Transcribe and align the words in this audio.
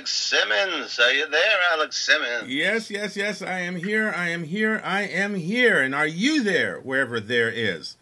Alex 0.00 0.12
Simmons. 0.12 0.98
Are 0.98 1.12
you 1.12 1.28
there, 1.28 1.58
Alex 1.72 1.98
Simmons? 1.98 2.48
Yes, 2.48 2.90
yes, 2.90 3.18
yes. 3.18 3.42
I 3.42 3.58
am 3.60 3.76
here. 3.76 4.10
I 4.16 4.30
am 4.30 4.44
here. 4.44 4.80
I 4.82 5.02
am 5.02 5.34
here. 5.34 5.82
And 5.82 5.94
are 5.94 6.06
you 6.06 6.42
there, 6.42 6.80
wherever 6.80 7.20
there 7.20 7.50
is? 7.50 7.98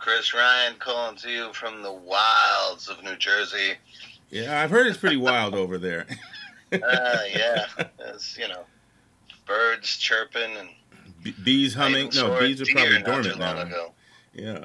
Chris, 0.00 0.34
Ryan 0.34 0.74
calling 0.80 1.14
to 1.18 1.30
you 1.30 1.52
from 1.52 1.84
the 1.84 1.92
wilds 1.92 2.88
of 2.88 3.04
New 3.04 3.14
Jersey. 3.14 3.74
Yeah, 4.30 4.60
I've 4.60 4.70
heard 4.70 4.88
it's 4.88 4.96
pretty 4.96 5.16
wild 5.16 5.54
over 5.54 5.78
there. 5.78 6.06
uh, 6.72 7.18
yeah, 7.32 7.66
it's 8.00 8.36
you 8.36 8.48
know, 8.48 8.64
birds 9.46 9.96
chirping 9.96 10.56
and 10.56 11.34
bees 11.44 11.72
humming. 11.72 12.10
No, 12.16 12.36
bees 12.40 12.60
are 12.60 12.66
probably 12.66 13.00
dormant 13.00 13.38
now. 13.38 13.60
Ago. 13.60 13.92
Yeah. 14.34 14.64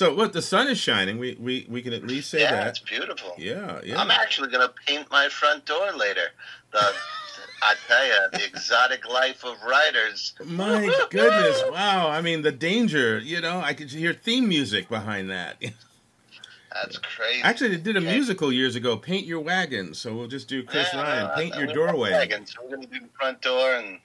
So 0.00 0.14
what? 0.14 0.32
The 0.32 0.40
sun 0.40 0.66
is 0.68 0.78
shining. 0.78 1.18
We 1.18 1.36
we 1.38 1.66
we 1.68 1.82
can 1.82 1.92
at 1.92 2.06
least 2.06 2.30
say 2.30 2.40
yeah, 2.40 2.52
that. 2.52 2.68
it's 2.68 2.78
beautiful. 2.78 3.34
Yeah, 3.36 3.82
yeah. 3.84 4.00
I'm 4.00 4.10
actually 4.10 4.48
gonna 4.48 4.72
paint 4.86 5.10
my 5.10 5.28
front 5.28 5.66
door 5.66 5.92
later. 5.92 6.28
The 6.72 6.78
I 7.62 7.74
tell 7.86 8.06
you, 8.06 8.14
the 8.32 8.46
exotic 8.46 9.06
life 9.06 9.44
of 9.44 9.60
writers. 9.62 10.32
My 10.42 10.90
goodness! 11.10 11.62
Wow. 11.70 12.08
I 12.08 12.22
mean, 12.22 12.40
the 12.40 12.50
danger. 12.50 13.18
You 13.18 13.42
know, 13.42 13.60
I 13.60 13.74
could 13.74 13.90
hear 13.90 14.14
theme 14.14 14.48
music 14.48 14.88
behind 14.88 15.28
that. 15.28 15.60
That's 16.72 16.96
crazy. 16.96 17.42
Actually, 17.42 17.76
they 17.76 17.82
did 17.82 17.98
a 17.98 18.00
musical 18.00 18.50
years 18.50 18.76
ago, 18.76 18.96
"Paint 18.96 19.26
Your 19.26 19.40
Wagon." 19.40 19.92
So 19.92 20.14
we'll 20.14 20.28
just 20.28 20.48
do 20.48 20.62
Chris 20.62 20.88
yeah, 20.94 21.02
Ryan, 21.02 21.30
"Paint 21.36 21.56
Your 21.56 21.66
Doorway." 21.66 22.12
Wagon. 22.12 22.46
So 22.46 22.60
we're 22.64 22.76
gonna 22.76 22.86
do 22.86 23.00
the 23.00 23.08
front 23.18 23.42
door 23.42 23.74
and 23.74 23.98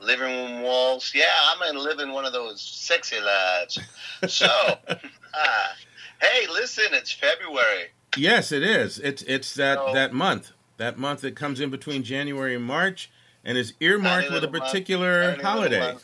living 0.00 0.26
room 0.26 0.62
walls. 0.62 1.12
Yeah, 1.14 1.24
I'm 1.50 1.58
gonna 1.58 1.78
live 1.80 1.98
in 1.98 2.12
one 2.12 2.24
of 2.24 2.32
those 2.32 2.62
sexy 2.62 3.20
lives. 3.20 3.78
So, 4.26 4.48
hey, 6.20 6.46
listen, 6.52 6.86
it's 6.92 7.12
February. 7.12 7.90
Yes, 8.16 8.52
it 8.52 8.62
is. 8.62 8.98
It's 8.98 9.22
it's 9.22 9.54
that 9.54 9.78
so, 9.78 9.92
that 9.92 10.12
month. 10.12 10.52
That 10.76 10.98
month 10.98 11.20
that 11.22 11.36
comes 11.36 11.60
in 11.60 11.70
between 11.70 12.02
January 12.02 12.54
and 12.54 12.64
March, 12.64 13.10
and 13.44 13.56
is 13.56 13.74
earmarked 13.80 14.30
with 14.30 14.44
a 14.44 14.48
particular 14.48 15.30
month, 15.30 15.42
holiday. 15.42 15.96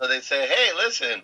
So 0.00 0.08
they 0.08 0.20
say, 0.20 0.46
"Hey, 0.46 0.72
listen, 0.76 1.22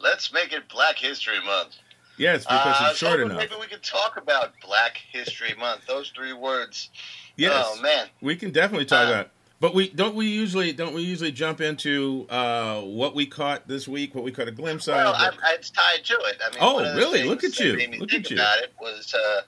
let's 0.00 0.32
make 0.32 0.52
it 0.52 0.68
Black 0.68 0.98
History 0.98 1.42
Month." 1.44 1.76
Yes, 2.16 2.44
because 2.44 2.76
uh, 2.80 2.88
it's 2.90 2.98
short 2.98 3.20
enough. 3.20 3.38
Maybe 3.38 3.54
we 3.58 3.66
could 3.66 3.82
talk 3.82 4.18
about 4.18 4.52
Black 4.62 5.00
History 5.10 5.54
Month. 5.58 5.86
Those 5.86 6.10
three 6.10 6.34
words. 6.34 6.90
Yes. 7.36 7.64
Oh 7.66 7.80
man. 7.80 8.08
We 8.20 8.36
can 8.36 8.50
definitely 8.50 8.84
talk 8.84 9.08
uh, 9.08 9.12
about. 9.12 9.30
But 9.60 9.74
we 9.74 9.90
don't 9.90 10.14
we 10.14 10.26
usually 10.26 10.72
don't 10.72 10.94
we 10.94 11.02
usually 11.02 11.32
jump 11.32 11.60
into 11.60 12.26
uh, 12.30 12.80
what 12.80 13.14
we 13.14 13.26
caught 13.26 13.68
this 13.68 13.86
week, 13.86 14.14
what 14.14 14.24
we 14.24 14.32
caught 14.32 14.48
a 14.48 14.52
glimpse 14.52 14.88
of. 14.88 14.94
Well, 14.94 15.32
it's 15.50 15.68
tied 15.68 16.02
to 16.04 16.14
it. 16.14 16.40
I 16.42 16.50
mean, 16.50 16.58
oh, 16.62 16.96
really? 16.96 17.24
Look 17.24 17.44
at 17.44 17.60
you! 17.60 17.72
Look 17.98 18.14
at 18.14 18.30
you! 18.30 18.36
About 18.36 18.58
it 18.60 18.72
was 18.80 19.14
uh, 19.14 19.42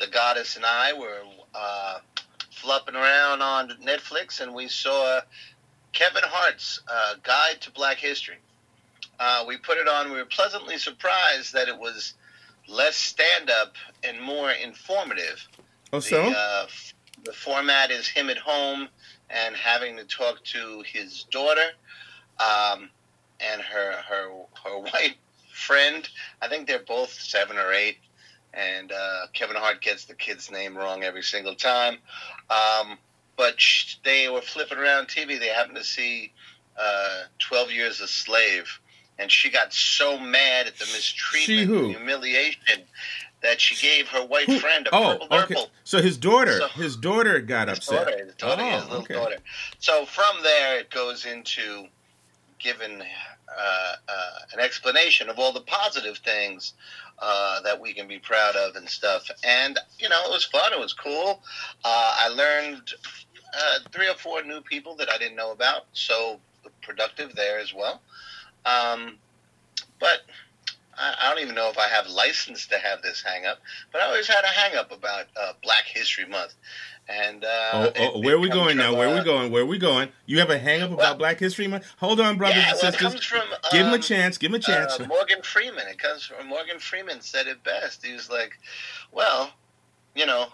the 0.00 0.06
goddess 0.08 0.56
and 0.56 0.66
I 0.66 0.92
were 0.92 1.22
uh, 1.54 1.98
flopping 2.50 2.94
around 2.94 3.40
on 3.40 3.70
Netflix, 3.82 4.42
and 4.42 4.52
we 4.52 4.68
saw 4.68 5.20
Kevin 5.94 6.24
Hart's 6.26 6.80
uh, 6.86 7.14
Guide 7.22 7.62
to 7.62 7.70
Black 7.70 7.96
History. 7.96 8.36
Uh, 9.18 9.44
we 9.48 9.56
put 9.56 9.78
it 9.78 9.88
on. 9.88 10.10
We 10.10 10.18
were 10.18 10.26
pleasantly 10.26 10.76
surprised 10.76 11.54
that 11.54 11.68
it 11.68 11.78
was 11.78 12.14
less 12.68 12.96
stand 12.96 13.48
up 13.48 13.76
and 14.02 14.20
more 14.20 14.50
informative. 14.50 15.48
Oh, 15.90 16.00
so 16.00 16.28
the, 16.28 16.36
uh, 16.36 16.66
the 17.24 17.32
format 17.32 17.90
is 17.90 18.06
him 18.06 18.30
at 18.30 18.38
home 18.38 18.88
and 19.30 19.56
having 19.56 19.96
to 19.96 20.04
talk 20.04 20.42
to 20.44 20.82
his 20.86 21.24
daughter 21.30 21.70
um, 22.38 22.90
and 23.40 23.60
her 23.62 23.92
her 24.08 24.28
her 24.62 24.78
white 24.80 25.16
friend. 25.52 26.08
I 26.42 26.48
think 26.48 26.66
they're 26.66 26.80
both 26.80 27.10
seven 27.12 27.56
or 27.56 27.72
eight, 27.72 27.98
and 28.52 28.92
uh, 28.92 29.26
Kevin 29.32 29.56
Hart 29.56 29.80
gets 29.80 30.04
the 30.04 30.14
kid's 30.14 30.50
name 30.50 30.76
wrong 30.76 31.02
every 31.04 31.22
single 31.22 31.54
time. 31.54 31.98
Um, 32.50 32.98
but 33.36 33.60
sh- 33.60 33.96
they 34.04 34.28
were 34.28 34.42
flipping 34.42 34.78
around 34.78 35.08
TV. 35.08 35.38
They 35.38 35.48
happened 35.48 35.76
to 35.76 35.84
see 35.84 36.32
uh, 36.78 37.22
Twelve 37.38 37.70
Years 37.70 38.00
a 38.00 38.06
Slave, 38.08 38.80
and 39.18 39.30
she 39.30 39.50
got 39.50 39.72
so 39.72 40.18
mad 40.18 40.66
at 40.66 40.76
the 40.76 40.86
mistreatment, 40.86 41.70
humiliation 41.96 42.84
that 43.44 43.60
she 43.60 43.76
gave 43.76 44.08
her 44.08 44.24
white 44.24 44.46
Who? 44.46 44.58
friend 44.58 44.88
a 44.88 44.94
oh, 44.94 45.18
purple 45.18 45.26
okay. 45.26 45.54
Purple. 45.54 45.70
So 45.84 46.00
his 46.02 46.16
daughter, 46.16 46.58
so, 46.58 46.68
his 46.68 46.96
daughter 46.96 47.40
got 47.40 47.68
his 47.68 47.78
upset. 47.78 48.06
Daughter, 48.06 48.24
his 48.24 48.34
daughter, 48.34 48.62
oh, 48.62 48.70
his 48.70 48.84
little 48.84 49.02
okay. 49.02 49.14
daughter. 49.14 49.36
So 49.78 50.06
from 50.06 50.42
there, 50.42 50.78
it 50.78 50.90
goes 50.90 51.26
into 51.26 51.86
giving 52.58 53.02
uh, 53.02 53.92
uh, 54.08 54.38
an 54.54 54.60
explanation 54.60 55.28
of 55.28 55.38
all 55.38 55.52
the 55.52 55.60
positive 55.60 56.16
things 56.18 56.72
uh, 57.18 57.60
that 57.60 57.78
we 57.78 57.92
can 57.92 58.08
be 58.08 58.18
proud 58.18 58.56
of 58.56 58.76
and 58.76 58.88
stuff. 58.88 59.30
And 59.44 59.78
you 59.98 60.08
know, 60.08 60.20
it 60.24 60.30
was 60.30 60.44
fun. 60.44 60.72
It 60.72 60.80
was 60.80 60.94
cool. 60.94 61.42
Uh, 61.84 62.16
I 62.18 62.28
learned 62.28 62.92
uh, 63.54 63.78
three 63.92 64.08
or 64.08 64.14
four 64.14 64.42
new 64.42 64.62
people 64.62 64.96
that 64.96 65.10
I 65.10 65.18
didn't 65.18 65.36
know 65.36 65.52
about. 65.52 65.82
So 65.92 66.40
productive 66.80 67.34
there 67.34 67.58
as 67.58 67.74
well. 67.74 68.00
Um, 68.64 69.18
but 70.00 70.22
I 70.98 71.30
don't 71.30 71.42
even 71.42 71.54
know 71.54 71.70
if 71.70 71.78
I 71.78 71.88
have 71.88 72.06
license 72.08 72.66
to 72.68 72.78
have 72.78 73.02
this 73.02 73.22
hang 73.22 73.46
up, 73.46 73.58
but 73.92 74.00
I 74.00 74.06
always 74.06 74.26
had 74.26 74.44
a 74.44 74.48
hang 74.48 74.76
up 74.76 74.92
about 74.92 75.26
uh, 75.40 75.52
Black 75.62 75.84
History 75.86 76.26
Month. 76.26 76.54
And 77.08 77.44
uh, 77.44 77.48
oh, 77.74 77.92
oh, 77.98 78.20
where 78.20 78.36
are 78.36 78.38
we 78.38 78.48
going 78.48 78.78
now? 78.78 78.94
Where 78.94 79.08
are 79.08 79.14
we 79.14 79.20
uh, 79.20 79.24
going? 79.24 79.52
Where 79.52 79.62
are 79.62 79.66
we 79.66 79.76
going? 79.76 80.08
You 80.24 80.38
have 80.38 80.48
a 80.48 80.58
hang 80.58 80.80
up 80.80 80.90
about 80.90 80.98
well, 80.98 81.16
Black 81.16 81.38
History 81.38 81.66
Month? 81.66 81.86
Hold 81.98 82.18
on, 82.18 82.38
brothers 82.38 82.56
yeah, 82.56 82.70
and 82.70 82.78
well, 82.82 82.92
sisters. 82.92 83.24
From, 83.24 83.42
give 83.70 83.86
him 83.86 83.92
a 83.92 83.96
um, 83.96 84.00
chance. 84.00 84.38
Give 84.38 84.50
him 84.50 84.54
a 84.54 84.58
chance. 84.58 84.98
Uh, 84.98 85.06
Morgan 85.06 85.42
Freeman. 85.42 85.86
It 85.88 85.98
comes 85.98 86.24
from 86.24 86.46
Morgan 86.46 86.78
Freeman 86.78 87.20
said 87.20 87.46
it 87.46 87.62
best. 87.62 88.04
He 88.06 88.12
was 88.12 88.30
like, 88.30 88.52
"Well, 89.12 89.52
you 90.14 90.24
know, 90.24 90.46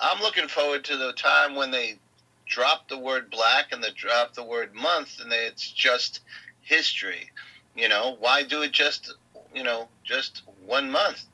I'm 0.00 0.20
looking 0.20 0.48
forward 0.48 0.84
to 0.84 0.96
the 0.96 1.12
time 1.12 1.54
when 1.54 1.70
they 1.70 1.98
drop 2.46 2.88
the 2.88 2.98
word 2.98 3.30
black 3.30 3.66
and 3.70 3.82
they 3.82 3.90
drop 3.92 4.34
the 4.34 4.44
word 4.44 4.74
month, 4.74 5.20
and 5.20 5.30
they, 5.30 5.46
it's 5.46 5.70
just 5.70 6.20
history." 6.62 7.30
You 7.76 7.88
know, 7.88 8.16
why 8.18 8.42
do 8.42 8.62
it 8.62 8.72
just 8.72 9.14
you 9.54 9.62
know, 9.62 9.88
just 10.04 10.42
one 10.64 10.90
month. 10.90 11.24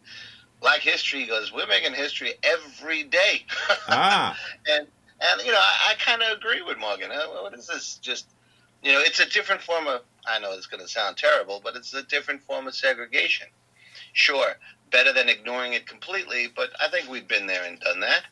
Black 0.61 0.81
History 0.81 1.27
goes, 1.27 1.53
we're 1.53 1.67
making 1.67 1.95
history 1.95 2.35
every 2.43 3.05
day. 3.05 3.47
Ah. 3.91 4.37
and, 4.69 4.87
and, 5.21 5.47
you 5.47 5.53
know, 5.53 5.59
I, 5.59 5.93
I 5.93 5.95
kind 5.95 6.23
of 6.23 6.37
agree 6.37 6.63
with 6.63 6.79
Morgan. 6.79 7.11
Uh, 7.11 7.43
what 7.43 7.55
is 7.55 7.67
this? 7.67 7.95
Just, 7.97 8.27
you 8.83 8.93
know, 8.93 9.01
it's 9.01 9.21
a 9.21 9.29
different 9.29 9.63
form 9.63 9.87
of, 9.87 10.03
I 10.27 10.39
know 10.41 10.53
it's 10.53 10.67
going 10.67 10.83
to 10.83 10.89
sound 10.89 11.17
terrible, 11.17 11.61
but 11.63 11.75
it's 11.75 11.95
a 11.95 12.03
different 12.03 12.43
form 12.43 12.67
of 12.67 12.75
segregation. 12.75 13.47
Sure, 14.13 14.57
better 14.91 15.13
than 15.13 15.29
ignoring 15.29 15.73
it 15.73 15.87
completely, 15.87 16.49
but 16.55 16.71
I 16.81 16.89
think 16.89 17.09
we've 17.09 17.29
been 17.29 17.47
there 17.47 17.65
and 17.65 17.79
done 17.81 18.01
that. 18.01 18.23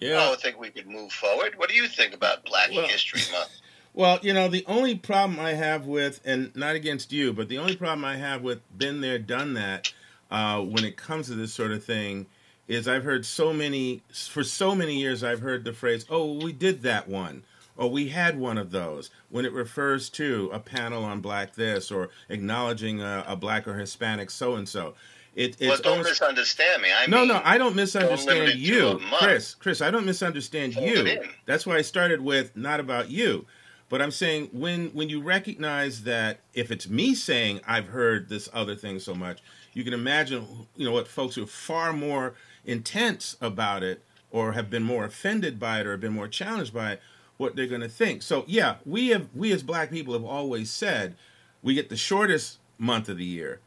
Yeah. 0.00 0.18
I 0.20 0.30
would 0.30 0.40
think 0.40 0.58
we 0.58 0.70
could 0.70 0.86
move 0.86 1.12
forward. 1.12 1.54
What 1.56 1.68
do 1.68 1.74
you 1.74 1.88
think 1.88 2.14
about 2.14 2.44
Black 2.44 2.70
well, 2.72 2.86
History 2.86 3.20
Month? 3.32 3.50
Well, 3.92 4.18
you 4.22 4.32
know, 4.32 4.48
the 4.48 4.64
only 4.66 4.94
problem 4.94 5.40
I 5.40 5.54
have 5.54 5.86
with, 5.86 6.20
and 6.24 6.54
not 6.54 6.74
against 6.74 7.12
you, 7.12 7.32
but 7.32 7.48
the 7.48 7.58
only 7.58 7.76
problem 7.76 8.04
I 8.04 8.16
have 8.16 8.42
with 8.42 8.60
been 8.76 9.00
there, 9.00 9.18
done 9.18 9.54
that, 9.54 9.92
uh, 10.30 10.60
when 10.60 10.84
it 10.84 10.96
comes 10.96 11.26
to 11.26 11.34
this 11.34 11.52
sort 11.52 11.72
of 11.72 11.84
thing, 11.84 12.26
is 12.68 12.86
I've 12.86 13.02
heard 13.02 13.26
so 13.26 13.52
many, 13.52 14.02
for 14.12 14.44
so 14.44 14.76
many 14.76 14.96
years, 15.00 15.24
I've 15.24 15.40
heard 15.40 15.64
the 15.64 15.72
phrase, 15.72 16.06
oh, 16.08 16.34
we 16.34 16.52
did 16.52 16.82
that 16.82 17.08
one, 17.08 17.42
or 17.76 17.90
we 17.90 18.08
had 18.10 18.38
one 18.38 18.58
of 18.58 18.70
those, 18.70 19.10
when 19.28 19.44
it 19.44 19.52
refers 19.52 20.08
to 20.10 20.50
a 20.52 20.60
panel 20.60 21.04
on 21.04 21.20
black 21.20 21.56
this, 21.56 21.90
or 21.90 22.10
acknowledging 22.28 23.00
a, 23.00 23.24
a 23.26 23.34
black 23.34 23.66
or 23.66 23.76
Hispanic 23.76 24.30
so 24.30 24.54
and 24.54 24.68
so. 24.68 24.94
It, 25.34 25.56
well, 25.60 25.76
don't 25.78 25.86
almost, 25.92 26.10
misunderstand 26.10 26.82
me. 26.82 26.90
I 26.92 27.06
no, 27.06 27.20
mean, 27.20 27.28
no, 27.28 27.40
I 27.44 27.56
don't 27.58 27.76
misunderstand 27.76 28.54
you, 28.54 29.00
Chris. 29.18 29.54
Chris, 29.54 29.80
I 29.80 29.90
don't 29.90 30.04
misunderstand 30.04 30.74
Hold 30.74 30.88
you. 30.88 31.22
That's 31.46 31.66
why 31.66 31.76
I 31.76 31.82
started 31.82 32.20
with 32.20 32.56
not 32.56 32.80
about 32.80 33.10
you. 33.10 33.46
But 33.90 34.00
I'm 34.00 34.12
saying 34.12 34.50
when 34.52 34.90
when 34.90 35.10
you 35.10 35.20
recognize 35.20 36.04
that 36.04 36.38
if 36.54 36.70
it's 36.70 36.88
me 36.88 37.14
saying 37.14 37.60
I've 37.66 37.88
heard 37.88 38.28
this 38.28 38.48
other 38.54 38.76
thing 38.76 39.00
so 39.00 39.14
much, 39.14 39.40
you 39.74 39.84
can 39.84 39.92
imagine 39.92 40.46
you 40.76 40.86
know 40.86 40.92
what 40.92 41.08
folks 41.08 41.34
who 41.34 41.42
are 41.42 41.48
far 41.48 41.92
more 41.92 42.34
intense 42.64 43.36
about 43.40 43.82
it 43.82 44.02
or 44.30 44.52
have 44.52 44.70
been 44.70 44.84
more 44.84 45.04
offended 45.04 45.58
by 45.58 45.80
it 45.80 45.88
or 45.88 45.90
have 45.90 46.00
been 46.00 46.12
more 46.12 46.28
challenged 46.28 46.72
by 46.72 46.92
it, 46.92 47.02
what 47.36 47.56
they're 47.56 47.66
going 47.66 47.80
to 47.80 47.88
think. 47.88 48.22
So 48.22 48.44
yeah, 48.46 48.76
we 48.86 49.08
have 49.08 49.26
we 49.34 49.50
as 49.52 49.64
black 49.64 49.90
people 49.90 50.14
have 50.14 50.24
always 50.24 50.70
said 50.70 51.16
we 51.60 51.74
get 51.74 51.88
the 51.88 51.96
shortest 51.96 52.58
month 52.78 53.08
of 53.08 53.18
the 53.18 53.24
year 53.24 53.58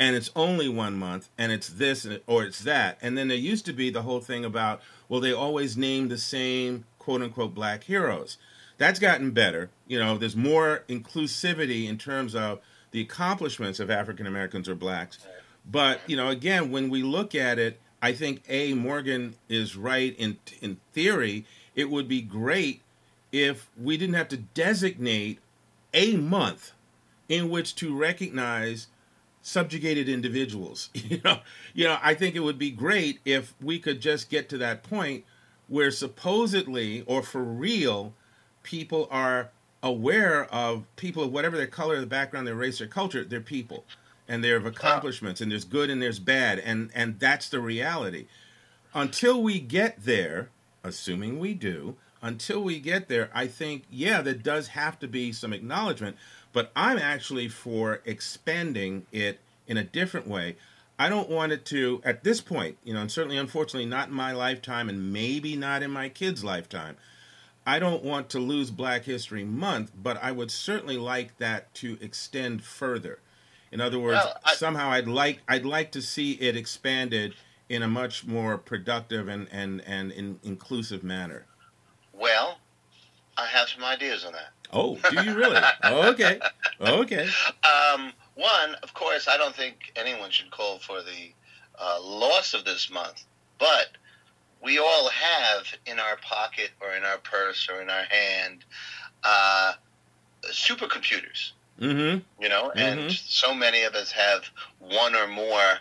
and 0.00 0.16
it's 0.16 0.30
only 0.34 0.68
one 0.68 0.98
month 0.98 1.28
and 1.38 1.52
it's 1.52 1.68
this 1.68 2.06
or 2.26 2.44
it's 2.44 2.60
that 2.60 2.98
and 3.00 3.16
then 3.16 3.28
there 3.28 3.36
used 3.36 3.64
to 3.66 3.72
be 3.72 3.90
the 3.90 4.02
whole 4.02 4.20
thing 4.20 4.44
about 4.44 4.82
well 5.08 5.20
they 5.20 5.32
always 5.32 5.76
name 5.76 6.08
the 6.08 6.18
same 6.18 6.84
quote 6.98 7.22
unquote 7.22 7.54
black 7.54 7.84
heroes 7.84 8.38
that's 8.78 8.98
gotten 8.98 9.32
better. 9.32 9.70
You 9.86 9.98
know, 9.98 10.16
there's 10.16 10.36
more 10.36 10.84
inclusivity 10.88 11.88
in 11.88 11.98
terms 11.98 12.34
of 12.34 12.60
the 12.92 13.00
accomplishments 13.00 13.80
of 13.80 13.90
African 13.90 14.26
Americans 14.26 14.68
or 14.68 14.74
blacks. 14.74 15.18
But, 15.70 16.00
you 16.06 16.16
know, 16.16 16.28
again, 16.28 16.70
when 16.70 16.88
we 16.88 17.02
look 17.02 17.34
at 17.34 17.58
it, 17.58 17.78
I 18.00 18.12
think 18.12 18.42
A, 18.48 18.74
Morgan 18.74 19.34
is 19.48 19.76
right 19.76 20.14
in 20.16 20.38
in 20.62 20.78
theory. 20.92 21.44
It 21.74 21.90
would 21.90 22.08
be 22.08 22.22
great 22.22 22.82
if 23.32 23.68
we 23.76 23.96
didn't 23.96 24.14
have 24.14 24.28
to 24.28 24.36
designate 24.36 25.40
a 25.92 26.16
month 26.16 26.72
in 27.28 27.50
which 27.50 27.74
to 27.76 27.94
recognize 27.94 28.86
subjugated 29.42 30.08
individuals. 30.08 30.90
You 30.94 31.20
know, 31.24 31.40
you 31.74 31.84
know, 31.84 31.98
I 32.02 32.14
think 32.14 32.34
it 32.36 32.40
would 32.40 32.58
be 32.58 32.70
great 32.70 33.18
if 33.24 33.54
we 33.60 33.78
could 33.78 34.00
just 34.00 34.30
get 34.30 34.48
to 34.50 34.58
that 34.58 34.82
point 34.82 35.24
where 35.66 35.90
supposedly 35.90 37.02
or 37.02 37.22
for 37.22 37.42
real 37.42 38.14
people 38.68 39.08
are 39.10 39.48
aware 39.82 40.44
of 40.52 40.84
people 40.96 41.22
of 41.22 41.32
whatever 41.32 41.56
their 41.56 41.66
color, 41.66 41.96
their 41.96 42.04
background, 42.04 42.46
their 42.46 42.54
race, 42.54 42.80
their 42.80 42.86
culture, 42.86 43.24
they're 43.24 43.40
people 43.40 43.82
and 44.28 44.44
they 44.44 44.50
have 44.50 44.66
accomplishments 44.66 45.40
and 45.40 45.50
there's 45.50 45.64
good 45.64 45.88
and 45.88 46.02
there's 46.02 46.18
bad 46.18 46.58
and 46.58 46.90
and 46.94 47.18
that's 47.18 47.48
the 47.48 47.60
reality. 47.60 48.26
Until 48.92 49.42
we 49.42 49.58
get 49.58 50.04
there, 50.04 50.50
assuming 50.84 51.38
we 51.38 51.54
do, 51.54 51.96
until 52.20 52.62
we 52.62 52.78
get 52.78 53.08
there, 53.08 53.30
I 53.32 53.46
think 53.46 53.84
yeah, 53.90 54.20
there 54.20 54.34
does 54.34 54.68
have 54.68 54.98
to 54.98 55.08
be 55.08 55.32
some 55.32 55.54
acknowledgement, 55.54 56.18
but 56.52 56.70
I'm 56.76 56.98
actually 56.98 57.48
for 57.48 58.02
expanding 58.04 59.06
it 59.12 59.40
in 59.66 59.78
a 59.78 59.84
different 59.84 60.26
way. 60.28 60.56
I 60.98 61.08
don't 61.08 61.30
want 61.30 61.52
it 61.52 61.64
to, 61.66 62.02
at 62.04 62.22
this 62.22 62.42
point, 62.42 62.76
you 62.84 62.92
know, 62.92 63.00
and 63.00 63.10
certainly 63.10 63.38
unfortunately 63.38 63.88
not 63.88 64.08
in 64.08 64.14
my 64.14 64.32
lifetime 64.32 64.90
and 64.90 65.10
maybe 65.10 65.56
not 65.56 65.82
in 65.82 65.90
my 65.90 66.10
kids' 66.10 66.44
lifetime. 66.44 66.96
I 67.68 67.78
don't 67.78 68.02
want 68.02 68.30
to 68.30 68.38
lose 68.38 68.70
Black 68.70 69.04
History 69.04 69.44
Month, 69.44 69.92
but 69.94 70.16
I 70.22 70.32
would 70.32 70.50
certainly 70.50 70.96
like 70.96 71.36
that 71.36 71.74
to 71.74 71.98
extend 72.00 72.64
further. 72.64 73.18
In 73.70 73.78
other 73.82 73.98
words, 73.98 74.22
well, 74.24 74.40
I, 74.42 74.54
somehow 74.54 74.90
I'd 74.90 75.06
like 75.06 75.42
I'd 75.46 75.66
like 75.66 75.92
to 75.92 76.00
see 76.00 76.32
it 76.32 76.56
expanded 76.56 77.34
in 77.68 77.82
a 77.82 77.86
much 77.86 78.26
more 78.26 78.56
productive 78.56 79.28
and 79.28 79.48
and 79.52 79.82
and 79.82 80.12
in, 80.12 80.40
inclusive 80.42 81.04
manner. 81.04 81.44
Well, 82.14 82.56
I 83.36 83.44
have 83.44 83.68
some 83.68 83.84
ideas 83.84 84.24
on 84.24 84.32
that. 84.32 84.48
Oh, 84.72 84.96
do 85.10 85.22
you 85.22 85.34
really? 85.34 85.60
okay, 85.84 86.40
okay. 86.80 87.28
Um, 87.92 88.12
one, 88.34 88.76
of 88.82 88.94
course, 88.94 89.28
I 89.28 89.36
don't 89.36 89.54
think 89.54 89.92
anyone 89.94 90.30
should 90.30 90.50
call 90.50 90.78
for 90.78 91.02
the 91.02 91.32
uh, 91.78 91.98
loss 92.02 92.54
of 92.54 92.64
this 92.64 92.90
month, 92.90 93.24
but 93.58 93.88
we 94.62 94.78
all 94.78 95.08
have 95.08 95.66
in 95.86 95.98
our 95.98 96.16
pocket 96.16 96.70
or 96.80 96.94
in 96.94 97.04
our 97.04 97.18
purse 97.18 97.68
or 97.70 97.80
in 97.80 97.90
our 97.90 98.04
hand 98.04 98.64
uh, 99.24 99.72
supercomputers. 100.46 101.52
Mm-hmm. 101.80 102.42
You 102.42 102.48
know, 102.48 102.72
mm-hmm. 102.74 102.78
and 102.78 103.12
so 103.12 103.54
many 103.54 103.82
of 103.82 103.94
us 103.94 104.10
have 104.10 104.44
one 104.80 105.14
or 105.14 105.28
more 105.28 105.78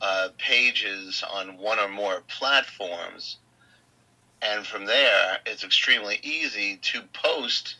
uh, 0.00 0.28
pages 0.38 1.22
on 1.30 1.58
one 1.58 1.78
or 1.78 1.88
more 1.88 2.22
platforms. 2.28 3.38
And 4.40 4.66
from 4.66 4.86
there, 4.86 5.38
it's 5.46 5.64
extremely 5.64 6.18
easy 6.22 6.76
to 6.76 7.02
post 7.12 7.76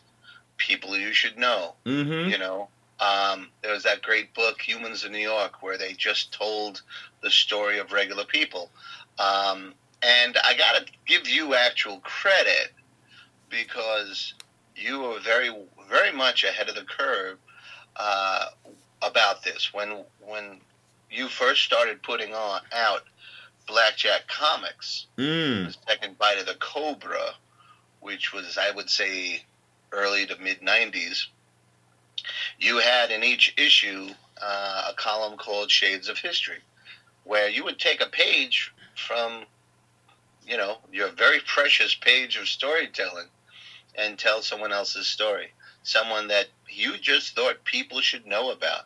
people 0.56 0.96
you 0.96 1.12
should 1.12 1.38
know. 1.38 1.74
Mm-hmm. 1.84 2.30
You 2.30 2.38
know, 2.38 2.68
um, 3.00 3.48
there 3.62 3.72
was 3.72 3.82
that 3.82 4.02
great 4.02 4.34
book, 4.34 4.60
Humans 4.60 5.04
in 5.04 5.12
New 5.12 5.18
York, 5.18 5.62
where 5.62 5.76
they 5.76 5.92
just 5.92 6.32
told 6.32 6.82
the 7.22 7.30
story 7.30 7.78
of 7.78 7.92
regular 7.92 8.24
people. 8.24 8.70
Um, 9.18 9.74
and 10.02 10.36
I 10.44 10.56
got 10.56 10.86
to 10.86 10.92
give 11.06 11.28
you 11.28 11.54
actual 11.54 11.98
credit 12.00 12.72
because 13.48 14.34
you 14.76 15.00
were 15.00 15.20
very, 15.20 15.54
very 15.88 16.12
much 16.12 16.44
ahead 16.44 16.68
of 16.68 16.74
the 16.74 16.84
curve 16.84 17.38
uh, 17.96 18.46
about 19.02 19.42
this. 19.42 19.72
When 19.72 20.04
when 20.20 20.60
you 21.10 21.28
first 21.28 21.62
started 21.62 22.02
putting 22.02 22.34
on 22.34 22.60
out 22.72 23.04
Blackjack 23.66 24.26
Comics, 24.28 25.06
mm. 25.16 25.66
the 25.66 25.76
second 25.88 26.18
bite 26.18 26.38
of 26.38 26.46
the 26.46 26.54
Cobra, 26.54 27.34
which 28.00 28.32
was 28.32 28.58
I 28.58 28.70
would 28.70 28.90
say 28.90 29.42
early 29.92 30.26
to 30.26 30.36
mid 30.38 30.60
'90s, 30.60 31.26
you 32.58 32.78
had 32.78 33.10
in 33.10 33.22
each 33.22 33.54
issue 33.56 34.08
uh, 34.42 34.90
a 34.90 34.94
column 34.94 35.38
called 35.38 35.70
Shades 35.70 36.08
of 36.08 36.18
History, 36.18 36.58
where 37.24 37.48
you 37.48 37.64
would 37.64 37.78
take 37.78 38.00
a 38.00 38.08
page 38.08 38.72
from 38.96 39.44
you 40.46 40.56
know, 40.56 40.78
your 40.92 41.10
very 41.10 41.40
precious 41.46 41.94
page 41.94 42.36
of 42.36 42.48
storytelling 42.48 43.28
and 43.96 44.18
tell 44.18 44.42
someone 44.42 44.72
else's 44.72 45.06
story. 45.06 45.52
Someone 45.82 46.28
that 46.28 46.46
you 46.68 46.96
just 46.98 47.34
thought 47.34 47.64
people 47.64 48.00
should 48.00 48.26
know 48.26 48.50
about. 48.50 48.84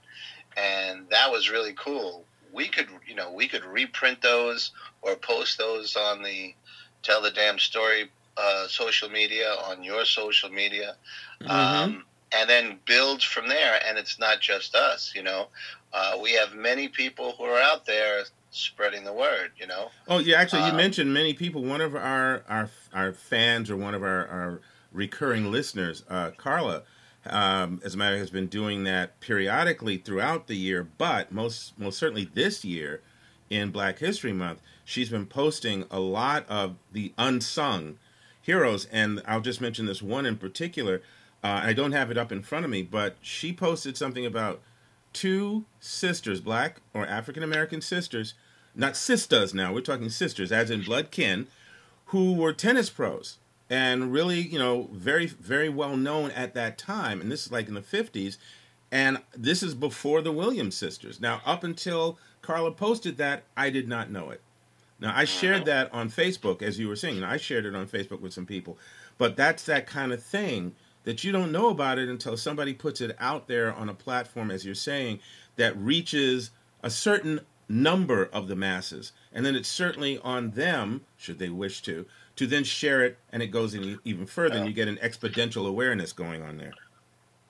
And 0.56 1.08
that 1.10 1.30
was 1.30 1.50
really 1.50 1.74
cool. 1.74 2.24
We 2.52 2.68
could, 2.68 2.88
you 3.06 3.14
know, 3.14 3.32
we 3.32 3.48
could 3.48 3.64
reprint 3.64 4.20
those 4.22 4.72
or 5.02 5.14
post 5.16 5.58
those 5.58 5.96
on 5.96 6.22
the 6.22 6.54
Tell 7.02 7.22
the 7.22 7.30
Damn 7.30 7.58
Story 7.58 8.10
uh, 8.36 8.66
social 8.66 9.08
media, 9.08 9.54
on 9.66 9.84
your 9.84 10.04
social 10.04 10.50
media. 10.50 10.96
Mm-hmm. 11.40 11.50
Um, 11.50 12.04
and 12.32 12.50
then 12.50 12.78
build 12.84 13.22
from 13.22 13.48
there. 13.48 13.80
And 13.86 13.96
it's 13.96 14.18
not 14.18 14.40
just 14.40 14.74
us, 14.74 15.12
you 15.14 15.22
know. 15.22 15.48
Uh, 15.92 16.18
we 16.20 16.32
have 16.32 16.54
many 16.54 16.88
people 16.88 17.34
who 17.38 17.44
are 17.44 17.60
out 17.60 17.86
there 17.86 18.24
spreading 18.50 19.04
the 19.04 19.12
word, 19.12 19.52
you 19.58 19.66
know. 19.66 19.90
Oh 20.06 20.18
yeah, 20.18 20.40
actually, 20.40 20.62
you 20.62 20.70
um, 20.70 20.76
mentioned 20.76 21.12
many 21.12 21.34
people. 21.34 21.62
One 21.62 21.80
of 21.80 21.94
our 21.94 22.42
our 22.48 22.70
our 22.92 23.12
fans 23.12 23.70
or 23.70 23.76
one 23.76 23.94
of 23.94 24.02
our, 24.02 24.26
our 24.26 24.60
recurring 24.92 25.50
listeners, 25.50 26.04
uh, 26.08 26.30
Carla, 26.36 26.82
um, 27.26 27.80
as 27.84 27.94
a 27.94 27.96
matter 27.96 28.16
has 28.16 28.30
been 28.30 28.46
doing 28.46 28.84
that 28.84 29.20
periodically 29.20 29.98
throughout 29.98 30.46
the 30.46 30.56
year, 30.56 30.86
but 30.96 31.32
most 31.32 31.78
most 31.78 31.98
certainly 31.98 32.24
this 32.24 32.64
year 32.64 33.02
in 33.50 33.70
Black 33.70 33.98
History 33.98 34.32
Month, 34.32 34.60
she's 34.84 35.08
been 35.08 35.26
posting 35.26 35.84
a 35.90 36.00
lot 36.00 36.46
of 36.48 36.76
the 36.92 37.12
unsung 37.18 37.98
heroes, 38.40 38.86
and 38.86 39.22
I'll 39.26 39.40
just 39.40 39.60
mention 39.60 39.86
this 39.86 40.02
one 40.02 40.26
in 40.26 40.36
particular. 40.36 41.02
Uh, 41.42 41.60
I 41.64 41.72
don't 41.72 41.92
have 41.92 42.10
it 42.10 42.18
up 42.18 42.32
in 42.32 42.42
front 42.42 42.64
of 42.64 42.70
me, 42.70 42.82
but 42.82 43.16
she 43.20 43.52
posted 43.52 43.96
something 43.96 44.26
about 44.26 44.60
two 45.12 45.64
sisters, 45.80 46.40
black 46.40 46.80
or 46.94 47.06
African 47.06 47.42
American 47.42 47.80
sisters, 47.80 48.34
not 48.74 48.96
sisters 48.96 49.54
now, 49.54 49.72
we're 49.72 49.80
talking 49.80 50.08
sisters, 50.08 50.52
as 50.52 50.70
in 50.70 50.82
blood 50.82 51.10
kin, 51.10 51.46
who 52.06 52.34
were 52.34 52.52
tennis 52.52 52.90
pros 52.90 53.38
and 53.70 54.12
really, 54.12 54.40
you 54.40 54.58
know, 54.58 54.88
very, 54.92 55.26
very 55.26 55.68
well 55.68 55.96
known 55.96 56.30
at 56.30 56.54
that 56.54 56.78
time. 56.78 57.20
And 57.20 57.30
this 57.30 57.46
is 57.46 57.52
like 57.52 57.68
in 57.68 57.74
the 57.74 57.80
50s. 57.80 58.38
And 58.90 59.18
this 59.36 59.62
is 59.62 59.74
before 59.74 60.22
the 60.22 60.32
Williams 60.32 60.76
sisters. 60.76 61.20
Now, 61.20 61.42
up 61.44 61.62
until 61.62 62.18
Carla 62.40 62.72
posted 62.72 63.18
that, 63.18 63.44
I 63.56 63.68
did 63.68 63.86
not 63.86 64.10
know 64.10 64.30
it. 64.30 64.40
Now, 65.00 65.12
I 65.14 65.24
shared 65.24 65.66
that 65.66 65.92
on 65.92 66.10
Facebook, 66.10 66.62
as 66.62 66.78
you 66.78 66.88
were 66.88 66.96
saying. 66.96 67.22
I 67.22 67.36
shared 67.36 67.66
it 67.66 67.74
on 67.74 67.86
Facebook 67.86 68.20
with 68.20 68.32
some 68.32 68.46
people. 68.46 68.78
But 69.18 69.36
that's 69.36 69.64
that 69.64 69.86
kind 69.86 70.12
of 70.12 70.22
thing 70.22 70.74
that 71.08 71.24
you 71.24 71.32
don't 71.32 71.50
know 71.50 71.70
about 71.70 71.98
it 71.98 72.06
until 72.10 72.36
somebody 72.36 72.74
puts 72.74 73.00
it 73.00 73.16
out 73.18 73.48
there 73.48 73.72
on 73.72 73.88
a 73.88 73.94
platform, 73.94 74.50
as 74.50 74.66
you're 74.66 74.74
saying, 74.74 75.18
that 75.56 75.74
reaches 75.74 76.50
a 76.82 76.90
certain 76.90 77.40
number 77.66 78.28
of 78.30 78.46
the 78.46 78.54
masses. 78.54 79.12
And 79.32 79.46
then 79.46 79.56
it's 79.56 79.70
certainly 79.70 80.18
on 80.18 80.50
them, 80.50 81.06
should 81.16 81.38
they 81.38 81.48
wish 81.48 81.80
to, 81.84 82.04
to 82.36 82.46
then 82.46 82.62
share 82.62 83.02
it 83.02 83.16
and 83.32 83.42
it 83.42 83.46
goes 83.46 83.74
even 83.74 84.26
further 84.26 84.58
and 84.58 84.66
you 84.66 84.74
get 84.74 84.86
an 84.86 84.98
exponential 84.98 85.66
awareness 85.66 86.12
going 86.12 86.42
on 86.42 86.58
there. 86.58 86.74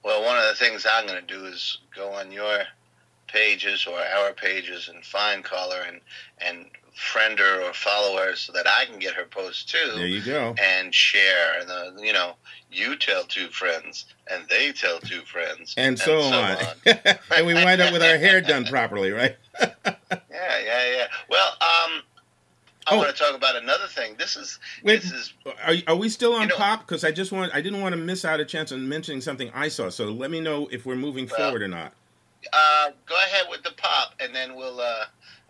Well, 0.04 0.22
one 0.22 0.38
of 0.38 0.44
the 0.44 0.54
things 0.54 0.86
I'm 0.88 1.08
going 1.08 1.26
to 1.26 1.34
do 1.34 1.44
is 1.46 1.78
go 1.96 2.12
on 2.12 2.30
your 2.30 2.60
pages 3.26 3.88
or 3.88 3.98
our 3.98 4.34
pages 4.34 4.88
and 4.88 5.04
find 5.04 5.42
Carla 5.42 5.82
and 5.88 6.00
and 6.40 6.66
friend 6.98 7.38
her 7.38 7.62
or 7.62 7.72
follow 7.72 8.18
her 8.18 8.34
so 8.34 8.52
that 8.52 8.66
I 8.66 8.84
can 8.84 8.98
get 8.98 9.14
her 9.14 9.24
post 9.24 9.68
too. 9.68 9.92
There 9.94 10.06
you 10.06 10.20
go. 10.20 10.54
And 10.60 10.92
share. 10.92 11.60
And, 11.60 11.70
uh, 11.70 12.02
you 12.02 12.12
know, 12.12 12.32
you 12.72 12.96
tell 12.96 13.22
two 13.24 13.48
friends 13.48 14.06
and 14.30 14.44
they 14.48 14.72
tell 14.72 14.98
two 14.98 15.20
friends. 15.20 15.74
And, 15.76 15.88
and 15.88 15.98
so, 15.98 16.22
so, 16.22 16.36
on. 16.36 16.56
on. 16.56 17.18
and 17.36 17.46
we 17.46 17.54
wind 17.54 17.80
up 17.80 17.92
with 17.92 18.02
our 18.02 18.18
hair 18.18 18.40
done 18.40 18.64
properly, 18.64 19.12
right? 19.12 19.36
yeah, 19.60 19.74
yeah, 20.10 20.90
yeah. 20.96 21.06
Well, 21.30 21.48
um, 21.60 22.02
I 22.86 22.94
oh. 22.94 22.96
want 22.98 23.14
to 23.14 23.22
talk 23.22 23.36
about 23.36 23.54
another 23.54 23.86
thing. 23.86 24.16
This 24.18 24.36
is 24.36 24.58
Wait, 24.82 25.02
this 25.02 25.12
is. 25.12 25.34
Are, 25.64 25.74
are 25.86 25.96
we 25.96 26.08
still 26.08 26.34
on 26.34 26.42
you 26.42 26.48
know, 26.48 26.56
pop? 26.56 26.80
Because 26.80 27.04
I 27.04 27.12
just 27.12 27.30
want 27.30 27.54
I 27.54 27.60
didn't 27.60 27.80
want 27.80 27.92
to 27.92 28.00
miss 28.00 28.24
out 28.24 28.40
a 28.40 28.44
chance 28.44 28.72
on 28.72 28.88
mentioning 28.88 29.20
something 29.20 29.50
I 29.54 29.68
saw. 29.68 29.88
So 29.88 30.06
let 30.06 30.30
me 30.30 30.40
know 30.40 30.68
if 30.72 30.84
we're 30.84 30.96
moving 30.96 31.28
well, 31.30 31.38
forward 31.38 31.62
or 31.62 31.68
not. 31.68 31.92
Uh, 32.52 32.90
go 33.06 33.14
ahead 33.14 33.46
with 33.50 33.62
the 33.62 33.72
pop, 33.76 34.14
and 34.20 34.34
then 34.34 34.54
we'll 34.56 34.80
uh, 34.80 35.04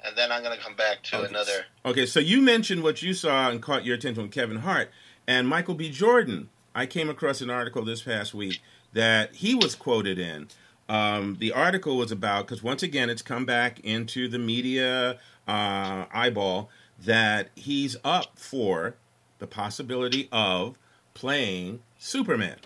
and 0.05 0.17
then 0.17 0.31
I'm 0.31 0.43
going 0.43 0.57
to 0.57 0.63
come 0.63 0.75
back 0.75 1.03
to 1.05 1.19
okay. 1.19 1.29
another. 1.29 1.65
Okay, 1.85 2.07
so 2.07 2.21
you 2.21 2.41
mentioned 2.41 2.83
what 2.83 3.03
you 3.03 3.15
saw 3.15 3.51
and 3.51 3.61
caught 3.61 3.85
your 3.85 3.97
attention 3.97 4.23
with 4.23 4.33
Kevin 4.33 4.59
Hart 4.59 4.91
and 5.27 5.49
Michael 5.49 5.75
B. 5.75 5.91
Jordan. 5.91 6.51
I 6.75 6.87
came 6.87 7.11
across 7.11 7.41
an 7.41 7.51
article 7.51 7.85
this 7.85 8.03
past 8.03 8.35
week 8.35 8.61
that 8.93 9.35
he 9.37 9.55
was 9.55 9.75
quoted 9.75 10.19
in. 10.19 10.49
Um, 10.89 11.37
the 11.39 11.53
article 11.53 11.97
was 11.97 12.11
about 12.13 12.47
because 12.47 12.63
once 12.63 12.83
again 12.83 13.11
it's 13.11 13.23
come 13.23 13.45
back 13.45 13.81
into 13.81 14.29
the 14.29 14.39
media 14.39 15.19
uh, 15.47 16.07
eyeball 16.13 16.71
that 16.99 17.51
he's 17.55 17.97
up 18.05 18.39
for 18.39 18.97
the 19.39 19.47
possibility 19.47 20.29
of 20.33 20.79
playing 21.15 21.81
Superman 21.99 22.57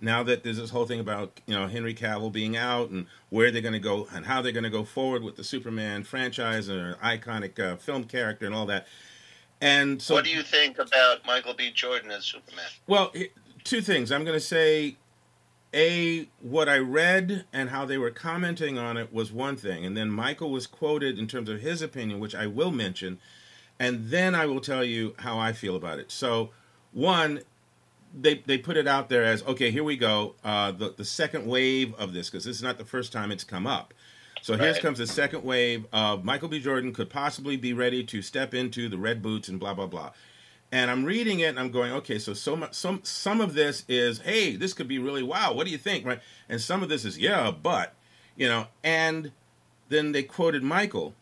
now 0.00 0.22
that 0.22 0.44
there's 0.44 0.58
this 0.58 0.70
whole 0.70 0.86
thing 0.86 1.00
about 1.00 1.40
you 1.46 1.54
know 1.54 1.66
Henry 1.66 1.94
Cavill 1.94 2.32
being 2.32 2.56
out 2.56 2.90
and 2.90 3.06
where 3.30 3.50
they're 3.50 3.62
going 3.62 3.72
to 3.72 3.78
go 3.80 4.06
and 4.12 4.26
how 4.26 4.40
they're 4.42 4.52
going 4.52 4.64
to 4.64 4.70
go 4.70 4.84
forward 4.84 5.22
with 5.22 5.36
the 5.36 5.44
Superman 5.44 6.04
franchise 6.04 6.68
and 6.68 6.80
an 6.80 6.94
iconic 7.02 7.58
uh, 7.58 7.76
film 7.76 8.04
character 8.04 8.46
and 8.46 8.54
all 8.54 8.66
that. 8.66 8.86
And 9.60 10.00
so, 10.00 10.14
what 10.14 10.24
do 10.24 10.30
you 10.30 10.42
think 10.42 10.78
about 10.78 11.26
Michael 11.26 11.54
B. 11.54 11.70
Jordan 11.72 12.10
as 12.12 12.24
Superman? 12.24 12.64
Well, 12.86 13.12
two 13.64 13.80
things. 13.80 14.12
I'm 14.12 14.24
going 14.24 14.36
to 14.38 14.40
say, 14.40 14.96
a 15.74 16.28
what 16.40 16.68
I 16.68 16.78
read 16.78 17.44
and 17.52 17.70
how 17.70 17.84
they 17.84 17.98
were 17.98 18.10
commenting 18.12 18.78
on 18.78 18.96
it 18.96 19.12
was 19.12 19.32
one 19.32 19.56
thing, 19.56 19.84
and 19.84 19.96
then 19.96 20.10
Michael 20.10 20.50
was 20.50 20.66
quoted 20.68 21.18
in 21.18 21.26
terms 21.26 21.48
of 21.48 21.60
his 21.60 21.82
opinion, 21.82 22.20
which 22.20 22.34
I 22.34 22.46
will 22.46 22.70
mention. 22.70 23.18
and 23.80 24.10
then 24.10 24.34
I 24.34 24.46
will 24.46 24.60
tell 24.60 24.82
you 24.84 25.14
how 25.18 25.38
I 25.38 25.52
feel 25.52 25.76
about 25.76 25.98
it. 25.98 26.10
So, 26.10 26.50
one, 26.92 27.40
they 28.18 28.36
they 28.46 28.58
put 28.58 28.76
it 28.76 28.86
out 28.86 29.08
there 29.08 29.24
as 29.24 29.42
okay, 29.44 29.70
here 29.70 29.84
we 29.84 29.96
go, 29.96 30.34
uh, 30.44 30.72
the 30.72 30.94
the 30.96 31.04
second 31.04 31.46
wave 31.46 31.94
of 31.94 32.12
this 32.12 32.30
because 32.30 32.44
this 32.44 32.56
is 32.56 32.62
not 32.62 32.78
the 32.78 32.84
first 32.84 33.12
time 33.12 33.30
it's 33.30 33.44
come 33.44 33.66
up. 33.66 33.94
So 34.42 34.54
right. 34.54 34.62
here 34.62 34.74
comes 34.74 34.98
the 34.98 35.06
second 35.06 35.44
wave 35.44 35.86
of 35.92 36.24
Michael 36.24 36.48
B. 36.48 36.60
Jordan 36.60 36.92
could 36.92 37.10
possibly 37.10 37.56
be 37.56 37.72
ready 37.72 38.04
to 38.04 38.22
step 38.22 38.54
into 38.54 38.88
the 38.88 38.98
red 38.98 39.22
boots 39.22 39.48
and 39.48 39.58
blah 39.58 39.74
blah 39.74 39.86
blah. 39.86 40.12
And 40.70 40.90
I'm 40.90 41.04
reading 41.04 41.40
it 41.40 41.46
and 41.46 41.58
I'm 41.58 41.70
going, 41.70 41.92
okay, 41.92 42.18
so 42.18 42.34
so 42.34 42.54
much, 42.54 42.74
some 42.74 43.00
some 43.02 43.40
of 43.40 43.54
this 43.54 43.84
is, 43.88 44.20
hey, 44.20 44.54
this 44.56 44.74
could 44.74 44.88
be 44.88 44.98
really 44.98 45.22
wow. 45.22 45.52
What 45.52 45.66
do 45.66 45.72
you 45.72 45.78
think, 45.78 46.04
right? 46.06 46.20
And 46.48 46.60
some 46.60 46.82
of 46.82 46.88
this 46.88 47.04
is, 47.04 47.18
yeah, 47.18 47.50
but 47.50 47.94
you 48.36 48.48
know, 48.48 48.66
and 48.84 49.32
then 49.88 50.12
they 50.12 50.22
quoted 50.22 50.62
Michael, 50.62 51.14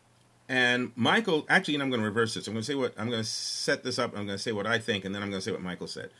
and 0.49 0.91
Michael 0.95 1.45
actually, 1.49 1.75
and 1.75 1.83
I'm 1.83 1.89
going 1.89 2.01
to 2.01 2.07
reverse 2.07 2.33
this. 2.33 2.47
I'm 2.47 2.53
going 2.53 2.63
to 2.63 2.67
say 2.67 2.75
what 2.75 2.93
I'm 2.97 3.09
going 3.09 3.23
to 3.23 3.27
set 3.27 3.83
this 3.83 3.97
up. 3.97 4.11
I'm 4.11 4.25
going 4.25 4.37
to 4.37 4.43
say 4.43 4.51
what 4.51 4.67
I 4.67 4.79
think, 4.79 5.05
and 5.05 5.15
then 5.15 5.23
I'm 5.23 5.29
going 5.29 5.41
to 5.41 5.45
say 5.45 5.51
what 5.51 5.61
Michael 5.61 5.87
said. 5.87 6.11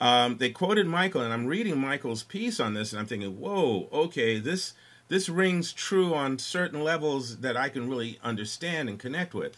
Um, 0.00 0.36
they 0.36 0.50
quoted 0.50 0.86
Michael, 0.86 1.22
and 1.22 1.32
I'm 1.32 1.46
reading 1.46 1.78
Michael's 1.78 2.22
piece 2.22 2.60
on 2.60 2.74
this, 2.74 2.92
and 2.92 3.00
I'm 3.00 3.06
thinking, 3.06 3.40
whoa, 3.40 3.88
okay, 3.92 4.38
this 4.38 4.74
this 5.08 5.28
rings 5.28 5.72
true 5.72 6.14
on 6.14 6.38
certain 6.38 6.84
levels 6.84 7.38
that 7.38 7.56
I 7.56 7.70
can 7.70 7.88
really 7.88 8.18
understand 8.22 8.88
and 8.88 8.98
connect 8.98 9.32
with. 9.32 9.56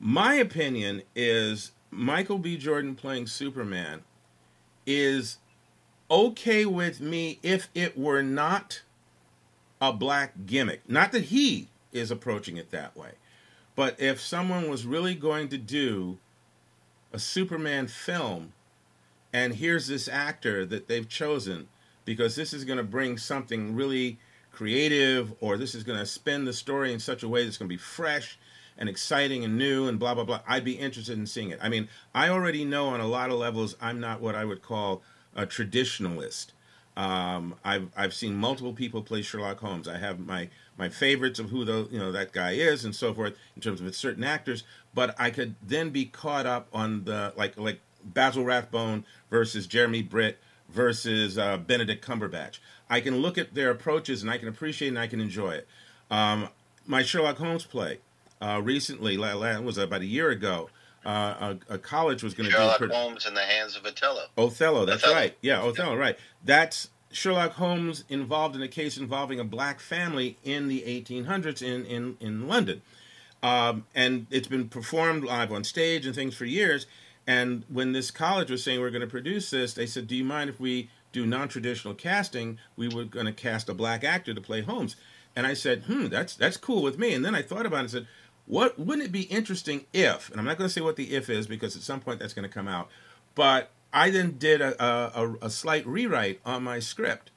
My 0.00 0.34
opinion 0.34 1.02
is 1.14 1.72
Michael 1.90 2.38
B. 2.38 2.56
Jordan 2.56 2.94
playing 2.94 3.26
Superman 3.26 4.02
is 4.86 5.38
okay 6.10 6.64
with 6.64 7.00
me 7.00 7.38
if 7.42 7.68
it 7.74 7.98
were 7.98 8.22
not 8.22 8.80
a 9.80 9.92
black 9.92 10.46
gimmick. 10.46 10.88
Not 10.88 11.12
that 11.12 11.24
he 11.24 11.68
is 11.92 12.10
approaching 12.10 12.56
it 12.56 12.70
that 12.70 12.96
way, 12.96 13.12
but 13.76 14.00
if 14.00 14.20
someone 14.20 14.70
was 14.70 14.86
really 14.86 15.14
going 15.14 15.48
to 15.48 15.58
do 15.58 16.18
a 17.12 17.18
Superman 17.18 17.88
film 17.88 18.54
and 19.32 19.54
here's 19.54 19.86
this 19.86 20.08
actor 20.08 20.64
that 20.66 20.88
they've 20.88 21.08
chosen 21.08 21.68
because 22.04 22.36
this 22.36 22.52
is 22.52 22.64
going 22.64 22.78
to 22.78 22.84
bring 22.84 23.18
something 23.18 23.74
really 23.74 24.18
creative 24.50 25.32
or 25.40 25.56
this 25.56 25.74
is 25.74 25.84
going 25.84 25.98
to 25.98 26.06
spin 26.06 26.44
the 26.44 26.52
story 26.52 26.92
in 26.92 26.98
such 26.98 27.22
a 27.22 27.28
way 27.28 27.44
that's 27.44 27.58
going 27.58 27.68
to 27.68 27.72
be 27.72 27.78
fresh 27.78 28.38
and 28.76 28.88
exciting 28.88 29.44
and 29.44 29.58
new 29.58 29.86
and 29.86 29.98
blah 29.98 30.14
blah 30.14 30.24
blah 30.24 30.40
i'd 30.48 30.64
be 30.64 30.72
interested 30.72 31.18
in 31.18 31.26
seeing 31.26 31.50
it 31.50 31.58
i 31.62 31.68
mean 31.68 31.88
i 32.14 32.28
already 32.28 32.64
know 32.64 32.88
on 32.88 33.00
a 33.00 33.06
lot 33.06 33.30
of 33.30 33.38
levels 33.38 33.76
i'm 33.80 34.00
not 34.00 34.20
what 34.20 34.34
i 34.34 34.44
would 34.44 34.62
call 34.62 35.02
a 35.36 35.46
traditionalist 35.46 36.52
um, 36.98 37.54
I've 37.64 37.90
I've 37.96 38.12
seen 38.12 38.34
multiple 38.34 38.72
people 38.72 39.02
play 39.02 39.22
Sherlock 39.22 39.60
Holmes. 39.60 39.86
I 39.86 39.98
have 39.98 40.18
my 40.18 40.48
my 40.76 40.88
favorites 40.88 41.38
of 41.38 41.48
who 41.50 41.64
the 41.64 41.86
you 41.92 41.98
know 41.98 42.10
that 42.10 42.32
guy 42.32 42.52
is 42.52 42.84
and 42.84 42.94
so 42.94 43.14
forth 43.14 43.36
in 43.54 43.62
terms 43.62 43.80
of 43.80 43.94
certain 43.94 44.24
actors. 44.24 44.64
But 44.92 45.14
I 45.16 45.30
could 45.30 45.54
then 45.62 45.90
be 45.90 46.06
caught 46.06 46.44
up 46.44 46.66
on 46.72 47.04
the 47.04 47.32
like 47.36 47.56
like 47.56 47.80
Basil 48.14 48.44
Rathbone 48.44 49.04
versus 49.30 49.66
Jeremy 49.66 50.02
Brett 50.02 50.36
versus 50.68 51.38
uh, 51.38 51.56
Benedict 51.56 52.04
Cumberbatch. 52.04 52.58
I 52.90 53.00
can 53.00 53.18
look 53.18 53.38
at 53.38 53.54
their 53.54 53.70
approaches 53.70 54.22
and 54.22 54.30
I 54.30 54.38
can 54.38 54.48
appreciate 54.48 54.88
and 54.88 54.98
I 54.98 55.06
can 55.06 55.20
enjoy 55.20 55.52
it. 55.52 55.68
Um, 56.10 56.48
my 56.86 57.02
Sherlock 57.02 57.36
Holmes 57.36 57.64
play 57.64 57.98
uh, 58.40 58.60
recently 58.62 59.16
was 59.16 59.78
about 59.78 60.00
a 60.00 60.06
year 60.06 60.30
ago. 60.30 60.70
Uh, 61.04 61.56
a, 61.70 61.74
a, 61.74 61.78
college 61.78 62.22
was 62.22 62.34
going 62.34 62.46
to 62.46 62.50
do 62.50 62.56
Sherlock 62.56 62.82
Holmes 62.90 63.26
in 63.26 63.34
the 63.34 63.40
hands 63.40 63.76
of 63.76 63.86
Othello. 63.86 64.24
Othello, 64.36 64.84
that's 64.84 65.04
Othello. 65.04 65.16
right. 65.16 65.36
Yeah, 65.40 65.62
Othello, 65.62 65.92
yeah. 65.92 65.98
right. 65.98 66.18
That's 66.44 66.88
Sherlock 67.10 67.52
Holmes 67.52 68.04
involved 68.08 68.56
in 68.56 68.62
a 68.62 68.68
case 68.68 68.98
involving 68.98 69.40
a 69.40 69.44
black 69.44 69.80
family 69.80 70.36
in 70.44 70.68
the 70.68 70.82
1800s 70.82 71.62
in 71.62 71.86
in 71.86 72.16
in 72.20 72.48
London, 72.48 72.82
um, 73.42 73.86
and 73.94 74.26
it's 74.30 74.48
been 74.48 74.68
performed 74.68 75.24
live 75.24 75.52
on 75.52 75.64
stage 75.64 76.04
and 76.04 76.14
things 76.14 76.34
for 76.34 76.44
years. 76.44 76.86
And 77.28 77.64
when 77.68 77.92
this 77.92 78.10
college 78.10 78.50
was 78.50 78.64
saying 78.64 78.80
we're 78.80 78.88
going 78.88 79.02
to 79.02 79.06
produce 79.06 79.50
this, 79.50 79.74
they 79.74 79.84
said, 79.84 80.06
"Do 80.08 80.16
you 80.16 80.24
mind 80.24 80.48
if 80.48 80.58
we 80.58 80.88
do 81.12 81.26
non-traditional 81.26 81.92
casting? 81.92 82.58
We 82.74 82.88
were 82.88 83.04
going 83.04 83.26
to 83.26 83.32
cast 83.32 83.68
a 83.68 83.74
black 83.74 84.02
actor 84.02 84.32
to 84.32 84.40
play 84.40 84.62
Holmes." 84.62 84.96
And 85.36 85.46
I 85.46 85.52
said, 85.52 85.84
"Hmm, 85.84 86.06
that's 86.06 86.34
that's 86.34 86.56
cool 86.56 86.82
with 86.82 86.98
me." 86.98 87.12
And 87.12 87.22
then 87.22 87.34
I 87.34 87.42
thought 87.42 87.66
about 87.66 87.76
it 87.76 87.80
and 87.80 87.90
said, 87.90 88.06
"What 88.46 88.78
wouldn't 88.78 89.06
it 89.06 89.12
be 89.12 89.24
interesting 89.24 89.84
if?" 89.92 90.30
And 90.30 90.40
I'm 90.40 90.46
not 90.46 90.56
going 90.56 90.68
to 90.68 90.72
say 90.72 90.80
what 90.80 90.96
the 90.96 91.14
if 91.14 91.28
is 91.28 91.46
because 91.46 91.76
at 91.76 91.82
some 91.82 92.00
point 92.00 92.18
that's 92.18 92.32
going 92.32 92.48
to 92.48 92.54
come 92.54 92.66
out. 92.66 92.88
But 93.34 93.72
I 93.92 94.08
then 94.08 94.38
did 94.38 94.62
a, 94.62 94.82
a, 94.82 95.36
a 95.42 95.50
slight 95.50 95.86
rewrite 95.86 96.40
on 96.46 96.64
my 96.64 96.78
script 96.78 97.30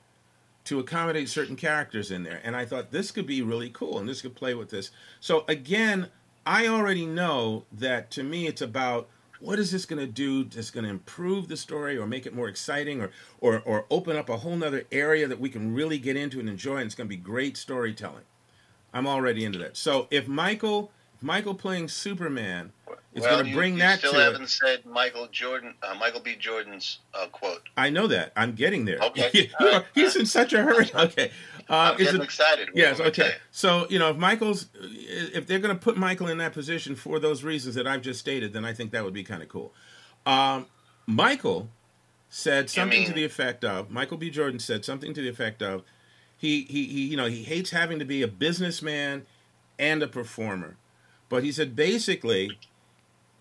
to 0.63 0.79
accommodate 0.79 1.27
certain 1.27 1.57
characters 1.57 2.11
in 2.11 2.23
there, 2.23 2.39
and 2.45 2.55
I 2.55 2.63
thought 2.63 2.91
this 2.91 3.11
could 3.11 3.27
be 3.27 3.41
really 3.41 3.69
cool 3.69 3.99
and 3.99 4.07
this 4.07 4.21
could 4.21 4.35
play 4.35 4.53
with 4.53 4.69
this. 4.69 4.91
So 5.19 5.43
again, 5.49 6.07
I 6.45 6.67
already 6.67 7.05
know 7.05 7.65
that 7.73 8.09
to 8.11 8.23
me 8.23 8.47
it's 8.47 8.61
about 8.61 9.09
what 9.41 9.59
is 9.59 9.71
this 9.71 9.85
going 9.85 9.99
to 9.99 10.11
do 10.11 10.43
that's 10.43 10.69
going 10.71 10.83
to 10.83 10.89
improve 10.89 11.47
the 11.47 11.57
story 11.57 11.97
or 11.97 12.05
make 12.05 12.25
it 12.25 12.33
more 12.33 12.47
exciting 12.47 13.01
or, 13.01 13.11
or, 13.39 13.61
or 13.65 13.85
open 13.89 14.15
up 14.15 14.29
a 14.29 14.37
whole 14.37 14.55
nother 14.55 14.83
area 14.91 15.27
that 15.27 15.39
we 15.39 15.49
can 15.49 15.73
really 15.73 15.97
get 15.97 16.15
into 16.15 16.39
and 16.39 16.47
enjoy 16.47 16.77
and 16.77 16.85
it's 16.85 16.95
going 16.95 17.07
to 17.07 17.15
be 17.15 17.21
great 17.21 17.57
storytelling? 17.57 18.23
I'm 18.93 19.07
already 19.07 19.43
into 19.43 19.59
that. 19.59 19.77
So 19.77 20.07
if 20.11 20.27
michael 20.27 20.91
if 21.15 21.23
michael 21.23 21.55
playing 21.55 21.87
superman 21.87 22.71
is 23.13 23.23
well, 23.23 23.37
going 23.37 23.47
to 23.47 23.53
bring 23.53 23.73
you, 23.73 23.79
that 23.79 23.99
still 23.99 24.13
to 24.13 24.19
haven't 24.19 24.43
it. 24.43 24.49
said 24.49 24.85
michael 24.85 25.27
jordan 25.31 25.73
uh, 25.81 25.95
michael 25.95 26.19
b. 26.19 26.35
Jordan's 26.35 26.99
uh, 27.13 27.27
quote. 27.27 27.69
I 27.77 27.89
know 27.89 28.07
that. 28.07 28.33
I'm 28.35 28.53
getting 28.53 28.85
there. 28.85 28.99
Okay. 28.99 29.49
He's 29.95 30.15
in 30.15 30.25
such 30.25 30.53
a 30.53 30.61
hurry. 30.61 30.89
Okay 30.95 31.31
uh, 31.71 31.91
I'm 31.93 31.97
getting 31.97 32.19
it, 32.19 32.23
excited. 32.23 32.69
Yes, 32.75 32.99
okay. 32.99 33.35
So 33.49 33.87
you 33.89 33.97
know, 33.97 34.09
if 34.09 34.17
Michael's, 34.17 34.67
if 34.75 35.47
they're 35.47 35.59
going 35.59 35.73
to 35.73 35.81
put 35.81 35.95
Michael 35.95 36.27
in 36.27 36.37
that 36.39 36.51
position 36.51 36.95
for 36.95 37.17
those 37.17 37.45
reasons 37.45 37.75
that 37.75 37.87
I've 37.87 38.01
just 38.01 38.19
stated, 38.19 38.51
then 38.51 38.65
I 38.65 38.73
think 38.73 38.91
that 38.91 39.05
would 39.05 39.13
be 39.13 39.23
kind 39.23 39.41
of 39.41 39.47
cool. 39.47 39.73
Um, 40.25 40.65
Michael 41.07 41.69
said 42.29 42.69
something 42.69 42.99
mean, 42.99 43.07
to 43.07 43.13
the 43.13 43.23
effect 43.23 43.63
of 43.63 43.89
Michael 43.89 44.17
B. 44.17 44.29
Jordan 44.29 44.59
said 44.59 44.83
something 44.83 45.13
to 45.13 45.21
the 45.21 45.29
effect 45.29 45.61
of 45.61 45.83
he, 46.37 46.63
he 46.63 46.85
he 46.87 47.07
you 47.07 47.15
know 47.15 47.27
he 47.27 47.43
hates 47.43 47.71
having 47.71 47.99
to 47.99 48.05
be 48.05 48.21
a 48.21 48.27
businessman 48.27 49.25
and 49.79 50.03
a 50.03 50.07
performer, 50.07 50.75
but 51.29 51.41
he 51.41 51.53
said 51.53 51.73
basically, 51.73 52.57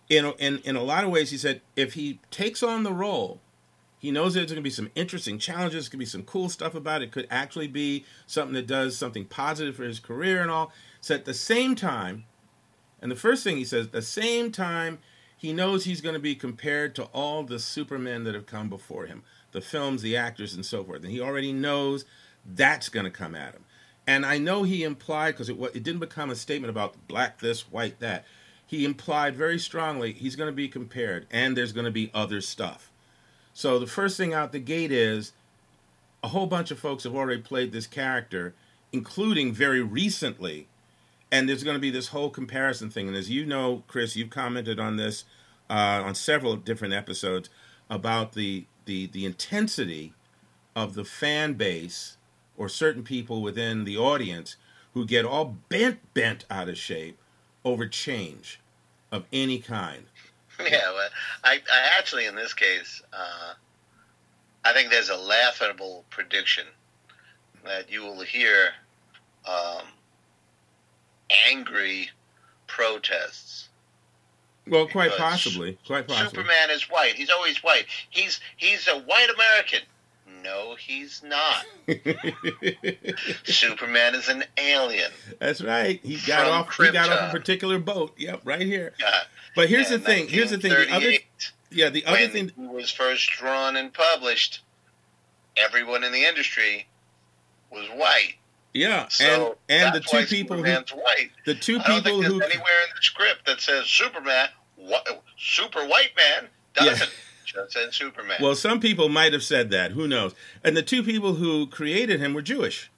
in 0.09 0.33
in 0.39 0.59
in 0.59 0.77
a 0.77 0.83
lot 0.85 1.03
of 1.03 1.11
ways, 1.11 1.33
he 1.33 1.37
said 1.37 1.63
if 1.75 1.95
he 1.95 2.21
takes 2.31 2.63
on 2.63 2.85
the 2.85 2.93
role 2.93 3.41
he 4.01 4.11
knows 4.11 4.33
there's 4.33 4.47
going 4.47 4.57
to 4.57 4.63
be 4.63 4.71
some 4.71 4.91
interesting 4.95 5.39
challenges, 5.39 5.91
could 5.91 5.99
be 5.99 6.07
some 6.07 6.23
cool 6.23 6.49
stuff 6.49 6.75
about 6.75 7.03
it. 7.03 7.13
Could 7.13 7.29
actually 7.31 7.69
be 7.69 8.07
something 8.27 8.55
that 8.55 8.67
does 8.67 8.97
something 8.97 9.27
positive 9.27 9.77
for 9.77 9.85
his 9.85 10.01
career 10.01 10.41
and 10.41 10.51
all. 10.51 10.73
So 11.03 11.15
at 11.15 11.27
the 11.27 11.35
same 11.35 11.75
time, 11.75 12.25
and 13.03 13.11
the 13.11 13.17
first 13.17 13.45
thing 13.45 13.59
he 13.59 13.65
says, 13.65 13.87
at 13.87 13.93
the 13.93 14.01
same 14.01 14.51
time, 14.53 15.01
he 15.37 15.53
knows 15.53 15.85
he's 15.85 16.01
going 16.01 16.15
to 16.15 16.19
be 16.19 16.35
compared 16.35 16.95
to 16.95 17.05
all 17.13 17.43
the 17.43 17.59
Supermen 17.59 18.25
that 18.25 18.35
have 18.35 18.47
come 18.47 18.71
before 18.71 19.05
him, 19.05 19.23
the 19.53 19.61
films, 19.61 20.01
the 20.01 20.17
actors, 20.17 20.55
and 20.55 20.65
so 20.65 20.83
forth. 20.83 21.03
And 21.03 21.13
he 21.13 21.21
already 21.21 21.53
knows 21.53 22.07
that's 22.47 22.89
going 22.89 23.05
to 23.05 23.11
come 23.11 23.35
at 23.35 23.53
him. 23.53 23.65
And 24.07 24.25
I 24.25 24.39
know 24.39 24.63
he 24.63 24.83
implied, 24.83 25.33
because 25.33 25.51
it, 25.51 25.61
it 25.75 25.83
didn't 25.83 26.01
become 26.01 26.31
a 26.31 26.35
statement 26.35 26.71
about 26.71 27.07
black 27.07 27.41
this, 27.41 27.71
white 27.71 28.01
that. 28.01 28.25
He 28.67 28.87
implied 28.87 29.37
very 29.37 29.59
strongly 29.59 30.13
he's 30.13 30.37
going 30.37 30.49
to 30.49 30.57
be 30.57 30.69
compared, 30.69 31.27
and 31.31 31.55
there's 31.55 31.73
going 31.73 31.85
to 31.85 31.91
be 31.91 32.11
other 32.15 32.41
stuff. 32.41 32.90
So 33.53 33.79
the 33.79 33.87
first 33.87 34.17
thing 34.17 34.33
out 34.33 34.53
the 34.53 34.59
gate 34.59 34.93
is 34.93 35.33
a 36.23 36.29
whole 36.29 36.47
bunch 36.47 36.71
of 36.71 36.79
folks 36.79 37.05
have 37.05 37.15
already 37.15 37.41
played 37.41 37.73
this 37.73 37.87
character, 37.87 38.55
including 38.93 39.53
very 39.53 39.83
recently. 39.83 40.69
And 41.33 41.49
there's 41.49 41.65
going 41.65 41.77
to 41.77 41.81
be 41.81 41.91
this 41.91 42.09
whole 42.09 42.31
comparison 42.31 42.91
thing. 42.91 43.09
And 43.09 43.17
as 43.17 43.31
you 43.31 43.47
know, 43.47 43.85
Chris, 43.87 44.17
you've 44.17 44.31
commented 44.31 44.81
on 44.81 44.97
this 44.97 45.25
uh, 45.69 46.03
on 46.05 46.15
several 46.17 46.57
different 46.57 46.93
episodes 46.93 47.49
about 47.89 48.33
the, 48.33 48.65
the, 48.87 49.07
the 49.07 49.25
intensity 49.25 50.13
of 50.75 50.95
the 50.95 51.05
fan 51.05 51.55
base 51.55 52.17
or 52.57 52.69
certain 52.69 53.05
people 53.05 53.41
within 53.41 53.85
the 53.85 53.97
audience 53.97 54.57
who 54.95 55.07
get 55.07 55.25
all 55.25 55.57
bent, 55.69 56.01
bent 56.13 56.45
out 56.51 56.69
of 56.69 56.77
shape 56.77 57.19
over 57.65 57.87
change 57.87 58.61
of 59.13 59.25
any 59.33 59.59
kind. 59.59 60.05
Yeah, 60.71 60.93
well, 60.93 61.09
I, 61.45 61.55
I 61.55 61.99
actually, 61.99 62.27
in 62.27 62.35
this 62.35 62.55
case, 62.55 63.03
uh, 63.13 63.55
I 64.65 64.73
think 64.73 64.91
there's 64.91 65.09
a 65.09 65.17
laughable 65.17 66.05
prediction 66.11 66.67
that 67.65 67.91
you 67.91 68.03
will 68.03 68.21
hear 68.21 68.71
um, 69.47 69.85
angry 71.49 72.11
protests. 72.67 73.69
Well, 74.67 74.87
quite 74.87 75.13
possibly, 75.13 75.79
quite 75.87 76.07
possibly. 76.07 76.31
Superman 76.31 76.71
is 76.71 76.85
white. 76.85 77.15
He's 77.15 77.31
always 77.31 77.63
white. 77.65 77.87
He's 78.11 78.41
he's 78.57 78.87
a 78.87 79.01
white 79.01 79.29
American. 79.35 79.81
No, 80.43 80.75
he's 80.75 81.23
not. 81.23 81.65
Superman 83.45 84.15
is 84.15 84.29
an 84.29 84.45
alien. 84.57 85.11
That's 85.39 85.63
right. 85.63 86.01
He 86.03 86.19
got 86.27 86.47
off. 86.47 86.69
Krypton. 86.69 86.87
He 86.87 86.93
got 86.93 87.11
off 87.11 87.29
a 87.29 87.33
particular 87.39 87.79
boat. 87.79 88.15
Yep, 88.17 88.43
right 88.45 88.61
here. 88.61 88.93
Yeah. 89.01 89.21
But 89.57 89.69
here's 89.69 89.91
yeah, 89.91 89.97
the 89.97 90.03
thing. 90.05 90.29
Here's 90.29 90.51
the 90.51 90.59
thing. 90.59 90.71
The 90.71 90.95
other. 90.95 91.13
Yeah, 91.71 91.91
the 91.91 92.05
other 92.05 92.29
thing 92.29 92.51
was 92.57 92.91
first 92.91 93.31
drawn 93.31 93.77
and 93.77 93.93
published. 93.93 94.63
Everyone 95.57 96.05
in 96.05 96.13
the 96.13 96.25
industry 96.25 96.87
was 97.71 97.87
white. 97.89 98.35
Yeah, 98.73 99.09
so 99.09 99.59
and 99.69 99.87
and 99.87 99.95
the 99.95 100.01
two 100.01 100.25
people 100.27 100.57
Superman's 100.57 100.91
who 100.91 100.99
white. 100.99 101.31
The 101.45 101.57
two 101.57 101.81
people 101.81 102.23
who 102.23 102.41
anywhere 102.41 102.83
in 102.83 102.91
the 102.95 103.03
script 103.03 103.47
that 103.47 103.61
says 103.61 103.87
Superman 103.87 104.49
super 105.39 105.87
white 105.87 106.13
man 106.17 106.49
doesn't. 106.75 107.09
Yeah. 107.09 107.15
Said 107.69 107.93
Superman. 107.93 108.39
Well, 108.41 108.55
some 108.55 108.81
people 108.81 109.09
might 109.09 109.33
have 109.33 109.43
said 109.43 109.71
that. 109.71 109.93
Who 109.93 110.07
knows? 110.07 110.35
And 110.63 110.77
the 110.77 110.83
two 110.83 111.03
people 111.03 111.35
who 111.35 111.67
created 111.67 112.21
him 112.21 112.35
were 112.35 112.43
Jewish, 112.43 112.91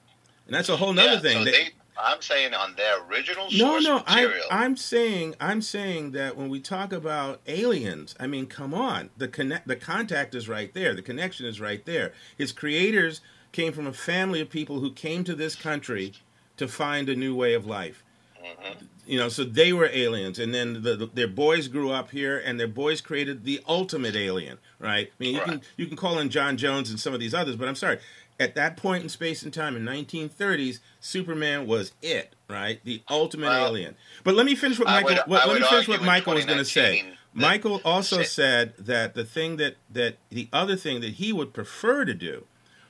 and 0.45 0.55
that's 0.55 0.69
a 0.69 0.77
whole 0.77 0.91
other 0.91 1.13
yeah, 1.13 1.19
thing. 1.19 1.37
So 1.39 1.45
they, 1.45 1.69
I'm 1.97 2.21
saying 2.21 2.53
on 2.53 2.75
their 2.75 3.03
original 3.05 3.47
no, 3.51 3.79
no. 3.79 3.99
Material. 3.99 4.45
I, 4.49 4.63
I'm 4.63 4.75
saying 4.75 5.35
I'm 5.39 5.61
saying 5.61 6.11
that 6.11 6.35
when 6.35 6.49
we 6.49 6.59
talk 6.59 6.91
about 6.91 7.41
aliens, 7.47 8.15
I 8.19 8.27
mean, 8.27 8.47
come 8.47 8.73
on, 8.73 9.09
the 9.17 9.27
connect, 9.27 9.67
the 9.67 9.75
contact 9.75 10.35
is 10.35 10.49
right 10.49 10.73
there, 10.73 10.93
the 10.93 11.01
connection 11.01 11.45
is 11.45 11.59
right 11.59 11.83
there. 11.85 12.13
His 12.37 12.51
creators 12.51 13.21
came 13.51 13.73
from 13.73 13.87
a 13.87 13.93
family 13.93 14.41
of 14.41 14.49
people 14.49 14.79
who 14.79 14.91
came 14.91 15.23
to 15.23 15.35
this 15.35 15.55
country 15.55 16.13
to 16.57 16.67
find 16.67 17.09
a 17.09 17.15
new 17.15 17.35
way 17.35 17.53
of 17.53 17.65
life. 17.65 18.02
Mm-hmm. 18.43 18.85
You 19.05 19.17
know, 19.17 19.29
so 19.29 19.43
they 19.43 19.73
were 19.73 19.89
aliens, 19.91 20.39
and 20.39 20.53
then 20.53 20.81
the, 20.81 20.95
the, 20.95 21.05
their 21.07 21.27
boys 21.27 21.67
grew 21.67 21.91
up 21.91 22.11
here, 22.11 22.37
and 22.37 22.59
their 22.59 22.67
boys 22.67 23.01
created 23.01 23.43
the 23.43 23.61
ultimate 23.67 24.15
alien, 24.15 24.57
right? 24.79 25.11
I 25.19 25.23
mean, 25.23 25.33
you 25.33 25.39
right. 25.39 25.49
can 25.49 25.61
you 25.77 25.87
can 25.87 25.97
call 25.97 26.19
in 26.19 26.29
John 26.29 26.57
Jones 26.57 26.89
and 26.89 26.99
some 26.99 27.13
of 27.13 27.19
these 27.19 27.33
others, 27.33 27.55
but 27.55 27.67
I'm 27.67 27.75
sorry, 27.75 27.99
at 28.39 28.55
that 28.55 28.77
point 28.77 29.03
in 29.03 29.09
space 29.09 29.43
and 29.43 29.53
time 29.53 29.75
in 29.75 29.83
1930s, 29.83 30.79
Superman 30.99 31.67
was 31.67 31.91
it, 32.01 32.35
right? 32.49 32.79
The 32.83 33.01
ultimate 33.09 33.47
well, 33.47 33.67
alien. 33.67 33.95
But 34.23 34.35
let 34.35 34.45
me 34.45 34.55
finish 34.55 34.79
what 34.79 34.87
Michael. 34.87 35.09
Would, 35.09 35.19
what, 35.27 35.47
let 35.47 35.61
me 35.61 35.67
finish 35.67 35.87
what 35.87 36.03
Michael 36.03 36.35
was 36.35 36.45
going 36.45 36.57
to 36.57 36.65
say. 36.65 37.05
Michael 37.33 37.81
also 37.83 38.21
said 38.21 38.73
that 38.77 39.15
the 39.15 39.25
thing 39.25 39.57
that 39.57 39.75
that 39.91 40.17
the 40.29 40.49
other 40.53 40.75
thing 40.75 41.01
that 41.01 41.13
he 41.13 41.33
would 41.33 41.53
prefer 41.53 42.05
to 42.05 42.13
do, 42.13 42.45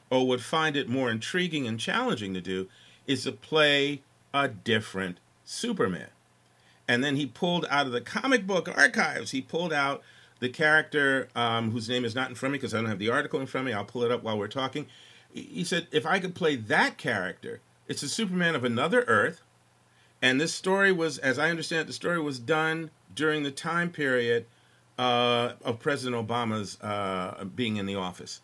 or 0.09 0.27
would 0.27 0.41
find 0.41 0.75
it 0.75 0.89
more 0.89 1.09
intriguing 1.09 1.67
and 1.67 1.79
challenging 1.79 2.33
to 2.33 2.41
do, 2.41 2.67
is 3.07 3.23
to 3.23 3.31
play 3.31 4.01
a 4.33 4.47
different 4.47 5.19
Superman. 5.53 6.09
And 6.87 7.03
then 7.03 7.15
he 7.15 7.25
pulled 7.25 7.65
out 7.69 7.85
of 7.85 7.91
the 7.91 8.01
comic 8.01 8.45
book 8.45 8.69
archives. 8.75 9.31
He 9.31 9.41
pulled 9.41 9.71
out 9.71 10.03
the 10.39 10.49
character 10.49 11.29
um, 11.35 11.71
whose 11.71 11.87
name 11.87 12.03
is 12.03 12.15
not 12.15 12.29
in 12.29 12.35
front 12.35 12.51
of 12.51 12.53
me 12.53 12.57
because 12.57 12.73
I 12.73 12.77
don't 12.77 12.89
have 12.89 12.99
the 12.99 13.09
article 13.09 13.39
in 13.39 13.45
front 13.45 13.67
of 13.67 13.71
me. 13.71 13.77
I'll 13.77 13.85
pull 13.85 14.03
it 14.03 14.11
up 14.11 14.23
while 14.23 14.37
we're 14.37 14.47
talking 14.47 14.87
he 15.33 15.63
said, 15.63 15.87
if 15.91 16.05
I 16.05 16.19
could 16.19 16.35
play 16.35 16.55
that 16.55 16.97
character, 16.97 17.61
it's 17.87 18.03
a 18.03 18.09
Superman 18.09 18.55
of 18.55 18.63
another 18.63 19.03
Earth. 19.07 19.41
And 20.21 20.39
this 20.39 20.53
story 20.53 20.91
was, 20.91 21.17
as 21.17 21.37
I 21.37 21.49
understand 21.49 21.81
it, 21.81 21.87
the 21.87 21.93
story 21.93 22.21
was 22.21 22.39
done 22.39 22.91
during 23.13 23.43
the 23.43 23.51
time 23.51 23.89
period 23.89 24.45
uh, 24.97 25.53
of 25.63 25.79
President 25.79 26.27
Obama's 26.27 26.79
uh, 26.81 27.43
being 27.55 27.77
in 27.77 27.85
the 27.85 27.95
office. 27.95 28.41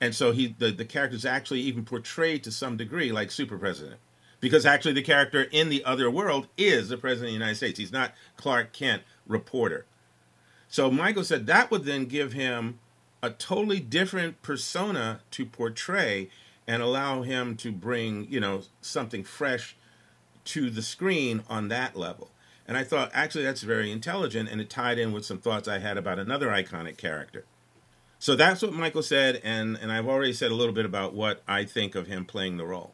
And 0.00 0.14
so 0.14 0.32
he, 0.32 0.54
the, 0.58 0.72
the 0.72 0.84
character 0.84 1.14
is 1.14 1.24
actually 1.24 1.60
even 1.60 1.84
portrayed 1.84 2.42
to 2.44 2.50
some 2.50 2.76
degree 2.76 3.12
like 3.12 3.30
Super 3.30 3.58
President. 3.58 4.00
Because 4.44 4.66
actually, 4.66 4.92
the 4.92 5.00
character 5.00 5.46
in 5.50 5.70
the 5.70 5.82
other 5.86 6.10
world 6.10 6.48
is 6.58 6.90
the 6.90 6.98
President 6.98 7.28
of 7.28 7.30
the 7.30 7.38
United 7.38 7.54
States. 7.54 7.78
He's 7.78 7.90
not 7.90 8.12
Clark 8.36 8.74
Kent, 8.74 9.02
reporter. 9.26 9.86
So 10.68 10.90
Michael 10.90 11.24
said 11.24 11.46
that 11.46 11.70
would 11.70 11.86
then 11.86 12.04
give 12.04 12.34
him 12.34 12.78
a 13.22 13.30
totally 13.30 13.80
different 13.80 14.42
persona 14.42 15.20
to 15.30 15.46
portray 15.46 16.28
and 16.66 16.82
allow 16.82 17.22
him 17.22 17.56
to 17.56 17.72
bring, 17.72 18.26
you 18.28 18.38
know, 18.38 18.60
something 18.82 19.24
fresh 19.24 19.76
to 20.44 20.68
the 20.68 20.82
screen 20.82 21.42
on 21.48 21.68
that 21.68 21.96
level. 21.96 22.30
And 22.68 22.76
I 22.76 22.84
thought 22.84 23.12
actually 23.14 23.44
that's 23.44 23.62
very 23.62 23.90
intelligent 23.90 24.50
and 24.50 24.60
it 24.60 24.68
tied 24.68 24.98
in 24.98 25.12
with 25.12 25.24
some 25.24 25.38
thoughts 25.38 25.68
I 25.68 25.78
had 25.78 25.96
about 25.96 26.18
another 26.18 26.48
iconic 26.48 26.98
character. 26.98 27.46
So 28.18 28.36
that's 28.36 28.60
what 28.60 28.74
Michael 28.74 29.02
said 29.02 29.40
and 29.42 29.78
and 29.80 29.90
I've 29.90 30.06
already 30.06 30.34
said 30.34 30.50
a 30.50 30.54
little 30.54 30.74
bit 30.74 30.84
about 30.84 31.14
what 31.14 31.42
I 31.48 31.64
think 31.64 31.94
of 31.94 32.08
him 32.08 32.26
playing 32.26 32.58
the 32.58 32.66
role. 32.66 32.92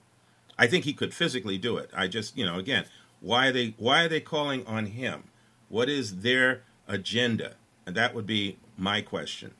I 0.61 0.67
think 0.67 0.85
he 0.85 0.93
could 0.93 1.15
physically 1.15 1.57
do 1.57 1.79
it. 1.79 1.91
I 1.97 2.07
just, 2.07 2.37
you 2.37 2.45
know, 2.45 2.59
again, 2.59 2.85
why 3.21 3.47
are 3.47 3.53
they 3.53 3.75
why 3.79 4.05
are 4.05 4.09
they 4.11 4.21
calling 4.21 4.67
on 4.67 4.87
him? 4.87 5.25
What 5.71 5.89
is 5.89 6.19
their 6.19 6.65
agenda? 6.87 7.55
And 7.87 7.97
that 7.97 8.15
would 8.15 8.27
be 8.27 8.59
my 8.77 9.01
question. 9.01 9.55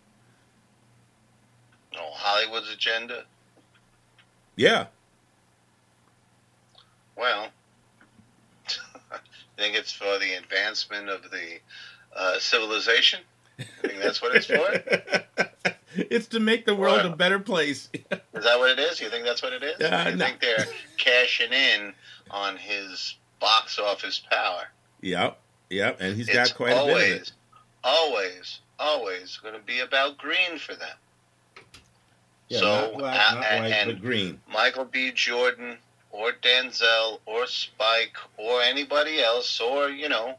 Oh, 1.97 2.11
Hollywood's 2.13 2.71
agenda? 2.71 3.25
Yeah. 4.57 4.89
Well, 7.17 7.49
I 9.11 9.19
think 9.57 9.77
it's 9.77 9.93
for 9.93 10.19
the 10.19 10.35
advancement 10.35 11.09
of 11.09 11.23
the 11.31 11.61
uh, 12.15 12.39
civilization. 12.39 13.21
I 13.59 13.65
think 13.89 14.03
that's 14.03 14.21
what 14.21 14.37
it's 14.37 14.47
for. 14.47 15.71
it's 15.97 16.29
to 16.29 16.41
make 16.41 16.67
the 16.67 16.75
world 16.75 17.05
a 17.05 17.15
better 17.15 17.39
place. 17.39 17.89
is 17.95 18.45
that 18.45 18.59
what 18.59 18.71
it 18.71 18.79
is? 18.79 19.01
You 19.01 19.09
think 19.11 19.25
that's 19.25 19.43
what 19.43 19.53
it 19.53 19.63
is? 19.63 19.81
Uh, 19.81 20.05
I 20.07 20.15
no. 20.15 20.25
think 20.25 20.41
they're 20.41 20.67
cashing 20.97 21.53
in 21.53 21.93
on 22.31 22.57
his 22.57 23.17
box 23.41 23.79
office 23.79 24.23
power. 24.31 24.65
Yep, 25.01 25.39
yep, 25.71 25.99
and 26.01 26.17
he's 26.17 26.29
it's 26.29 26.37
got 26.37 26.55
quite 26.55 26.75
always, 26.75 26.95
a 26.95 26.97
bit 26.97 27.17
of 27.17 27.23
it. 27.23 27.33
Always, 27.83 28.61
always 28.79 29.39
going 29.43 29.55
to 29.55 29.61
be 29.61 29.81
about 29.81 30.19
green 30.19 30.59
for 30.59 30.75
them. 30.75 30.97
Yeah, 32.49 32.59
so, 32.59 32.67
not 32.67 32.99
black, 32.99 33.35
not 33.35 33.45
and, 33.45 33.65
white, 33.65 33.73
and 33.73 33.91
but 33.93 34.03
green. 34.03 34.41
Michael 34.53 34.85
B. 34.85 35.13
Jordan 35.13 35.79
or 36.11 36.33
Denzel 36.33 37.21
or 37.27 37.47
Spike 37.47 38.17
or 38.37 38.61
anybody 38.63 39.23
else 39.23 39.61
or, 39.61 39.89
you 39.89 40.09
know, 40.09 40.35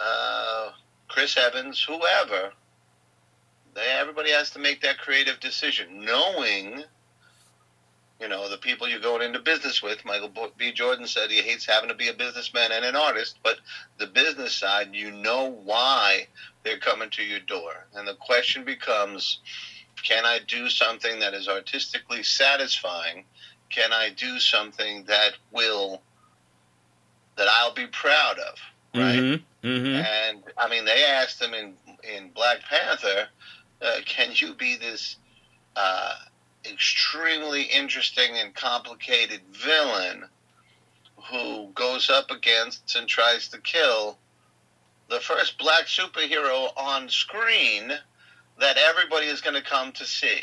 uh, 0.00 0.70
Chris 1.08 1.36
Evans, 1.36 1.80
whoever, 1.82 2.52
they, 3.74 3.96
everybody 3.98 4.30
has 4.30 4.50
to 4.50 4.58
make 4.58 4.80
that 4.82 4.98
creative 4.98 5.40
decision, 5.40 6.04
knowing, 6.04 6.84
you 8.20 8.28
know, 8.28 8.48
the 8.48 8.56
people 8.56 8.88
you're 8.88 9.00
going 9.00 9.22
into 9.22 9.38
business 9.40 9.82
with. 9.82 10.04
Michael 10.04 10.30
B. 10.56 10.72
Jordan 10.72 11.06
said 11.06 11.30
he 11.30 11.42
hates 11.42 11.66
having 11.66 11.88
to 11.88 11.94
be 11.94 12.08
a 12.08 12.14
businessman 12.14 12.72
and 12.72 12.84
an 12.84 12.96
artist, 12.96 13.38
but 13.42 13.56
the 13.98 14.06
business 14.06 14.54
side, 14.54 14.88
you 14.92 15.10
know 15.10 15.50
why 15.64 16.26
they're 16.62 16.78
coming 16.78 17.10
to 17.10 17.22
your 17.22 17.40
door. 17.40 17.86
And 17.94 18.06
the 18.06 18.14
question 18.14 18.64
becomes, 18.64 19.40
can 20.02 20.24
I 20.24 20.40
do 20.46 20.68
something 20.68 21.20
that 21.20 21.34
is 21.34 21.48
artistically 21.48 22.22
satisfying? 22.22 23.24
Can 23.70 23.92
I 23.92 24.10
do 24.10 24.38
something 24.38 25.04
that 25.04 25.32
will 25.50 26.02
that 27.36 27.48
I'll 27.48 27.74
be 27.74 27.86
proud 27.86 28.38
of? 28.38 28.58
Right. 28.94 29.18
Mm-hmm, 29.18 29.66
mm-hmm. 29.66 29.86
And 29.86 30.42
I 30.56 30.68
mean, 30.68 30.84
they 30.84 31.04
asked 31.04 31.42
him 31.42 31.54
in 31.54 31.74
in 32.16 32.30
Black 32.30 32.60
Panther, 32.68 33.28
uh, 33.84 34.00
"Can 34.06 34.32
you 34.34 34.54
be 34.54 34.76
this 34.76 35.16
uh, 35.76 36.14
extremely 36.64 37.62
interesting 37.62 38.36
and 38.36 38.54
complicated 38.54 39.40
villain 39.52 40.24
who 41.30 41.70
goes 41.74 42.10
up 42.10 42.30
against 42.30 42.96
and 42.96 43.08
tries 43.08 43.48
to 43.48 43.58
kill 43.58 44.18
the 45.08 45.20
first 45.20 45.58
black 45.58 45.84
superhero 45.84 46.72
on 46.76 47.08
screen?" 47.08 47.92
that 48.58 48.76
everybody 48.76 49.26
is 49.26 49.40
going 49.40 49.54
to 49.54 49.62
come 49.62 49.92
to 49.92 50.04
see. 50.04 50.42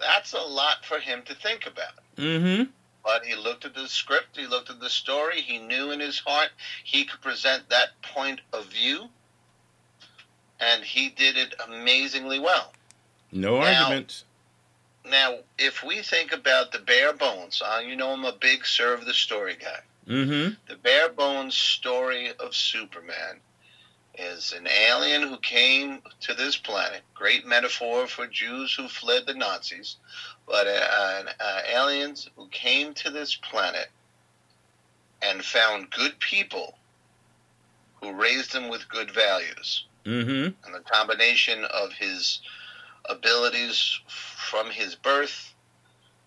That's 0.00 0.32
a 0.32 0.38
lot 0.38 0.84
for 0.84 0.98
him 0.98 1.22
to 1.26 1.34
think 1.34 1.66
about. 1.66 1.94
Mm-hmm. 2.16 2.70
But 3.04 3.24
he 3.24 3.34
looked 3.34 3.64
at 3.64 3.74
the 3.74 3.88
script, 3.88 4.36
he 4.36 4.46
looked 4.46 4.70
at 4.70 4.80
the 4.80 4.90
story, 4.90 5.40
he 5.40 5.58
knew 5.58 5.90
in 5.90 5.98
his 5.98 6.20
heart 6.20 6.50
he 6.84 7.04
could 7.04 7.20
present 7.20 7.68
that 7.70 8.00
point 8.02 8.40
of 8.52 8.66
view, 8.66 9.08
and 10.62 10.84
he 10.84 11.08
did 11.08 11.36
it 11.36 11.54
amazingly 11.66 12.38
well. 12.38 12.72
No 13.32 13.60
now, 13.60 13.84
argument. 13.84 14.24
Now, 15.04 15.38
if 15.58 15.82
we 15.82 16.02
think 16.02 16.32
about 16.32 16.70
the 16.70 16.78
bare 16.78 17.12
bones, 17.12 17.60
uh, 17.64 17.80
you 17.84 17.96
know 17.96 18.12
I'm 18.12 18.24
a 18.24 18.32
big 18.32 18.64
serve 18.64 19.04
the 19.04 19.12
story 19.14 19.56
guy. 19.60 19.80
Mm-hmm. 20.08 20.54
The 20.68 20.76
bare 20.76 21.08
bones 21.08 21.56
story 21.56 22.30
of 22.38 22.54
Superman 22.54 23.40
is 24.16 24.52
an 24.52 24.68
alien 24.68 25.22
who 25.22 25.38
came 25.38 26.00
to 26.20 26.34
this 26.34 26.56
planet. 26.56 27.02
Great 27.14 27.46
metaphor 27.46 28.06
for 28.06 28.26
Jews 28.26 28.74
who 28.74 28.86
fled 28.86 29.26
the 29.26 29.34
Nazis, 29.34 29.96
but 30.46 30.66
uh, 30.66 31.22
uh, 31.40 31.60
aliens 31.68 32.28
who 32.36 32.46
came 32.48 32.94
to 32.94 33.10
this 33.10 33.34
planet 33.34 33.88
and 35.22 35.44
found 35.44 35.90
good 35.90 36.18
people 36.20 36.78
who 38.00 38.12
raised 38.12 38.52
them 38.52 38.68
with 38.68 38.88
good 38.88 39.10
values. 39.10 39.86
Mm-hmm. 40.04 40.66
And 40.66 40.74
the 40.74 40.80
combination 40.80 41.64
of 41.64 41.92
his 41.92 42.40
abilities 43.08 44.00
from 44.08 44.70
his 44.70 44.94
birth, 44.94 45.54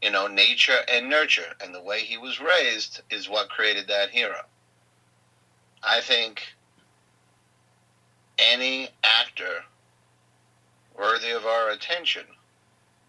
you 0.02 0.12
know, 0.12 0.28
nature 0.28 0.80
and 0.92 1.10
nurture, 1.10 1.54
and 1.62 1.74
the 1.74 1.82
way 1.82 2.02
he 2.02 2.18
was 2.18 2.40
raised 2.40 3.02
is 3.10 3.30
what 3.30 3.50
created 3.50 3.88
that 3.88 4.10
hero. 4.10 4.40
I 5.84 6.02
think 6.02 6.42
any 8.38 8.90
actor 9.04 9.64
worthy 10.98 11.32
of 11.32 11.46
our 11.46 11.70
attention 11.70 12.24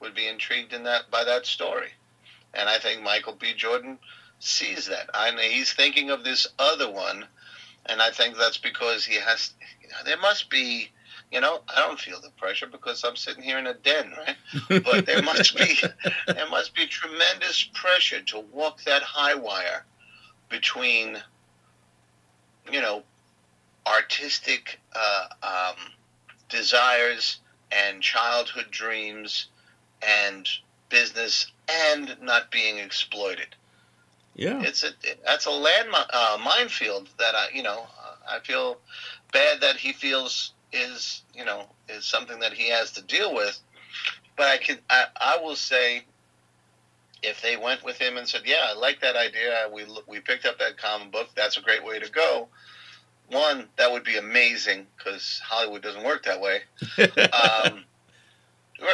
would 0.01 0.15
be 0.15 0.29
intrigued 0.29 0.73
in 0.73 0.85
that 0.85 1.11
by 1.11 1.25
that 1.25 1.47
story. 1.47 1.91
And 2.55 2.69
I 2.69 2.79
think 2.79 3.03
Michael 3.03 3.35
B. 3.35 3.55
Jordan 3.55 3.99
sees 4.39 4.87
that. 4.87 5.11
I 5.15 5.31
he's 5.51 5.73
thinking 5.73 6.11
of 6.11 6.25
this 6.25 6.47
other 6.59 6.91
one, 6.91 7.27
and 7.89 8.03
I 8.03 8.11
think 8.11 8.37
that's 8.37 8.59
because 8.59 9.05
he 9.05 9.17
has. 9.17 9.55
You 9.83 9.89
know, 9.89 9.97
there 10.05 10.19
must 10.19 10.51
be, 10.51 10.91
you 11.31 11.41
know, 11.41 11.61
I 11.75 11.81
don't 11.81 11.99
feel 11.99 12.21
the 12.21 12.31
pressure 12.31 12.67
because 12.67 13.05
I'm 13.05 13.17
sitting 13.17 13.43
here 13.43 13.59
in 13.59 13.67
a 13.67 13.75
den, 13.75 14.13
right? 14.17 14.83
But 14.85 15.07
there 15.07 15.23
must 15.23 15.57
be, 15.57 15.79
there 16.27 16.49
must 16.51 16.75
be 16.75 16.87
tremendous 16.87 17.69
pressure 17.75 18.21
to 18.23 18.41
walk 18.53 18.83
that 18.85 19.03
high 19.03 19.35
wire 19.35 19.85
between, 20.49 21.19
you 22.71 22.81
know, 22.81 23.03
artistic 23.87 24.81
uh, 24.95 25.27
um, 25.43 25.77
desires 26.49 27.39
and 27.71 28.03
childhood 28.03 28.67
dreams 28.71 29.49
and 30.03 30.49
business 30.89 31.51
and 31.69 32.17
not 32.21 32.51
being 32.51 32.79
exploited. 32.79 33.55
Yeah, 34.37 34.61
it's 34.63 34.85
a 34.85 34.91
that's 35.25 35.47
a 35.47 35.51
land 35.51 35.89
uh, 35.93 36.39
minefield 36.45 37.09
that 37.19 37.35
I 37.35 37.49
you 37.55 37.63
know 37.63 37.87
I 38.29 38.41
feel 38.41 38.77
bad 39.33 39.63
that 39.63 39.77
he 39.77 39.95
feels 39.95 40.53
is 40.73 41.23
you 41.35 41.45
know 41.45 41.65
is 41.89 42.05
something 42.05 42.39
that 42.41 42.53
he 42.53 42.69
has 42.69 42.93
to 42.93 43.03
deal 43.03 43.35
with. 43.35 43.59
But 44.37 44.49
I 44.49 44.59
can 44.59 44.79
I, 44.91 45.05
I 45.19 45.39
will 45.43 45.57
say 45.57 46.05
if 47.23 47.41
they 47.41 47.57
went 47.57 47.83
with 47.83 47.97
him 47.97 48.19
and 48.19 48.29
said, 48.29 48.43
"Yeah, 48.45 48.67
I 48.69 48.75
like 48.75 49.01
that 49.01 49.17
idea. 49.17 49.71
We 49.73 49.87
we 50.07 50.21
picked 50.21 50.45
up 50.45 50.59
that 50.59 50.77
comic 50.77 51.11
book. 51.11 51.29
That's 51.35 51.57
a 51.57 51.63
great 51.63 51.83
way 51.83 51.99
to 51.99 52.11
go." 52.11 52.49
One, 53.29 53.69
that 53.77 53.91
would 53.91 54.05
be 54.05 54.19
amazing 54.19 54.87
because 54.97 55.41
Hollywood 55.43 55.83
doesn't 55.83 56.05
work 56.05 56.25
that 56.25 56.41
way. 56.41 56.61
um, 57.33 57.85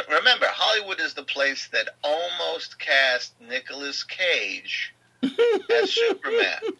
remember, 0.09 0.47
Hollywood 0.47 1.01
is 1.01 1.13
the 1.13 1.23
place 1.23 1.67
that 1.71 1.89
almost 2.01 2.79
cast 2.79 3.39
Nicolas 3.41 4.03
Cage 4.03 4.93
as 5.23 5.91
Superman. 5.91 6.59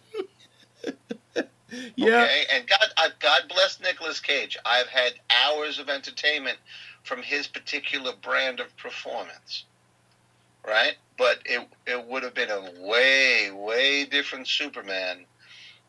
Yeah. 1.96 2.24
Okay? 2.24 2.44
And 2.54 2.68
God, 2.68 2.88
uh, 2.98 3.10
God 3.20 3.42
bless 3.50 3.80
Nicolas 3.80 4.20
Cage. 4.20 4.58
I've 4.66 4.88
had 4.88 5.14
hours 5.44 5.80
of 5.80 5.90
entertainment 5.90 6.58
from 7.04 7.22
his 7.22 7.48
particular 7.48 8.14
brand 8.22 8.60
of 8.60 8.76
performance. 8.78 9.66
Right? 10.66 10.96
But 11.18 11.40
it 11.46 11.68
it 11.86 12.06
would 12.06 12.24
have 12.24 12.34
been 12.34 12.50
a 12.50 12.72
way 12.80 13.52
way 13.52 14.06
different 14.06 14.48
Superman, 14.48 15.26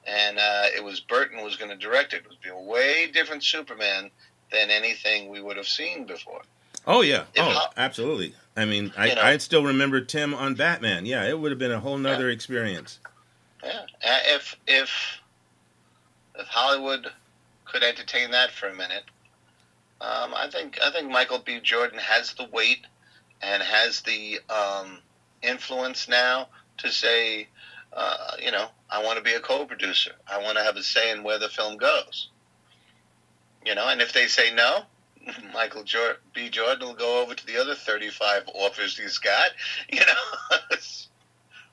and 0.07 0.39
uh, 0.39 0.65
it 0.77 0.83
was 0.83 1.01
Burton 1.01 1.43
was 1.43 1.57
going 1.57 1.71
to 1.71 1.77
direct 1.77 2.13
it. 2.13 2.23
It 2.25 2.29
would 2.29 2.41
be 2.41 2.49
a 2.49 2.59
way 2.59 3.11
different 3.13 3.45
Superman 3.45 4.11
than 4.51 4.71
anything 4.71 5.31
we 5.31 5.41
would 5.41 5.57
have 5.57 5.69
seen 5.69 6.07
before. 6.07 6.43
Oh 6.87 7.01
yeah, 7.01 7.25
if 7.35 7.43
oh 7.43 7.51
how, 7.51 7.67
absolutely. 7.77 8.35
I 8.57 8.67
mean, 8.67 8.93
I 8.97 9.15
know, 9.15 9.23
I 9.23 9.37
still 9.39 9.65
remember 9.65 10.01
Tim 10.01 10.35
on 10.35 10.55
Batman. 10.55 11.07
Yeah, 11.07 11.25
it 11.25 11.39
would 11.39 11.51
have 11.51 11.59
been 11.59 11.73
a 11.73 11.81
whole 11.81 11.99
nother 11.99 12.29
yeah. 12.29 12.35
experience. 12.35 12.99
Yeah, 13.63 13.81
uh, 14.05 14.19
if 14.27 14.57
if 14.67 15.21
if 16.37 16.47
Hollywood 16.47 17.11
could 17.65 17.83
entertain 17.83 18.31
that 18.33 18.51
for 18.51 18.69
a 18.69 18.75
minute, 18.75 19.05
um, 20.01 20.35
I 20.35 20.49
think 20.51 20.79
I 20.83 20.91
think 20.91 21.11
Michael 21.11 21.39
B. 21.39 21.61
Jordan 21.61 21.99
has 21.99 22.35
the 22.35 22.47
weight 22.53 22.87
and 23.43 23.63
has 23.63 24.03
the 24.03 24.41
um, 24.51 24.99
influence 25.43 26.09
now 26.09 26.49
to 26.79 26.91
say, 26.91 27.49
uh, 27.93 28.33
you 28.43 28.51
know, 28.51 28.67
I 28.91 29.03
want 29.03 29.19
to 29.19 29.25
be 29.25 29.35
a 29.35 29.41
co-producer. 29.41 30.13
I 30.31 30.43
want 30.43 30.59
to 30.59 30.65
have 30.65 30.77
a 30.77 30.83
say 30.83 31.11
in 31.11 31.23
where 31.23 31.39
the 31.39 31.49
film 31.49 31.77
goes. 31.77 32.29
You 33.65 33.75
know, 33.75 33.89
and 33.89 34.03
if 34.03 34.13
they 34.13 34.27
say 34.27 34.53
no, 34.53 34.83
Michael 35.53 35.85
B. 36.35 36.49
Jordan 36.49 36.89
will 36.89 36.95
go 36.95 37.23
over 37.23 37.35
to 37.35 37.47
the 37.47 37.61
other 37.61 37.75
35 37.75 38.49
offers 38.55 38.99
he's 38.99 39.19
got. 39.19 39.51
You 39.93 40.01
know, 40.01 40.77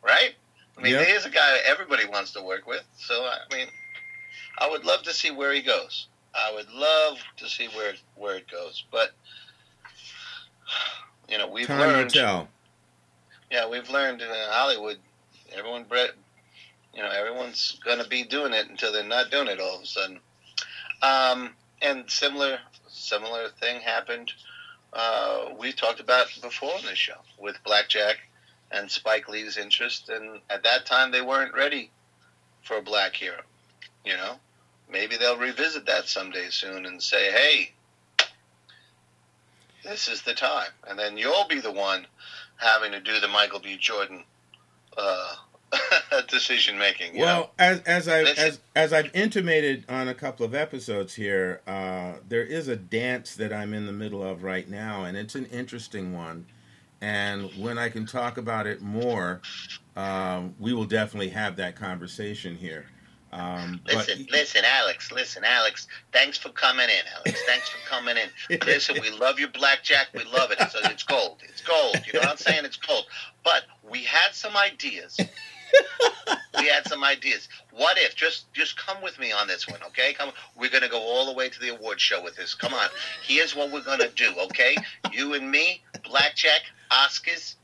right? 0.03 0.33
I 0.77 0.81
mean, 0.81 0.93
yep. 0.93 1.07
he's 1.07 1.25
a 1.25 1.29
guy 1.29 1.57
everybody 1.65 2.05
wants 2.05 2.31
to 2.33 2.41
work 2.41 2.67
with. 2.67 2.83
So 2.97 3.23
I 3.23 3.55
mean, 3.55 3.67
I 4.57 4.69
would 4.69 4.85
love 4.85 5.03
to 5.03 5.13
see 5.13 5.31
where 5.31 5.53
he 5.53 5.61
goes. 5.61 6.07
I 6.33 6.53
would 6.53 6.71
love 6.71 7.17
to 7.37 7.49
see 7.49 7.67
where 7.67 7.93
where 8.15 8.37
it 8.37 8.49
goes, 8.49 8.83
but 8.91 9.11
you 11.29 11.37
know 11.37 11.47
we've 11.47 11.67
Time 11.67 11.79
learned. 11.79 12.09
tell. 12.11 12.47
Yeah, 13.51 13.67
we've 13.67 13.89
learned 13.89 14.21
in 14.21 14.29
Hollywood, 14.29 14.97
everyone, 15.53 15.85
you 16.93 17.03
know, 17.03 17.09
everyone's 17.09 17.77
going 17.83 18.01
to 18.01 18.07
be 18.07 18.23
doing 18.23 18.53
it 18.53 18.69
until 18.69 18.93
they're 18.93 19.03
not 19.03 19.29
doing 19.29 19.47
it 19.47 19.59
all 19.59 19.75
of 19.75 19.81
a 19.81 19.85
sudden. 19.85 20.19
Um, 21.01 21.49
and 21.81 22.09
similar 22.09 22.59
similar 23.01 23.49
thing 23.49 23.81
happened. 23.81 24.31
Uh, 24.93 25.49
we 25.57 25.71
talked 25.71 25.99
about 25.99 26.27
before 26.41 26.73
on 26.75 26.85
this 26.85 26.97
show 26.97 27.17
with 27.39 27.63
Blackjack 27.63 28.17
and 28.71 28.89
Spike 28.89 29.27
Lee's 29.27 29.57
interest, 29.57 30.09
and 30.09 30.39
at 30.49 30.63
that 30.63 30.85
time 30.85 31.11
they 31.11 31.21
weren't 31.21 31.53
ready 31.53 31.91
for 32.63 32.77
a 32.77 32.81
black 32.81 33.15
hero. 33.15 33.41
You 34.05 34.13
know, 34.13 34.35
maybe 34.89 35.17
they'll 35.17 35.37
revisit 35.37 35.85
that 35.85 36.07
someday 36.07 36.49
soon 36.49 36.85
and 36.85 37.01
say, 37.01 37.31
"Hey, 37.31 37.73
this 39.83 40.07
is 40.07 40.21
the 40.21 40.33
time," 40.33 40.71
and 40.87 40.97
then 40.97 41.17
you'll 41.17 41.47
be 41.47 41.59
the 41.59 41.71
one 41.71 42.07
having 42.57 42.91
to 42.91 42.99
do 42.99 43.19
the 43.19 43.27
Michael 43.27 43.59
B. 43.59 43.77
Jordan 43.77 44.23
uh, 44.97 45.35
decision 46.27 46.77
making. 46.77 47.17
Well, 47.17 47.41
know? 47.41 47.49
as 47.59 47.79
as 47.81 48.07
I 48.07 48.21
as 48.21 48.59
as 48.75 48.93
I've 48.93 49.09
intimated 49.13 49.85
on 49.89 50.07
a 50.07 50.13
couple 50.13 50.45
of 50.45 50.53
episodes 50.53 51.15
here, 51.15 51.61
uh, 51.67 52.13
there 52.27 52.43
is 52.43 52.67
a 52.67 52.75
dance 52.75 53.35
that 53.35 53.53
I'm 53.53 53.73
in 53.73 53.85
the 53.85 53.93
middle 53.93 54.23
of 54.23 54.43
right 54.43 54.69
now, 54.69 55.03
and 55.03 55.17
it's 55.17 55.35
an 55.35 55.45
interesting 55.47 56.13
one. 56.13 56.45
And 57.01 57.49
when 57.57 57.79
I 57.79 57.89
can 57.89 58.05
talk 58.05 58.37
about 58.37 58.67
it 58.67 58.81
more, 58.81 59.41
um, 59.95 60.53
we 60.59 60.73
will 60.73 60.85
definitely 60.85 61.29
have 61.29 61.55
that 61.55 61.75
conversation 61.75 62.55
here. 62.55 62.85
Um, 63.33 63.79
listen, 63.87 64.25
but, 64.29 64.31
listen, 64.31 64.61
Alex. 64.65 65.11
Listen, 65.11 65.43
Alex. 65.43 65.87
Thanks 66.11 66.37
for 66.37 66.49
coming 66.49 66.85
in, 66.89 67.05
Alex. 67.15 67.41
Thanks 67.47 67.69
for 67.69 67.77
coming 67.87 68.17
in. 68.17 68.59
listen, 68.65 68.97
we 69.01 69.09
love 69.09 69.39
your 69.39 69.49
blackjack. 69.49 70.07
We 70.13 70.25
love 70.25 70.51
it. 70.51 70.57
It's, 70.59 70.75
it's 70.75 71.03
gold. 71.03 71.37
It's 71.47 71.61
gold. 71.61 71.95
You 72.05 72.13
know 72.13 72.19
what 72.19 72.29
I'm 72.29 72.37
saying? 72.37 72.65
It's 72.65 72.75
gold. 72.75 73.05
But 73.43 73.63
we 73.89 74.03
had 74.03 74.33
some 74.33 74.55
ideas. 74.57 75.17
We 76.59 76.67
had 76.67 76.87
some 76.87 77.03
ideas. 77.03 77.49
What 77.71 77.97
if? 77.97 78.15
Just 78.15 78.51
just 78.53 78.77
come 78.77 79.01
with 79.01 79.19
me 79.19 79.31
on 79.31 79.47
this 79.47 79.67
one, 79.67 79.79
okay? 79.87 80.13
Come. 80.13 80.31
We're 80.55 80.69
gonna 80.69 80.89
go 80.89 80.99
all 80.99 81.25
the 81.25 81.33
way 81.33 81.49
to 81.49 81.59
the 81.59 81.69
award 81.69 81.99
show 81.99 82.23
with 82.23 82.35
this. 82.35 82.53
Come 82.53 82.73
on. 82.73 82.89
Here's 83.23 83.55
what 83.55 83.71
we're 83.71 83.83
gonna 83.83 84.09
do, 84.09 84.31
okay? 84.45 84.75
You 85.11 85.33
and 85.33 85.49
me, 85.49 85.81
blackjack, 86.03 86.61
Oscars 86.91 87.55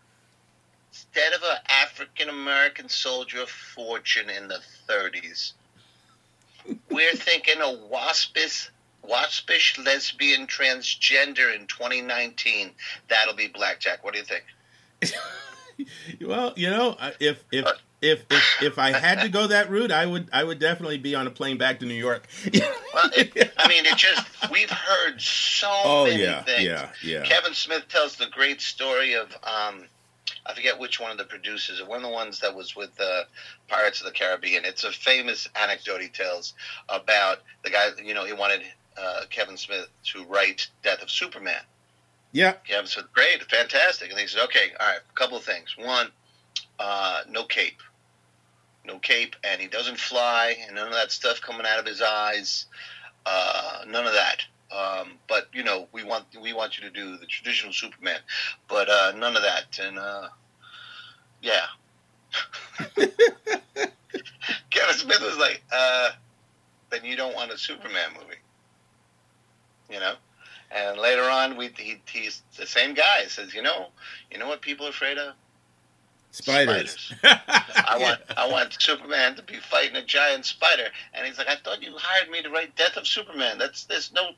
instead 0.98 1.34
of 1.34 1.44
an 1.44 1.58
African 1.70 2.30
American 2.30 2.90
soldier 2.90 3.42
of 3.42 3.50
fortune 3.50 4.30
in 4.30 4.48
the 4.48 4.60
30s, 4.90 5.54
we're 6.90 7.14
thinking 7.14 7.62
a 7.62 7.72
waspish, 7.90 8.70
waspish 9.04 9.78
lesbian 9.78 10.48
transgender 10.48 11.56
in 11.56 11.68
2019. 11.68 12.72
That'll 13.10 13.36
be 13.36 13.48
Blackjack. 13.48 14.04
What 14.04 14.14
do 14.14 14.20
you 14.20 14.26
think? 14.26 14.44
well, 16.26 16.54
you 16.56 16.70
know, 16.70 16.98
if 17.20 17.44
if 17.52 17.66
uh, 17.66 17.74
if 18.02 18.26
if 18.30 18.62
if 18.62 18.80
I 18.80 18.92
had 18.92 19.22
to 19.22 19.30
go 19.30 19.48
that 19.48 19.70
route, 19.70 19.92
I 19.92 20.06
would 20.06 20.30
I 20.32 20.44
would 20.44 20.60
definitely 20.60 20.98
be 20.98 21.16
on 21.16 21.26
a 21.26 21.32
plane 21.32 21.58
back 21.58 21.80
to 21.80 21.86
New 21.86 21.96
York. 21.96 22.28
well, 22.54 23.10
it, 23.16 23.54
I 23.58 23.68
mean, 23.68 23.86
it 23.86 23.98
just 23.98 24.26
we've 24.52 24.70
heard 24.70 25.20
so 25.20 25.70
oh, 25.70 26.06
many 26.06 26.22
yeah, 26.22 26.44
things. 26.44 26.64
Yeah, 26.64 26.90
yeah. 27.04 27.24
Kevin 27.24 27.54
Smith 27.54 27.88
tells 27.90 28.16
the 28.16 28.28
great 28.28 28.62
story 28.62 29.14
of 29.14 29.32
um, 29.44 29.86
I 30.46 30.54
forget 30.54 30.80
which 30.80 31.00
one 31.00 31.12
of 31.12 31.18
the 31.18 31.24
producers, 31.24 31.82
one 31.84 31.98
of 31.98 32.04
the 32.04 32.10
ones 32.10 32.40
that 32.40 32.56
was 32.56 32.76
with 32.76 32.92
uh, 33.00 33.24
Pirates 33.68 34.00
of 34.02 34.06
the 34.06 34.14
Caribbean. 34.14 34.64
It's 34.64 34.84
a 34.84 34.92
famous 34.92 35.50
anecdote 35.56 36.02
he 36.02 36.10
tells 36.10 36.54
about 36.90 37.40
the 37.64 37.70
guy. 37.72 37.90
You 38.04 38.14
know, 38.14 38.26
he 38.26 38.34
wanted 38.34 38.62
uh, 38.98 39.24
Kevin 39.30 39.58
Smith 39.58 39.88
to 40.14 40.24
write 40.26 40.68
Death 40.84 41.02
of 41.02 41.10
Superman. 41.10 41.62
Yeah, 42.32 42.54
Kevin 42.68 42.86
Smith, 42.86 43.08
great, 43.14 43.42
fantastic, 43.50 44.12
and 44.12 44.20
he 44.20 44.28
said, 44.28 44.44
okay, 44.44 44.72
all 44.80 44.88
right, 44.88 45.00
a 45.00 45.14
couple 45.14 45.38
of 45.38 45.44
things. 45.44 45.76
One, 45.78 46.12
uh, 46.80 47.22
no 47.30 47.44
cape, 47.46 47.82
no 48.88 48.98
cape, 49.00 49.36
and 49.44 49.62
he 49.62 49.68
doesn't 49.68 50.00
fly, 50.00 50.56
and 50.66 50.76
none 50.76 50.88
of 50.88 50.94
that 50.94 51.12
stuff 51.12 51.42
coming 51.42 51.68
out 51.68 51.80
of 51.80 51.86
his 51.86 52.02
eyes. 52.02 52.66
Uh, 53.26 53.84
none 53.88 54.08
of 54.08 54.14
that. 54.14 54.44
Um, 54.72 55.14
but 55.28 55.48
you 55.54 55.64
know, 55.64 55.88
we 55.92 56.04
want 56.04 56.26
we 56.42 56.54
want 56.54 56.78
you 56.78 56.84
to 56.84 56.90
do 56.90 57.18
the 57.18 57.26
traditional 57.26 57.72
Superman, 57.72 58.20
but 58.68 58.90
uh, 58.90 59.14
none 59.16 59.36
of 59.36 59.44
that. 59.44 59.80
And 59.82 59.98
uh, 59.98 60.28
yeah, 61.42 61.66
Kevin 64.70 64.96
Smith 64.96 65.22
was 65.22 65.38
like, 65.38 65.62
uh, 65.72 66.10
"Then 66.90 67.06
you 67.06 67.16
don't 67.16 67.36
want 67.36 67.52
a 67.52 67.58
Superman 67.58 68.10
movie," 68.14 68.36
you 69.90 70.00
know. 70.00 70.16
And 70.70 70.98
later 71.00 71.24
on, 71.24 71.56
we 71.56 71.70
he, 71.78 72.02
he's 72.10 72.42
the 72.58 72.66
same 72.68 72.94
guy. 72.94 73.26
Says, 73.28 73.54
"You 73.54 73.62
know, 73.62 73.88
you 74.30 74.38
know 74.38 74.48
what 74.48 74.62
people 74.62 74.86
are 74.86 74.90
afraid 74.90 75.18
of." 75.18 75.34
Spiders. 76.38 77.16
spiders. 77.18 77.42
I 77.88 77.98
want 78.00 78.20
I 78.38 78.48
want 78.48 78.78
Superman 78.80 79.36
to 79.36 79.42
be 79.42 79.56
fighting 79.56 79.96
a 79.96 80.06
giant 80.06 80.46
spider, 80.46 80.88
and 81.14 81.26
he's 81.26 81.38
like, 81.38 81.48
I 81.48 81.56
thought 81.56 81.82
you 81.82 81.94
hired 81.98 82.30
me 82.30 82.44
to 82.44 82.50
write 82.52 82.76
Death 82.76 82.96
of 82.96 83.08
Superman. 83.08 83.58
That's 83.58 83.86
there's 83.86 84.14
no 84.14 84.30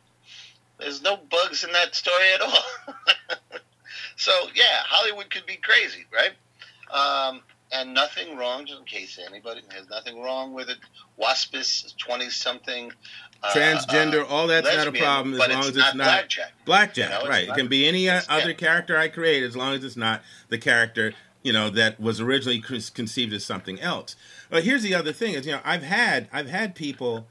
there's 0.79 1.01
no 1.01 1.17
bugs 1.17 1.65
in 1.65 1.73
that 1.73 1.93
story 1.95 2.33
at 2.33 2.41
all. 2.41 2.63
so 4.15 4.31
yeah, 4.55 4.79
Hollywood 4.85 5.29
could 5.29 5.45
be 5.45 5.57
crazy, 5.57 6.05
right? 6.13 6.31
Um, 6.89 7.41
and 7.71 7.93
nothing 7.93 8.37
wrong, 8.37 8.65
just 8.65 8.79
in 8.79 8.85
case 8.85 9.19
anybody 9.23 9.61
has 9.75 9.89
nothing 9.89 10.21
wrong 10.21 10.53
with 10.53 10.69
it. 10.69 10.77
Waspish, 11.17 11.93
twenty 11.97 12.29
something, 12.29 12.93
uh, 13.43 13.49
transgender, 13.49 14.23
uh, 14.23 14.27
all 14.27 14.47
that's 14.47 14.65
lesbian, 14.65 14.93
not 14.93 14.95
a 14.95 15.03
problem 15.03 15.33
as 15.33 15.49
long 15.49 15.59
as 15.59 15.67
it's 15.67 15.77
not, 15.77 15.97
not 15.97 16.05
blackjack. 16.05 16.51
Blackjack, 16.63 17.19
you 17.19 17.25
know, 17.25 17.29
right? 17.29 17.49
It 17.49 17.55
can 17.55 17.67
be 17.67 17.87
any 17.87 18.09
other 18.09 18.23
yeah. 18.29 18.53
character 18.53 18.97
I 18.97 19.09
create 19.09 19.43
as 19.43 19.55
long 19.57 19.73
as 19.73 19.83
it's 19.83 19.97
not 19.97 20.21
the 20.47 20.57
character 20.57 21.13
you 21.43 21.53
know 21.53 21.69
that 21.69 21.99
was 21.99 22.19
originally 22.19 22.59
conceived 22.59 23.33
as 23.33 23.45
something 23.45 23.79
else. 23.79 24.15
But 24.49 24.63
here's 24.63 24.83
the 24.83 24.95
other 24.95 25.13
thing: 25.13 25.33
is 25.33 25.45
you 25.45 25.53
know 25.53 25.61
I've 25.63 25.83
had 25.83 26.27
I've 26.31 26.49
had 26.49 26.75
people 26.75 27.27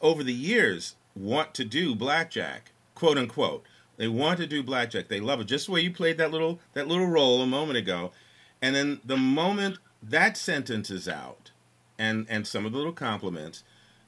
over 0.00 0.22
the 0.22 0.34
years 0.34 0.96
want 1.14 1.54
to 1.54 1.64
do 1.64 1.94
blackjack, 1.94 2.72
quote 2.94 3.18
unquote. 3.18 3.64
They 3.96 4.08
want 4.08 4.38
to 4.38 4.46
do 4.46 4.62
blackjack. 4.62 5.08
They 5.08 5.20
love 5.20 5.40
it. 5.40 5.44
Just 5.44 5.66
the 5.66 5.72
way 5.72 5.80
you 5.80 5.92
played 5.92 6.18
that 6.18 6.30
little 6.30 6.60
that 6.72 6.88
little 6.88 7.06
role 7.06 7.40
a 7.40 7.46
moment 7.46 7.78
ago. 7.78 8.12
And 8.60 8.74
then 8.74 9.00
the 9.04 9.16
moment 9.16 9.78
that 10.02 10.36
sentence 10.36 10.90
is 10.90 11.08
out 11.08 11.50
and 11.98 12.26
and 12.28 12.46
some 12.46 12.66
of 12.66 12.72
the 12.72 12.78
little 12.78 12.92
compliments, 12.92 13.62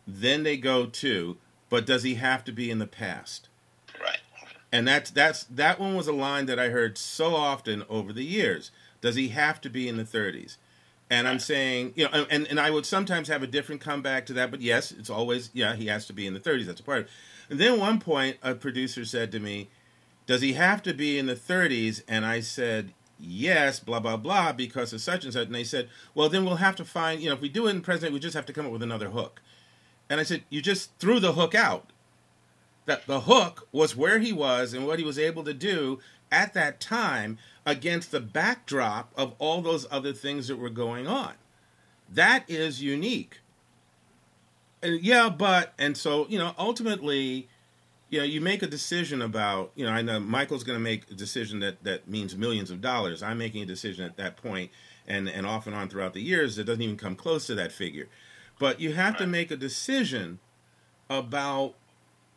then 0.06 0.42
they 0.42 0.56
go 0.56 0.86
to, 0.86 1.36
but 1.68 1.86
does 1.86 2.02
he 2.02 2.14
have 2.14 2.44
to 2.44 2.52
be 2.52 2.70
in 2.70 2.78
the 2.78 2.86
past? 2.86 3.48
Right. 4.00 4.18
And 4.72 4.86
that's 4.86 5.10
that's 5.10 5.44
that 5.44 5.78
one 5.78 5.94
was 5.94 6.08
a 6.08 6.12
line 6.12 6.46
that 6.46 6.58
I 6.58 6.70
heard 6.70 6.98
so 6.98 7.34
often 7.34 7.84
over 7.88 8.12
the 8.12 8.24
years. 8.24 8.70
Does 9.00 9.14
he 9.14 9.28
have 9.28 9.60
to 9.62 9.70
be 9.70 9.88
in 9.88 9.96
the 9.96 10.04
30s? 10.04 10.56
And 11.08 11.28
I'm 11.28 11.38
saying, 11.38 11.92
you 11.94 12.04
know, 12.04 12.26
and, 12.30 12.46
and 12.48 12.58
I 12.58 12.70
would 12.70 12.84
sometimes 12.84 13.28
have 13.28 13.42
a 13.42 13.46
different 13.46 13.80
comeback 13.80 14.26
to 14.26 14.32
that, 14.34 14.50
but 14.50 14.60
yes, 14.60 14.90
it's 14.90 15.10
always, 15.10 15.50
yeah, 15.52 15.76
he 15.76 15.86
has 15.86 16.06
to 16.06 16.12
be 16.12 16.26
in 16.26 16.34
the 16.34 16.40
30s. 16.40 16.66
That's 16.66 16.80
a 16.80 16.84
part 16.84 16.98
of 17.00 17.04
it. 17.04 17.10
And 17.48 17.60
then 17.60 17.78
one 17.78 18.00
point, 18.00 18.38
a 18.42 18.54
producer 18.54 19.04
said 19.04 19.30
to 19.32 19.38
me, 19.38 19.68
Does 20.26 20.40
he 20.40 20.54
have 20.54 20.82
to 20.82 20.92
be 20.92 21.18
in 21.18 21.26
the 21.26 21.36
30s? 21.36 22.02
And 22.08 22.26
I 22.26 22.40
said, 22.40 22.92
Yes, 23.20 23.78
blah, 23.80 24.00
blah, 24.00 24.16
blah, 24.16 24.52
because 24.52 24.92
of 24.92 25.00
such 25.00 25.24
and 25.24 25.32
such. 25.32 25.46
And 25.46 25.54
they 25.54 25.64
said, 25.64 25.88
Well, 26.14 26.28
then 26.28 26.44
we'll 26.44 26.56
have 26.56 26.76
to 26.76 26.84
find, 26.84 27.20
you 27.20 27.28
know, 27.28 27.34
if 27.34 27.40
we 27.40 27.48
do 27.48 27.68
it 27.68 27.70
in 27.70 27.82
president, 27.82 28.12
we 28.12 28.20
just 28.20 28.34
have 28.34 28.46
to 28.46 28.52
come 28.52 28.66
up 28.66 28.72
with 28.72 28.82
another 28.82 29.10
hook. 29.10 29.40
And 30.10 30.18
I 30.18 30.24
said, 30.24 30.42
You 30.50 30.60
just 30.60 30.90
threw 30.98 31.20
the 31.20 31.34
hook 31.34 31.54
out. 31.54 31.90
That 32.86 33.06
the 33.06 33.22
hook 33.22 33.66
was 33.72 33.96
where 33.96 34.20
he 34.20 34.32
was 34.32 34.72
and 34.72 34.86
what 34.86 35.00
he 35.00 35.04
was 35.04 35.18
able 35.18 35.42
to 35.44 35.54
do 35.54 35.98
at 36.30 36.54
that 36.54 36.80
time 36.80 37.38
against 37.64 38.10
the 38.10 38.20
backdrop 38.20 39.12
of 39.16 39.34
all 39.38 39.60
those 39.60 39.86
other 39.90 40.12
things 40.12 40.48
that 40.48 40.56
were 40.56 40.70
going 40.70 41.06
on. 41.06 41.34
That 42.12 42.44
is 42.48 42.82
unique. 42.82 43.40
And 44.82 45.00
yeah, 45.02 45.28
but 45.28 45.72
and 45.78 45.96
so, 45.96 46.26
you 46.28 46.38
know, 46.38 46.54
ultimately, 46.58 47.48
you 48.10 48.18
know, 48.18 48.24
you 48.24 48.40
make 48.40 48.62
a 48.62 48.66
decision 48.66 49.20
about, 49.20 49.72
you 49.74 49.84
know, 49.84 49.90
I 49.90 50.02
know 50.02 50.20
Michael's 50.20 50.62
going 50.62 50.78
to 50.78 50.82
make 50.82 51.10
a 51.10 51.14
decision 51.14 51.60
that 51.60 51.82
that 51.82 52.08
means 52.08 52.36
millions 52.36 52.70
of 52.70 52.80
dollars. 52.80 53.22
I'm 53.22 53.38
making 53.38 53.62
a 53.62 53.66
decision 53.66 54.04
at 54.04 54.16
that 54.16 54.36
point 54.36 54.70
and 55.06 55.28
and 55.28 55.46
off 55.46 55.66
and 55.66 55.74
on 55.74 55.88
throughout 55.88 56.12
the 56.14 56.22
years 56.22 56.58
it 56.58 56.64
doesn't 56.64 56.82
even 56.82 56.96
come 56.96 57.16
close 57.16 57.46
to 57.46 57.54
that 57.56 57.72
figure. 57.72 58.08
But 58.58 58.80
you 58.80 58.94
have 58.94 59.16
to 59.18 59.26
make 59.26 59.50
a 59.50 59.56
decision 59.56 60.38
about 61.10 61.74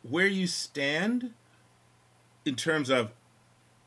where 0.01 0.27
you 0.27 0.47
stand 0.47 1.33
in 2.45 2.55
terms 2.55 2.89
of 2.89 3.11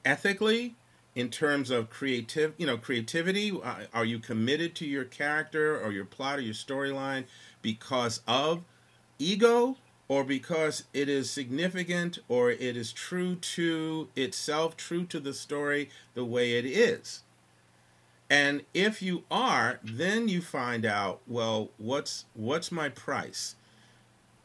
ethically 0.05 0.75
in 1.15 1.29
terms 1.29 1.71
of 1.71 1.91
creative 1.91 2.55
you 2.57 2.67
know 2.67 2.77
creativity 2.77 3.53
uh, 3.63 3.75
are 3.93 4.05
you 4.05 4.19
committed 4.19 4.75
to 4.75 4.87
your 4.87 5.05
character 5.05 5.79
or 5.79 5.93
your 5.93 6.05
plot 6.05 6.39
or 6.39 6.43
your 6.43 6.55
storyline 6.55 7.25
because 7.61 8.23
of 8.27 8.63
ego 9.19 9.77
or 10.09 10.25
because 10.25 10.85
it 10.93 11.09
is 11.09 11.31
significant 11.31 12.19
or 12.29 12.51
it 12.51 12.77
is 12.77 12.93
true 12.93 13.35
to 13.37 14.09
itself 14.17 14.77
true 14.77 15.05
to 15.05 15.21
the 15.21 15.33
story 15.35 15.89
the 16.15 16.25
way 16.25 16.55
it 16.55 16.67
is? 16.67 17.23
And 18.29 18.63
if 18.73 19.03
you 19.03 19.25
are 19.31 19.81
then 19.85 20.29
you 20.29 20.41
find 20.41 20.87
out 20.87 21.21
well 21.27 21.71
what's 21.77 22.25
what's 22.35 22.73
my 22.73 22.89
price? 22.89 23.57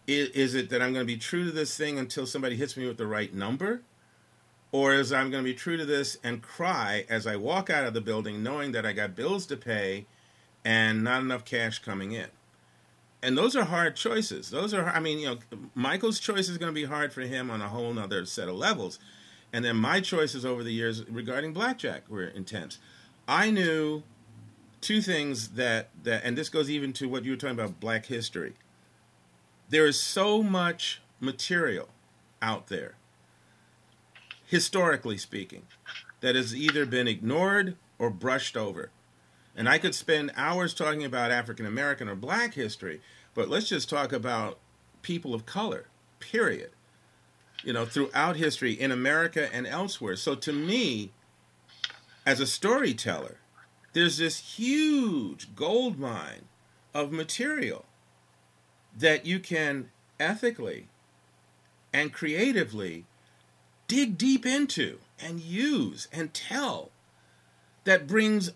Is, 0.06 0.30
is 0.30 0.56
it 0.56 0.70
that 0.70 0.82
i'm 0.82 0.94
going 0.94 1.06
to 1.06 1.14
be 1.14 1.18
true 1.18 1.46
to 1.46 1.52
this 1.52 1.76
thing 1.76 2.00
until 2.00 2.26
somebody 2.26 2.56
hits 2.56 2.78
me 2.78 2.86
with 2.88 2.98
the 2.98 3.08
right 3.08 3.34
number 3.34 3.82
or 4.72 4.94
is 4.94 5.14
I'm 5.14 5.32
going 5.32 5.44
to 5.44 5.50
be 5.50 5.56
true 5.56 5.78
to 5.78 5.86
this 5.86 6.18
and 6.24 6.42
cry 6.42 7.06
as 7.10 7.26
I 7.26 7.36
walk 7.36 7.70
out 7.70 7.86
of 7.86 7.94
the 7.94 8.02
building 8.02 8.44
knowing 8.44 8.72
that 8.74 8.86
I 8.86 8.94
got 8.94 9.16
bills 9.16 9.46
to 9.48 9.58
pay 9.58 10.06
and 10.66 11.04
not 11.04 11.22
enough 11.22 11.46
cash 11.46 11.80
coming 11.80 12.12
in. 12.12 12.28
And 13.22 13.38
those 13.38 13.56
are 13.56 13.64
hard 13.64 13.96
choices. 13.96 14.52
Those 14.52 14.74
are, 14.74 14.86
I 14.86 15.00
mean, 15.00 15.20
you 15.20 15.28
know, 15.28 15.38
Michael's 15.74 16.20
choice 16.20 16.50
is 16.50 16.58
going 16.58 16.72
to 16.72 16.80
be 16.80 16.86
hard 16.86 17.14
for 17.14 17.22
him 17.22 17.50
on 17.50 17.62
a 17.62 17.70
whole 17.70 17.98
other 17.98 18.26
set 18.26 18.48
of 18.48 18.56
levels. 18.56 19.00
And 19.52 19.64
then 19.64 19.78
my 19.78 20.02
choices 20.02 20.46
over 20.46 20.64
the 20.64 20.74
years 20.74 21.10
regarding 21.10 21.54
blackjack 21.54 22.10
were 22.10 22.26
intense. 22.26 22.80
I 23.28 23.50
knew 23.50 24.04
two 24.82 25.02
things 25.02 25.50
that, 25.50 25.90
that 26.04 26.24
and 26.24 26.38
this 26.38 26.50
goes 26.50 26.70
even 26.70 26.94
to 26.94 27.10
what 27.10 27.24
you 27.24 27.32
were 27.32 27.38
talking 27.38 27.58
about 27.58 27.80
black 27.80 28.06
history. 28.06 28.54
There 29.70 29.86
is 29.86 30.00
so 30.00 30.44
much 30.44 31.02
material 31.20 31.90
out 32.42 32.68
there 32.68 32.96
historically 34.48 35.18
speaking, 35.18 35.64
that 36.22 36.36
has 36.36 36.56
either 36.56 36.86
been 36.86 37.08
ignored 37.08 37.76
or 38.00 38.10
brushed 38.10 38.58
over. 38.58 38.90
And 39.56 39.68
I 39.68 39.78
could 39.78 39.94
spend 39.94 40.32
hours 40.36 40.74
talking 40.74 41.04
about 41.04 41.32
African 41.32 41.66
American 41.66 42.08
or 42.08 42.16
black 42.16 42.54
history, 42.54 43.02
but 43.36 43.50
let's 43.50 43.70
just 43.70 43.90
talk 43.90 44.14
about 44.14 44.58
people 45.02 45.36
of 45.36 45.46
color, 45.46 45.88
period. 46.20 46.72
You 47.64 47.74
know, 47.74 47.86
throughout 47.86 48.38
history 48.38 48.72
in 48.72 48.92
America 48.92 49.54
and 49.54 49.68
elsewhere. 49.68 50.16
So 50.16 50.36
to 50.36 50.54
me, 50.54 51.12
as 52.26 52.40
a 52.40 52.48
storyteller, 52.48 53.38
there's 53.94 54.18
this 54.18 54.58
huge 54.58 55.56
gold 55.56 56.00
mine 56.00 56.46
of 56.94 57.12
material 57.12 57.86
that 58.96 59.26
you 59.26 59.40
can 59.40 59.90
ethically 60.20 60.88
and 61.92 62.14
creatively 62.14 63.06
dig 63.88 64.18
deep 64.18 64.46
into 64.46 65.00
and 65.20 65.40
use 65.40 66.08
and 66.12 66.34
tell 66.34 66.92
that 67.84 68.08
brings 68.08 68.52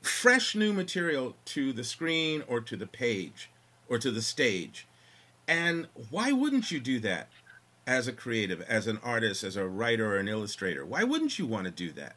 fresh 0.00 0.54
new 0.54 0.72
material 0.72 1.36
to 1.44 1.72
the 1.72 1.84
screen 1.84 2.42
or 2.48 2.60
to 2.60 2.76
the 2.76 2.86
page 2.86 3.50
or 3.88 3.98
to 3.98 4.10
the 4.10 4.22
stage. 4.22 4.86
And 5.46 5.86
why 6.10 6.32
wouldn't 6.32 6.70
you 6.70 6.80
do 6.80 6.98
that 7.00 7.28
as 7.86 8.06
a 8.06 8.12
creative, 8.12 8.60
as 8.62 8.86
an 8.86 8.98
artist, 9.02 9.44
as 9.44 9.56
a 9.56 9.66
writer 9.66 10.14
or 10.14 10.18
an 10.18 10.28
illustrator? 10.28 10.84
Why 10.84 11.04
wouldn't 11.04 11.38
you 11.38 11.46
want 11.46 11.64
to 11.66 11.70
do 11.70 11.92
that? 11.92 12.16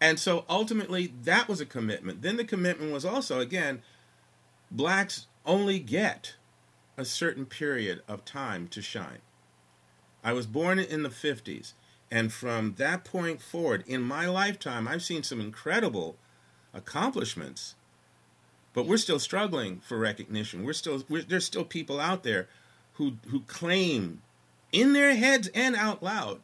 And 0.00 0.18
so 0.18 0.44
ultimately, 0.48 1.14
that 1.22 1.48
was 1.48 1.60
a 1.60 1.66
commitment. 1.66 2.22
Then 2.22 2.36
the 2.36 2.44
commitment 2.44 2.92
was 2.92 3.04
also, 3.04 3.38
again, 3.38 3.82
blacks 4.70 5.26
only 5.46 5.78
get 5.78 6.34
a 6.96 7.04
certain 7.04 7.46
period 7.46 8.02
of 8.08 8.24
time 8.24 8.66
to 8.68 8.82
shine. 8.82 9.20
I 10.22 10.32
was 10.32 10.46
born 10.46 10.78
in 10.78 11.02
the 11.02 11.08
50s. 11.08 11.72
And 12.10 12.32
from 12.32 12.74
that 12.76 13.04
point 13.04 13.40
forward, 13.40 13.84
in 13.86 14.02
my 14.02 14.26
lifetime, 14.26 14.86
I've 14.86 15.02
seen 15.02 15.22
some 15.22 15.40
incredible 15.40 16.16
accomplishments. 16.74 17.74
But 18.74 18.86
we're 18.86 18.98
still 18.98 19.18
struggling 19.18 19.80
for 19.80 19.98
recognition. 19.98 20.64
We're 20.64 20.72
still 20.74 21.04
we're, 21.08 21.22
there's 21.22 21.44
still 21.44 21.64
people 21.64 22.00
out 22.00 22.22
there 22.22 22.48
who 22.94 23.14
who 23.28 23.40
claim 23.40 24.22
in 24.72 24.92
their 24.92 25.14
heads 25.14 25.48
and 25.54 25.76
out 25.76 26.02
loud 26.02 26.40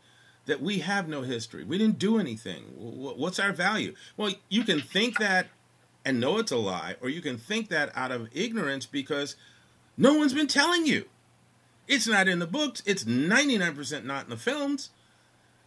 that 0.46 0.62
we 0.62 0.78
have 0.78 1.08
no 1.08 1.22
history. 1.22 1.64
We 1.64 1.78
didn't 1.78 1.98
do 1.98 2.18
anything. 2.18 2.64
What's 2.76 3.38
our 3.38 3.52
value? 3.52 3.94
Well, 4.16 4.32
you 4.48 4.64
can 4.64 4.80
think 4.80 5.18
that 5.18 5.48
and 6.04 6.20
know 6.20 6.38
it's 6.38 6.52
a 6.52 6.56
lie, 6.56 6.96
or 7.02 7.10
you 7.10 7.20
can 7.20 7.36
think 7.36 7.68
that 7.68 7.90
out 7.94 8.10
of 8.10 8.28
ignorance 8.32 8.86
because 8.86 9.36
no 9.96 10.14
one's 10.14 10.32
been 10.32 10.46
telling 10.46 10.86
you. 10.86 11.04
It's 11.88 12.06
not 12.06 12.28
in 12.28 12.38
the 12.38 12.46
books. 12.46 12.82
It's 12.84 13.04
99% 13.04 14.04
not 14.04 14.24
in 14.24 14.30
the 14.30 14.36
films. 14.36 14.90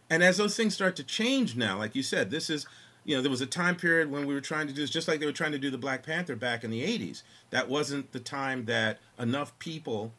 And 0.08 0.22
as 0.22 0.36
those 0.36 0.56
things 0.56 0.72
start 0.72 0.94
to 0.96 1.04
change 1.04 1.56
now, 1.56 1.78
like 1.78 1.96
you 1.96 2.02
said, 2.02 2.30
this 2.30 2.48
is, 2.48 2.66
you 3.04 3.16
know, 3.16 3.22
there 3.22 3.30
was 3.30 3.40
a 3.40 3.46
time 3.46 3.74
period 3.74 4.10
when 4.10 4.26
we 4.26 4.34
were 4.34 4.40
trying 4.40 4.68
to 4.68 4.72
do 4.72 4.80
this, 4.80 4.90
just 4.90 5.08
like 5.08 5.18
they 5.18 5.26
were 5.26 5.32
trying 5.32 5.52
to 5.52 5.58
do 5.58 5.70
the 5.70 5.78
Black 5.78 6.04
Panther 6.04 6.36
back 6.36 6.62
in 6.62 6.70
the 6.70 6.82
80s. 6.82 7.22
That 7.50 7.68
wasn't 7.68 8.12
the 8.12 8.20
time 8.20 8.66
that 8.66 8.98
enough 9.18 9.58
people 9.58 10.12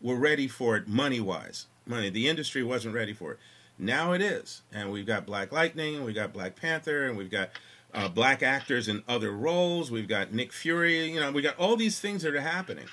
were 0.00 0.16
ready 0.16 0.48
for 0.48 0.76
it 0.76 0.88
money 0.88 1.20
wise. 1.20 1.66
Money. 1.86 2.08
The 2.08 2.28
industry 2.28 2.62
wasn't 2.62 2.94
ready 2.94 3.12
for 3.12 3.32
it. 3.32 3.38
Now 3.78 4.12
it 4.12 4.22
is. 4.22 4.62
And 4.72 4.90
we've 4.90 5.06
got 5.06 5.26
Black 5.26 5.52
Lightning, 5.52 6.04
we've 6.04 6.14
got 6.14 6.32
Black 6.32 6.56
Panther, 6.56 7.06
and 7.06 7.18
we've 7.18 7.30
got 7.30 7.50
uh, 7.92 8.08
black 8.08 8.42
actors 8.42 8.88
in 8.88 9.02
other 9.06 9.32
roles. 9.32 9.90
We've 9.90 10.08
got 10.08 10.32
Nick 10.32 10.52
Fury. 10.52 11.12
You 11.12 11.20
know, 11.20 11.32
we 11.32 11.42
got 11.42 11.58
all 11.58 11.76
these 11.76 12.00
things 12.00 12.22
that 12.22 12.34
are 12.34 12.40
happening 12.40 12.86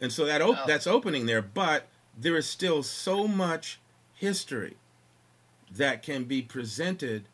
and 0.00 0.12
so 0.12 0.24
that 0.24 0.42
op- 0.42 0.66
that's 0.66 0.86
opening 0.86 1.26
there. 1.26 1.42
But 1.42 1.88
there 2.16 2.36
is 2.36 2.46
still 2.46 2.82
so 2.82 3.28
much 3.28 3.80
history 4.14 4.76
that 5.70 6.02
can 6.02 6.24
be 6.24 6.42
presented 6.42 7.24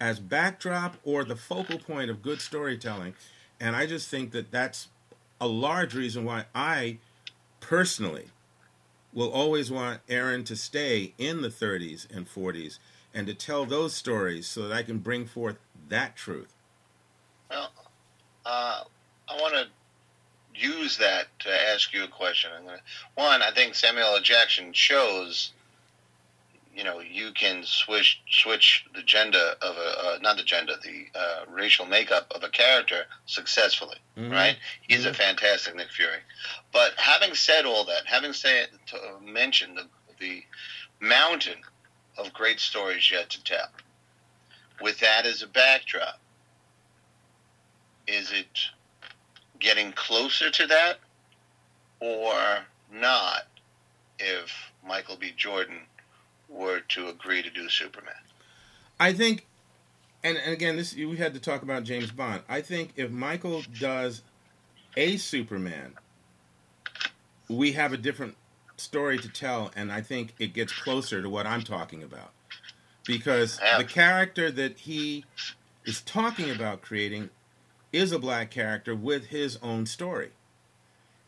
as 0.00 0.18
backdrop 0.18 0.96
or 1.04 1.24
the 1.24 1.36
focal 1.36 1.78
point 1.78 2.10
of 2.10 2.22
good 2.22 2.40
storytelling, 2.40 3.14
and 3.60 3.76
I 3.76 3.86
just 3.86 4.08
think 4.08 4.32
that 4.32 4.50
that's 4.50 4.88
a 5.40 5.48
large 5.48 5.94
reason 5.94 6.24
why 6.24 6.46
I 6.54 6.98
personally 7.60 8.26
will 9.12 9.30
always 9.30 9.70
want 9.70 10.00
Aaron 10.08 10.44
to 10.44 10.56
stay 10.56 11.14
in 11.18 11.40
the 11.40 11.48
30s 11.48 12.06
and 12.14 12.28
40s 12.28 12.78
and 13.14 13.26
to 13.28 13.34
tell 13.34 13.64
those 13.64 13.94
stories 13.94 14.46
so 14.46 14.66
that 14.66 14.74
I 14.74 14.82
can 14.82 14.98
bring 14.98 15.24
forth 15.24 15.56
that 15.88 16.16
truth. 16.16 16.52
Well, 17.48 17.70
uh, 18.44 18.82
I 19.28 19.40
want 19.40 19.54
to 19.54 19.66
use 20.54 20.98
that 20.98 21.26
to 21.40 21.70
ask 21.72 21.92
you 21.92 22.04
a 22.04 22.08
question. 22.08 22.50
I'm 22.56 22.64
gonna, 22.64 22.78
one, 23.14 23.42
I 23.42 23.50
think 23.52 23.74
Samuel 23.74 24.16
L. 24.16 24.20
Jackson 24.20 24.72
shows 24.72 25.52
you 26.74 26.82
know 26.82 27.00
you 27.00 27.30
can 27.32 27.62
switch 27.62 28.20
switch 28.30 28.84
the 28.94 29.02
gender 29.02 29.54
of 29.62 29.76
a 29.76 30.06
uh, 30.06 30.18
not 30.20 30.36
the 30.36 30.42
gender 30.42 30.74
the 30.82 31.06
uh, 31.14 31.44
racial 31.50 31.86
makeup 31.86 32.30
of 32.34 32.42
a 32.42 32.48
character 32.48 33.04
successfully 33.26 33.96
mm-hmm. 34.16 34.32
right 34.32 34.56
he's 34.82 35.00
mm-hmm. 35.00 35.10
a 35.10 35.14
fantastic 35.14 35.74
nick 35.76 35.90
fury 35.90 36.18
but 36.72 36.92
having 36.96 37.34
said 37.34 37.64
all 37.64 37.84
that 37.84 38.04
having 38.06 38.32
said 38.32 38.68
to 38.86 38.98
mention 39.22 39.74
the, 39.74 39.86
the 40.18 40.42
mountain 41.00 41.58
of 42.18 42.32
great 42.32 42.60
stories 42.60 43.10
yet 43.10 43.30
to 43.30 43.42
tell 43.44 43.68
with 44.80 44.98
that 45.00 45.26
as 45.26 45.42
a 45.42 45.46
backdrop 45.46 46.18
is 48.06 48.32
it 48.32 48.68
getting 49.64 49.92
closer 49.92 50.50
to 50.50 50.66
that 50.66 50.98
or 52.00 52.58
not 52.92 53.46
if 54.18 54.52
michael 54.86 55.16
b 55.16 55.32
jordan 55.36 55.80
were 56.54 56.80
to 56.80 57.08
agree 57.08 57.42
to 57.42 57.50
do 57.50 57.68
Superman. 57.68 58.14
I 58.98 59.12
think, 59.12 59.46
and, 60.22 60.38
and 60.38 60.52
again, 60.52 60.76
this 60.76 60.94
we 60.94 61.16
had 61.16 61.34
to 61.34 61.40
talk 61.40 61.62
about 61.62 61.84
James 61.84 62.10
Bond. 62.10 62.42
I 62.48 62.60
think 62.60 62.92
if 62.96 63.10
Michael 63.10 63.62
does 63.78 64.22
a 64.96 65.16
Superman, 65.16 65.94
we 67.48 67.72
have 67.72 67.92
a 67.92 67.96
different 67.96 68.36
story 68.76 69.18
to 69.18 69.28
tell, 69.28 69.70
and 69.76 69.92
I 69.92 70.00
think 70.00 70.34
it 70.38 70.54
gets 70.54 70.72
closer 70.72 71.20
to 71.20 71.28
what 71.28 71.46
I'm 71.46 71.62
talking 71.62 72.02
about. 72.02 72.30
Because 73.06 73.60
the 73.76 73.84
character 73.84 74.50
that 74.50 74.78
he 74.78 75.26
is 75.84 76.00
talking 76.00 76.50
about 76.50 76.80
creating 76.80 77.28
is 77.94 78.12
a 78.12 78.18
black 78.18 78.50
character 78.50 78.94
with 78.94 79.26
his 79.26 79.58
own 79.62 79.86
story. 79.86 80.30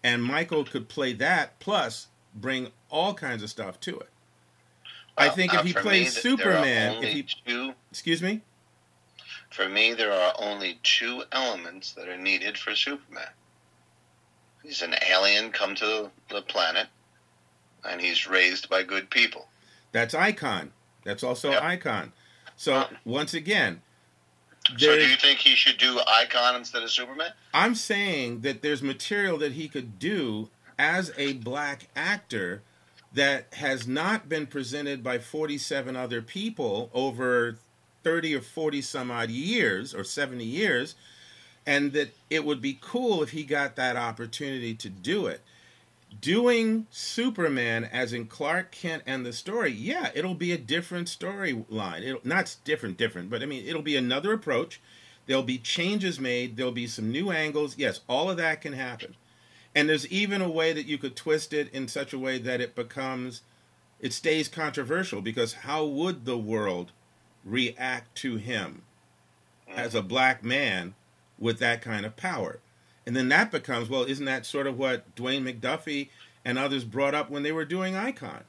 And 0.02 0.22
Michael 0.22 0.64
could 0.64 0.88
play 0.88 1.12
that 1.14 1.58
plus 1.58 2.08
bring 2.34 2.68
all 2.90 3.14
kinds 3.14 3.42
of 3.42 3.50
stuff 3.50 3.80
to 3.80 3.98
it. 3.98 4.08
I 5.16 5.30
think 5.30 5.54
uh, 5.54 5.58
if 5.58 5.66
he 5.66 5.72
plays 5.72 6.14
me, 6.14 6.20
Superman, 6.20 7.02
if 7.02 7.12
he 7.12 7.26
two, 7.46 7.72
excuse 7.90 8.22
me, 8.22 8.42
for 9.50 9.68
me 9.68 9.94
there 9.94 10.12
are 10.12 10.34
only 10.38 10.78
two 10.82 11.22
elements 11.32 11.92
that 11.92 12.08
are 12.08 12.18
needed 12.18 12.58
for 12.58 12.74
Superman. 12.74 13.28
He's 14.62 14.82
an 14.82 14.94
alien 15.08 15.52
come 15.52 15.74
to 15.76 16.10
the 16.28 16.42
planet, 16.42 16.88
and 17.84 18.00
he's 18.00 18.26
raised 18.26 18.68
by 18.68 18.82
good 18.82 19.08
people. 19.08 19.48
That's 19.92 20.14
Icon. 20.14 20.72
That's 21.04 21.22
also 21.22 21.50
yep. 21.50 21.62
Icon. 21.62 22.12
So 22.56 22.86
once 23.04 23.32
again, 23.32 23.80
so 24.78 24.96
do 24.96 25.06
you 25.06 25.16
think 25.16 25.38
he 25.38 25.54
should 25.54 25.78
do 25.78 26.00
Icon 26.06 26.56
instead 26.56 26.82
of 26.82 26.90
Superman? 26.90 27.30
I'm 27.54 27.74
saying 27.74 28.40
that 28.40 28.62
there's 28.62 28.82
material 28.82 29.38
that 29.38 29.52
he 29.52 29.68
could 29.68 29.98
do 29.98 30.48
as 30.78 31.12
a 31.16 31.34
black 31.34 31.88
actor 31.94 32.62
that 33.12 33.54
has 33.54 33.88
not 33.88 34.28
been 34.28 34.46
presented 34.46 35.02
by 35.02 35.18
47 35.18 35.96
other 35.96 36.20
people 36.20 36.90
over 36.92 37.56
30 38.02 38.36
or 38.36 38.40
40 38.42 38.82
some 38.82 39.10
odd 39.10 39.30
years 39.30 39.94
or 39.94 40.04
70 40.04 40.44
years 40.44 40.94
and 41.66 41.92
that 41.92 42.14
it 42.30 42.44
would 42.44 42.60
be 42.60 42.78
cool 42.80 43.22
if 43.22 43.30
he 43.30 43.42
got 43.42 43.74
that 43.76 43.96
opportunity 43.96 44.74
to 44.74 44.88
do 44.88 45.26
it 45.26 45.40
doing 46.20 46.86
superman 46.90 47.84
as 47.84 48.12
in 48.12 48.26
clark 48.26 48.70
kent 48.72 49.02
and 49.06 49.26
the 49.26 49.32
story 49.32 49.70
yeah 49.70 50.10
it'll 50.14 50.34
be 50.34 50.52
a 50.52 50.58
different 50.58 51.08
storyline. 51.08 52.02
It'll 52.02 52.20
not 52.24 52.56
different 52.64 52.96
different 52.96 53.30
but 53.30 53.42
i 53.42 53.46
mean 53.46 53.66
it'll 53.66 53.82
be 53.82 53.96
another 53.96 54.32
approach. 54.32 54.80
There'll 55.26 55.42
be 55.42 55.58
changes 55.58 56.20
made. 56.20 56.56
There'll 56.56 56.70
be 56.70 56.86
some 56.86 57.10
new 57.10 57.30
angles. 57.30 57.76
Yes 57.76 58.00
all 58.08 58.30
of 58.30 58.36
that 58.38 58.60
can 58.60 58.72
happen. 58.72 59.16
And 59.76 59.90
there's 59.90 60.08
even 60.08 60.40
a 60.40 60.48
way 60.48 60.72
that 60.72 60.86
you 60.86 60.96
could 60.96 61.14
twist 61.14 61.52
it 61.52 61.70
in 61.70 61.86
such 61.86 62.14
a 62.14 62.18
way 62.18 62.38
that 62.38 62.62
it 62.62 62.74
becomes, 62.74 63.42
it 64.00 64.14
stays 64.14 64.48
controversial 64.48 65.20
because 65.20 65.52
how 65.52 65.84
would 65.84 66.24
the 66.24 66.38
world 66.38 66.92
react 67.44 68.14
to 68.16 68.36
him 68.36 68.84
mm. 69.70 69.76
as 69.76 69.94
a 69.94 70.00
black 70.00 70.42
man 70.42 70.94
with 71.38 71.58
that 71.58 71.82
kind 71.82 72.06
of 72.06 72.16
power? 72.16 72.60
And 73.06 73.14
then 73.14 73.28
that 73.28 73.52
becomes, 73.52 73.88
well, 73.88 74.02
isn't 74.02 74.24
that 74.24 74.44
sort 74.44 74.66
of 74.66 74.76
what 74.76 75.14
Dwayne 75.14 75.44
McDuffie 75.44 76.08
and 76.44 76.58
others 76.58 76.84
brought 76.84 77.14
up 77.14 77.30
when 77.30 77.44
they 77.44 77.52
were 77.52 77.64
doing 77.64 77.94
Icon? 77.94 78.42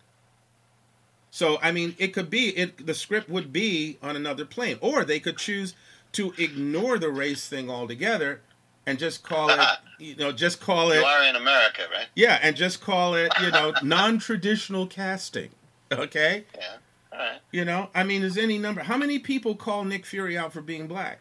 So, 1.30 1.60
I 1.62 1.72
mean, 1.72 1.96
it 2.00 2.08
could 2.14 2.32
be, 2.32 2.50
it, 2.58 2.88
the 2.88 2.96
script 2.96 3.30
would 3.30 3.54
be 3.54 4.00
on 4.02 4.16
another 4.16 4.46
plane. 4.46 4.78
Or 4.82 5.06
they 5.06 5.20
could 5.20 5.38
choose 5.38 5.76
to 6.14 6.34
ignore 6.38 6.98
the 6.98 7.12
race 7.12 7.48
thing 7.48 7.70
altogether 7.70 8.42
and 8.88 8.98
just 8.98 9.22
call 9.22 9.50
it, 9.52 9.60
you 10.00 10.16
know, 10.16 10.32
just 10.32 10.60
call 10.60 10.92
it. 10.92 10.98
You 11.00 11.06
are 11.06 11.24
in 11.24 11.36
America, 11.36 11.84
right? 11.94 12.08
Yeah, 12.16 12.40
and 12.42 12.56
just 12.56 12.82
call 12.82 13.14
it, 13.14 13.32
you 13.40 13.52
know, 13.52 13.74
non-traditional 13.84 14.88
casting. 14.88 15.50
Okay. 15.92 16.46
Yeah. 16.56 16.64
All 17.12 17.20
right. 17.20 17.40
You 17.52 17.66
know, 17.66 17.90
I 17.94 18.04
mean, 18.04 18.24
is 18.24 18.38
any 18.38 18.58
number? 18.58 18.82
How 18.82 18.98
many 18.98 19.20
people 19.20 19.56
call 19.56 19.84
Nick 19.84 20.06
Fury 20.06 20.38
out 20.38 20.54
for 20.54 20.62
being 20.62 20.88
black? 20.88 21.20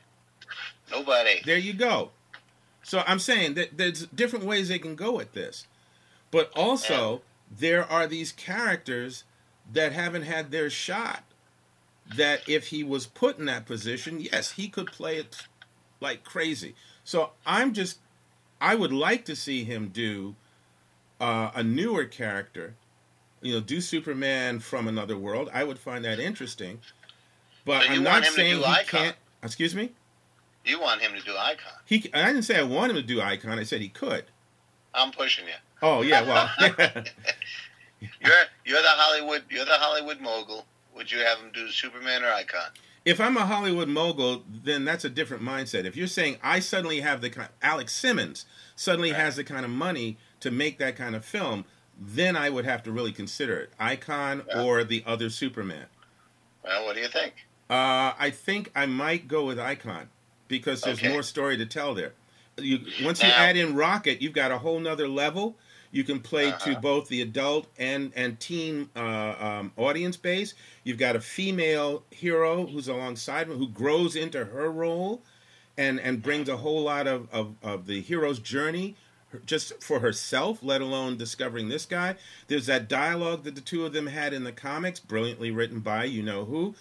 Nobody. 0.91 1.43
There 1.45 1.59
you 1.59 1.75
go. 1.75 2.13
So 2.87 3.03
I'm 3.05 3.19
saying 3.19 3.55
that 3.55 3.77
there's 3.77 4.07
different 4.07 4.45
ways 4.45 4.69
they 4.69 4.79
can 4.79 4.95
go 4.95 5.19
at 5.19 5.33
this, 5.33 5.67
but 6.31 6.53
also 6.55 7.21
there 7.51 7.85
are 7.85 8.07
these 8.07 8.31
characters 8.31 9.25
that 9.73 9.93
haven't 9.93 10.23
had 10.23 10.53
their 10.53 10.71
shot. 10.71 11.25
That 12.17 12.49
if 12.49 12.69
he 12.69 12.85
was 12.85 13.05
put 13.05 13.41
in 13.41 13.47
that 13.47 13.67
position, 13.67 14.21
yes, 14.21 14.53
he 14.53 14.69
could 14.69 14.87
play 14.87 15.17
it 15.17 15.49
like 16.01 16.23
crazy. 16.23 16.77
So 17.03 17.31
I'm 17.45 17.73
just, 17.73 17.99
I 18.61 18.77
would 18.77 18.93
like 18.93 19.25
to 19.25 19.35
see 19.35 19.65
him 19.65 19.89
do 19.89 20.37
uh, 21.21 21.51
a 21.57 21.65
newer 21.65 22.05
character, 22.05 22.75
you 23.43 23.55
know, 23.55 23.61
do 23.61 23.81
Superman 23.81 24.61
from 24.61 24.87
another 24.87 25.19
world. 25.19 25.51
I 25.53 25.65
would 25.65 25.81
find 25.81 26.05
that 26.05 26.21
interesting. 26.21 26.79
But 27.65 27.91
I'm 27.91 28.05
not 28.05 28.25
saying 28.27 28.59
he 28.59 28.65
Icon. 28.65 28.85
can't. 28.85 29.17
Excuse 29.43 29.75
me. 29.75 29.91
You 30.67 30.81
want 30.81 31.01
him 31.01 31.13
to 31.15 31.25
do 31.25 31.37
Icon? 31.37 31.73
He. 31.85 32.11
I 32.13 32.27
didn't 32.27 32.43
say 32.43 32.59
I 32.59 32.63
want 32.65 32.91
him 32.91 32.97
to 32.97 33.03
do 33.03 33.21
Icon. 33.21 33.59
I 33.59 33.63
said 33.63 33.81
he 33.81 33.89
could. 33.89 34.25
I'm 34.93 35.13
pushing 35.13 35.47
you. 35.47 35.55
Oh 35.81 36.03
yeah, 36.03 36.23
well. 36.23 36.51
you're 38.01 38.45
you're 38.65 38.83
the 38.83 38.89
Hollywood 38.89 39.45
you're 39.49 39.65
the 39.65 39.73
Hollywood 39.73 40.21
mogul. 40.21 40.67
Would 40.95 41.11
you 41.13 41.21
have 41.21 41.39
him 41.39 41.51
do 41.55 41.71
Superman 41.71 42.25
or 42.25 42.33
Icon? 42.33 42.71
if 43.07 43.21
I'm 43.21 43.37
a 43.37 43.47
Hollywood 43.47 43.89
mogul, 43.89 44.43
then 44.65 44.85
that's 44.85 45.05
a 45.05 45.09
different 45.09 45.43
mindset. 45.43 45.85
If 45.85 45.97
you're 45.97 46.09
saying 46.09 46.39
I 46.43 46.59
suddenly 46.59 47.01
have 47.01 47.21
the 47.21 47.31
kind, 47.31 47.49
Alex 47.63 47.95
Simmons 47.95 48.47
suddenly 48.75 49.13
right. 49.13 49.21
has 49.21 49.37
the 49.37 49.45
kind 49.45 49.65
of 49.65 49.71
money 49.71 50.19
to 50.41 50.51
make 50.51 50.79
that 50.79 50.97
kind 50.97 51.15
of 51.15 51.25
film, 51.25 51.65
then 51.99 52.37
I 52.37 52.51
would 52.51 52.65
have 52.65 52.83
to 52.83 52.93
really 52.93 53.13
consider 53.13 53.59
it, 53.59 53.71
Icon 53.79 54.43
yeah. 54.49 54.61
or 54.61 54.83
the 54.83 55.05
other 55.07 55.31
Superman. 55.31 55.87
Well, 56.65 56.85
what 56.85 56.97
do 56.97 57.01
you 57.01 57.09
think? 57.09 57.35
Uh, 57.71 58.13
I 58.19 58.33
think 58.35 58.73
I 58.75 58.87
might 58.87 59.29
go 59.29 59.45
with 59.45 59.61
Icon 59.61 60.09
because 60.49 60.83
there's 60.83 60.99
okay. 60.99 61.13
more 61.13 61.23
story 61.23 61.57
to 61.57 61.67
tell 61.67 61.95
there. 61.95 62.13
You, 62.59 62.81
once 63.05 63.23
now, 63.23 63.29
you 63.29 63.35
add 63.35 63.57
in 63.57 63.75
Rocket, 63.75 64.23
you've 64.23 64.33
got 64.33 64.51
a 64.51 64.59
whole 64.59 64.81
nother 64.81 65.09
level 65.09 65.57
you 65.97 66.05
can 66.05 66.21
play 66.21 66.49
uh-huh. 66.49 66.75
to 66.75 66.81
both 66.81 67.09
the 67.09 67.23
adult 67.23 67.67
and 67.79 68.13
and 68.15 68.39
teen 68.39 68.91
uh, 68.95 69.35
um, 69.39 69.73
audience 69.77 70.17
base. 70.17 70.55
You've 70.85 70.99
got 70.99 71.17
a 71.17 71.21
female 71.21 72.03
hero 72.11 72.67
who's 72.67 72.87
alongside 72.87 73.47
who 73.47 73.69
grows 73.69 74.15
into 74.15 74.45
her 74.45 74.71
role, 74.71 75.23
and 75.79 75.99
and 76.01 76.23
brings 76.23 76.49
a 76.49 76.59
whole 76.59 76.83
lot 76.83 77.07
of 77.07 77.29
of, 77.33 77.55
of 77.63 77.87
the 77.87 78.03
hero's 78.03 78.39
journey 78.39 78.97
just 79.45 79.83
for 79.83 80.01
herself, 80.01 80.63
let 80.63 80.81
alone 80.81 81.17
discovering 81.17 81.69
this 81.69 81.87
guy. 81.87 82.17
There's 82.49 82.67
that 82.67 82.89
dialogue 82.89 83.45
that 83.45 83.55
the 83.55 83.61
two 83.61 83.85
of 83.85 83.93
them 83.93 84.07
had 84.07 84.33
in 84.33 84.45
the 84.45 84.53
comics, 84.53 85.01
brilliantly 85.01 85.51
written 85.51 85.81
by 85.81 86.05
you 86.05 86.23
know 86.23 86.45
who, 86.45 86.75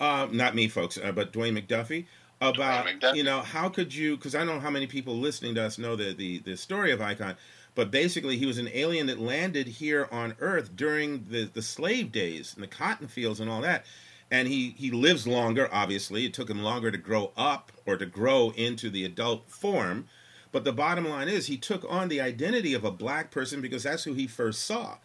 uh, 0.00 0.28
not 0.30 0.54
me, 0.54 0.68
folks, 0.68 0.98
uh, 0.98 1.12
but 1.12 1.32
Dwayne 1.32 1.60
McDuffie. 1.60 2.06
About 2.50 3.16
you 3.16 3.24
know 3.24 3.40
how 3.40 3.68
could 3.68 3.94
you? 3.94 4.16
Because 4.16 4.34
I 4.34 4.38
don't 4.38 4.56
know 4.56 4.60
how 4.60 4.70
many 4.70 4.86
people 4.86 5.16
listening 5.16 5.54
to 5.56 5.62
us 5.64 5.78
know 5.78 5.96
the 5.96 6.12
the, 6.12 6.38
the 6.38 6.56
story 6.56 6.90
of 6.92 7.00
Icon 7.00 7.36
but 7.74 7.90
basically, 7.90 8.36
he 8.36 8.46
was 8.46 8.58
an 8.58 8.68
alien 8.72 9.06
that 9.06 9.18
landed 9.18 9.66
here 9.66 10.08
on 10.12 10.34
Earth 10.40 10.76
during 10.76 11.24
the, 11.30 11.44
the 11.44 11.62
slave 11.62 12.12
days 12.12 12.52
and 12.54 12.62
the 12.62 12.68
cotton 12.68 13.08
fields 13.08 13.40
and 13.40 13.50
all 13.50 13.62
that. 13.62 13.86
And 14.30 14.48
he, 14.48 14.70
he 14.78 14.90
lives 14.90 15.26
longer, 15.26 15.68
obviously. 15.72 16.24
It 16.24 16.34
took 16.34 16.50
him 16.50 16.62
longer 16.62 16.90
to 16.90 16.98
grow 16.98 17.32
up 17.36 17.72
or 17.86 17.96
to 17.96 18.06
grow 18.06 18.50
into 18.50 18.90
the 18.90 19.04
adult 19.04 19.50
form. 19.50 20.06
But 20.52 20.64
the 20.64 20.72
bottom 20.72 21.08
line 21.08 21.28
is, 21.28 21.46
he 21.46 21.56
took 21.56 21.84
on 21.88 22.08
the 22.08 22.20
identity 22.20 22.74
of 22.74 22.84
a 22.84 22.90
black 22.90 23.30
person 23.30 23.62
because 23.62 23.84
that's 23.84 24.04
who 24.04 24.12
he 24.12 24.26
first 24.26 24.64
saw. 24.64 24.98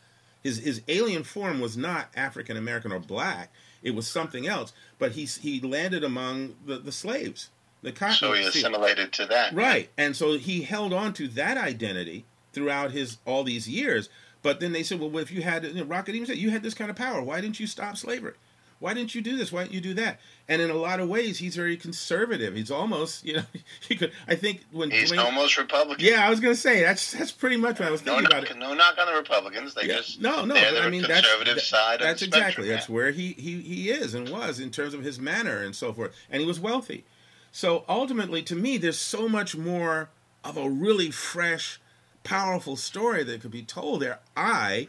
His, 0.44 0.60
his 0.60 0.82
alien 0.88 1.24
form 1.24 1.60
was 1.62 1.78
not 1.78 2.10
African 2.16 2.58
American 2.58 2.92
or 2.92 3.00
black, 3.00 3.52
it 3.84 3.96
was 3.96 4.08
something 4.08 4.48
else. 4.48 4.74
But 5.00 5.14
he, 5.14 5.26
he 5.26 5.60
landed 5.60 6.04
among 6.04 6.56
the, 6.66 6.78
the 6.78 6.92
slaves. 6.92 7.50
The 7.82 7.92
cotton 7.92 8.16
so 8.16 8.34
he 8.34 8.44
oh, 8.44 8.48
assimilated 8.48 9.14
to 9.14 9.26
that. 9.28 9.54
Right. 9.54 9.90
And 9.98 10.16
so 10.16 10.38
he 10.38 10.64
held 10.64 10.94
on 10.94 11.14
to 11.14 11.28
that 11.30 11.58
identity 11.58 12.26
throughout 12.54 12.92
his 12.92 13.18
all 13.26 13.44
these 13.44 13.70
years. 13.70 14.10
But 14.42 14.60
then 14.60 14.72
they 14.72 14.84
said, 14.84 15.00
well, 15.00 15.16
if 15.18 15.32
you 15.32 15.42
had, 15.42 15.64
you 15.64 15.74
know, 15.74 15.84
Rocket 15.84 16.16
even 16.16 16.28
said, 16.28 16.38
you 16.38 16.50
had 16.50 16.64
this 16.64 16.74
kind 16.74 16.90
of 16.90 16.96
power. 16.96 17.22
Why 17.22 17.42
didn't 17.42 17.60
you 17.60 17.68
stop 17.68 17.98
slavery? 17.98 18.34
Why 18.80 18.94
didn't 18.94 19.16
you 19.16 19.22
do 19.22 19.36
this? 19.36 19.52
Why 19.52 19.64
didn't 19.64 19.74
you 19.74 19.82
do 19.82 19.94
that? 19.96 20.20
And 20.48 20.62
in 20.62 20.70
a 20.70 20.76
lot 20.76 21.00
of 21.00 21.10
ways, 21.10 21.40
he's 21.40 21.56
very 21.56 21.76
conservative. 21.78 22.56
He's 22.56 22.70
almost, 22.70 23.26
you 23.26 23.38
know, 23.38 23.44
he 23.88 23.96
could. 23.96 24.12
I 24.28 24.36
think 24.36 24.64
when 24.72 24.92
he's 24.92 25.12
Dwayne, 25.12 25.24
almost 25.24 25.58
Republican. 25.58 26.06
Yeah, 26.06 26.26
I 26.26 26.30
was 26.30 26.40
going 26.40 26.54
to 26.54 26.60
say 26.60 26.82
that's 26.82 27.12
that's 27.12 27.32
pretty 27.32 27.58
much 27.58 27.80
what 27.80 27.88
I 27.88 27.92
was 27.92 28.02
thinking 28.02 28.24
no 28.24 28.30
about. 28.30 28.44
Knock, 28.44 28.52
it. 28.52 28.58
No 28.58 28.74
knock 28.74 28.98
on 29.00 29.08
the 29.08 29.14
Republicans. 29.14 29.74
They 29.74 29.88
yeah. 29.88 29.98
just 29.98 30.22
no, 30.22 30.46
no. 30.46 30.56
I 30.56 30.90
mean, 30.90 31.04
conservative 31.04 31.56
that's, 31.56 31.68
side. 31.68 32.00
That's 32.00 32.22
exactly. 32.22 32.42
Spectrum, 32.42 32.68
that's 32.68 32.90
where 32.90 33.12
he 33.12 33.34
he 33.34 33.62
he 33.62 33.90
is 33.90 34.14
and 34.14 34.30
was 34.30 34.60
in 34.60 34.72
terms 34.72 34.94
of 34.94 35.04
his 35.04 35.20
manner 35.20 35.58
and 35.64 35.76
so 35.76 35.92
forth. 35.92 36.14
And 36.30 36.42
he 36.42 36.48
was 36.48 36.60
wealthy. 36.60 37.04
So 37.52 37.86
ultimately, 37.90 38.44
to 38.44 38.56
me, 38.56 38.78
there's 38.78 39.00
so 39.00 39.28
much 39.28 39.56
more 39.56 40.10
of 40.44 40.58
a 40.58 40.70
really 40.70 41.12
fresh, 41.12 41.80
powerful 42.24 42.76
story 42.76 43.24
that 43.24 43.42
could 43.42 43.52
be 43.52 43.64
told 43.64 44.02
there. 44.02 44.20
I, 44.36 44.88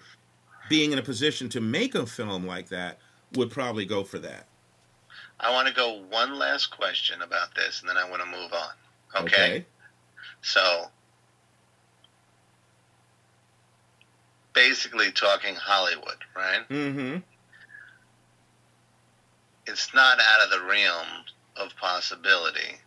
being 0.68 0.92
in 0.92 0.98
a 0.98 1.02
position 1.02 1.48
to 1.50 1.60
make 1.60 1.94
a 1.94 2.06
film 2.06 2.46
like 2.46 2.68
that, 2.68 2.98
would 3.34 3.50
probably 3.50 3.84
go 3.84 4.04
for 4.04 4.18
that. 4.18 4.46
I 5.40 5.52
want 5.52 5.68
to 5.68 5.74
go 5.74 6.02
one 6.10 6.38
last 6.38 6.66
question 6.66 7.22
about 7.22 7.54
this, 7.54 7.80
and 7.80 7.88
then 7.88 7.96
I 7.96 8.08
want 8.08 8.22
to 8.22 8.28
move 8.28 8.52
on. 8.52 9.22
Okay. 9.22 9.44
okay. 9.44 9.66
So, 10.42 10.86
basically, 14.52 15.12
talking 15.12 15.54
Hollywood, 15.54 16.18
right? 16.34 16.68
Mm-hmm. 16.68 17.18
It's 19.66 19.94
not 19.94 20.18
out 20.18 20.44
of 20.44 20.50
the 20.50 20.66
realm 20.66 21.06
of 21.56 21.76
possibility 21.76 22.80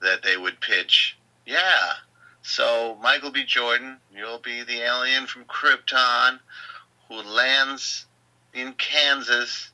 that 0.00 0.22
they 0.22 0.36
would 0.36 0.60
pitch, 0.60 1.16
yeah. 1.46 1.92
So 2.42 2.96
Michael 3.02 3.30
B. 3.30 3.44
Jordan, 3.44 3.98
you'll 4.14 4.38
be 4.38 4.62
the 4.62 4.80
alien 4.80 5.26
from 5.26 5.44
Krypton 5.44 6.38
who 7.08 7.16
lands 7.22 8.06
in 8.56 8.72
Kansas 8.72 9.70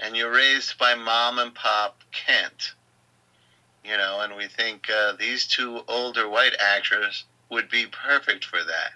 and 0.00 0.16
you're 0.16 0.32
raised 0.32 0.78
by 0.78 0.94
mom 0.94 1.38
and 1.38 1.54
pop 1.54 2.02
Kent. 2.12 2.74
You 3.84 3.96
know, 3.96 4.20
and 4.20 4.36
we 4.36 4.46
think 4.46 4.88
uh, 4.90 5.12
these 5.18 5.46
two 5.46 5.80
older 5.88 6.28
white 6.28 6.54
actors 6.58 7.24
would 7.50 7.70
be 7.70 7.86
perfect 7.86 8.44
for 8.44 8.58
that. 8.58 8.92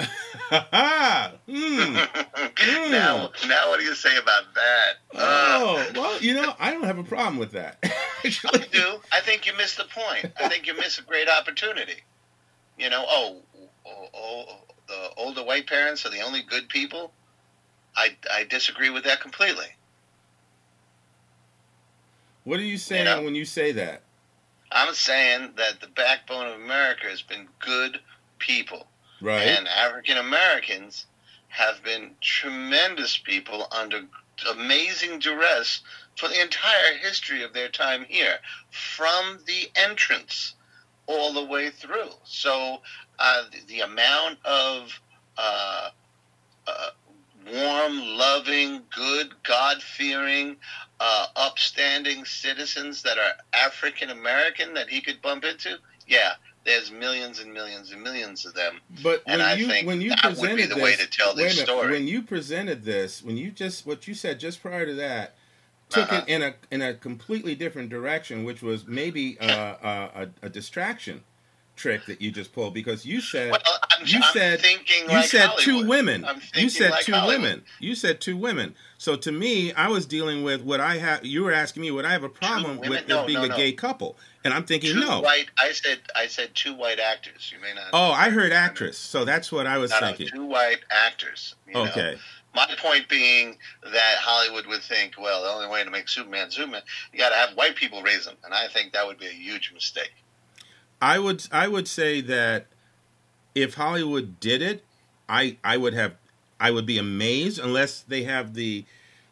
mm. 1.48 2.08
Now, 2.90 3.30
now, 3.46 3.68
what 3.68 3.80
do 3.80 3.86
you 3.86 3.94
say 3.94 4.16
about 4.16 4.54
that? 4.54 4.94
Oh, 5.14 5.76
uh, 5.76 5.92
well, 5.94 6.20
you 6.20 6.34
know, 6.34 6.54
I 6.58 6.72
don't 6.72 6.84
have 6.84 6.98
a 6.98 7.04
problem 7.04 7.38
with 7.38 7.52
that. 7.52 7.78
I 8.24 8.66
do. 8.70 9.00
I 9.12 9.20
think 9.20 9.46
you 9.46 9.52
missed 9.56 9.76
the 9.76 9.84
point. 9.84 10.32
I 10.40 10.48
think 10.48 10.66
you 10.66 10.74
miss 10.74 10.98
a 10.98 11.02
great 11.02 11.28
opportunity. 11.28 12.02
You 12.78 12.90
know, 12.90 13.04
oh, 13.06 13.36
oh, 13.86 14.08
oh, 14.14 14.44
the 14.88 15.10
older 15.16 15.44
white 15.44 15.66
parents 15.66 16.06
are 16.06 16.10
the 16.10 16.22
only 16.22 16.42
good 16.42 16.68
people. 16.68 17.12
I, 17.98 18.16
I 18.32 18.44
disagree 18.44 18.90
with 18.90 19.04
that 19.04 19.20
completely. 19.20 19.66
What 22.44 22.60
are 22.60 22.64
you 22.64 22.78
saying 22.78 23.06
you 23.06 23.14
know, 23.16 23.22
when 23.22 23.34
you 23.34 23.44
say 23.44 23.72
that? 23.72 24.02
I'm 24.70 24.94
saying 24.94 25.54
that 25.56 25.80
the 25.80 25.88
backbone 25.88 26.46
of 26.46 26.60
America 26.60 27.06
has 27.08 27.22
been 27.22 27.48
good 27.58 27.98
people. 28.38 28.86
Right. 29.20 29.42
And 29.42 29.66
African 29.66 30.16
Americans 30.16 31.06
have 31.48 31.82
been 31.82 32.12
tremendous 32.20 33.18
people 33.18 33.66
under 33.72 34.02
amazing 34.48 35.18
duress 35.18 35.80
for 36.16 36.28
the 36.28 36.40
entire 36.40 36.96
history 37.02 37.42
of 37.42 37.52
their 37.52 37.68
time 37.68 38.04
here, 38.08 38.38
from 38.70 39.40
the 39.46 39.70
entrance 39.74 40.54
all 41.06 41.32
the 41.32 41.44
way 41.44 41.70
through. 41.70 42.10
So 42.24 42.80
uh, 43.18 43.42
the, 43.50 43.74
the, 43.74 43.80
amount 43.80 44.38
of 44.44 45.00
uh, 45.36 45.90
uh, 46.66 46.90
warm, 47.52 47.98
loving, 47.98 48.82
good, 48.94 49.34
God 49.42 49.82
fearing, 49.82 50.56
uh, 51.00 51.26
upstanding 51.36 52.24
citizens 52.24 53.02
that 53.02 53.18
are 53.18 53.32
African 53.52 54.10
American 54.10 54.74
that 54.74 54.88
he 54.88 55.00
could 55.00 55.20
bump 55.22 55.44
into? 55.44 55.78
Yeah, 56.06 56.32
there's 56.64 56.90
millions 56.90 57.40
and 57.40 57.52
millions 57.52 57.92
and 57.92 58.02
millions 58.02 58.44
of 58.46 58.54
them. 58.54 58.80
But 59.02 59.22
and 59.26 59.40
when 59.40 59.48
I 59.48 59.54
you 59.54 59.66
think 59.66 59.86
when 59.86 60.00
you 60.00 60.10
that 60.10 60.22
presented 60.22 60.50
would 60.50 60.56
be 60.56 60.66
the 60.66 60.74
this, 60.74 60.84
way 60.84 60.96
to 60.96 61.06
tell 61.06 61.34
this 61.34 61.60
story. 61.60 61.92
When 61.92 62.06
you 62.06 62.22
presented 62.22 62.84
this, 62.84 63.22
when 63.22 63.36
you 63.36 63.50
just 63.50 63.86
what 63.86 64.06
you 64.06 64.14
said 64.14 64.40
just 64.40 64.62
prior 64.62 64.86
to 64.86 64.94
that, 64.94 65.34
took 65.88 66.12
uh-huh. 66.12 66.24
it 66.26 66.32
in 66.32 66.42
a 66.42 66.54
in 66.70 66.82
a 66.82 66.94
completely 66.94 67.54
different 67.54 67.88
direction, 67.88 68.44
which 68.44 68.62
was 68.62 68.86
maybe 68.86 69.38
uh, 69.40 69.44
uh, 69.44 70.26
a, 70.42 70.46
a 70.46 70.48
distraction 70.48 71.24
trick 71.78 72.04
that 72.06 72.20
you 72.20 72.30
just 72.30 72.52
pulled 72.52 72.74
because 72.74 73.06
you 73.06 73.20
said 73.20 73.52
well, 73.52 73.60
I'm, 73.90 74.06
you 74.06 74.18
I'm 74.18 74.32
said 74.32 74.62
you 74.62 75.06
like 75.08 75.24
said 75.26 75.46
Hollywood. 75.46 75.64
two 75.64 75.88
women. 75.88 76.26
You 76.54 76.68
said 76.68 76.90
like 76.90 77.04
two 77.04 77.12
Hollywood. 77.12 77.42
women. 77.42 77.64
You 77.80 77.94
said 77.94 78.20
two 78.20 78.36
women. 78.36 78.74
So 78.98 79.16
to 79.16 79.32
me, 79.32 79.72
I 79.72 79.88
was 79.88 80.04
dealing 80.04 80.42
with 80.42 80.62
what 80.62 80.80
I 80.80 80.98
have. 80.98 81.24
You 81.24 81.44
were 81.44 81.52
asking 81.52 81.82
me 81.82 81.90
what 81.90 82.04
I 82.04 82.10
have 82.10 82.24
a 82.24 82.28
problem 82.28 82.78
with 82.78 83.08
no, 83.08 83.24
being 83.24 83.38
no, 83.38 83.44
a 83.44 83.48
no. 83.48 83.56
gay 83.56 83.72
couple, 83.72 84.16
and 84.44 84.52
I'm 84.52 84.64
thinking 84.64 84.92
two 84.92 85.00
no. 85.00 85.20
White. 85.20 85.48
I 85.58 85.72
said 85.72 86.00
I 86.14 86.26
said 86.26 86.54
two 86.54 86.74
white 86.74 86.98
actors. 86.98 87.52
You 87.54 87.62
may 87.62 87.72
not. 87.74 87.90
Oh, 87.92 88.10
I 88.10 88.30
heard 88.30 88.52
actress. 88.52 88.98
So 88.98 89.24
that's 89.24 89.50
what 89.50 89.66
I 89.66 89.78
was 89.78 89.94
thinking. 89.94 90.28
two 90.28 90.44
white 90.44 90.80
actors. 90.90 91.54
okay. 91.74 92.12
Know? 92.12 92.18
My 92.54 92.66
point 92.78 93.08
being 93.08 93.56
that 93.84 94.16
Hollywood 94.18 94.66
would 94.66 94.82
think, 94.82 95.14
well, 95.16 95.42
the 95.42 95.48
only 95.48 95.68
way 95.68 95.84
to 95.84 95.90
make 95.90 96.08
Superman 96.08 96.50
Superman, 96.50 96.82
you 97.12 97.18
got 97.18 97.28
to 97.28 97.36
have 97.36 97.50
white 97.50 97.76
people 97.76 98.02
raise 98.02 98.26
him, 98.26 98.36
and 98.42 98.52
I 98.52 98.66
think 98.68 98.94
that 98.94 99.06
would 99.06 99.18
be 99.18 99.26
a 99.26 99.30
huge 99.30 99.70
mistake. 99.72 100.12
I 101.00 101.18
would 101.18 101.46
I 101.52 101.68
would 101.68 101.88
say 101.88 102.20
that 102.22 102.66
if 103.54 103.74
Hollywood 103.74 104.40
did 104.40 104.62
it, 104.62 104.84
I 105.28 105.56
I 105.62 105.76
would 105.76 105.94
have 105.94 106.14
I 106.60 106.70
would 106.70 106.86
be 106.86 106.98
amazed 106.98 107.58
unless 107.58 108.00
they 108.00 108.24
have 108.24 108.54
the 108.54 108.84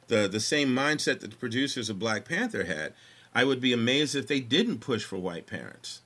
the 0.09 0.29
the 0.29 0.41
same 0.41 0.69
mindset 0.69 1.21
that 1.21 1.31
the 1.31 1.37
producers 1.37 1.91
of 1.91 1.99
Black 1.99 2.25
Panther 2.25 2.64
had. 2.64 2.93
I 3.35 3.45
would 3.45 3.61
be 3.61 3.73
amazed 3.73 4.14
if 4.14 4.29
they 4.29 4.41
didn't 4.41 4.79
push 4.79 5.05
for 5.05 5.17
white 5.17 5.47
parents. 5.47 6.01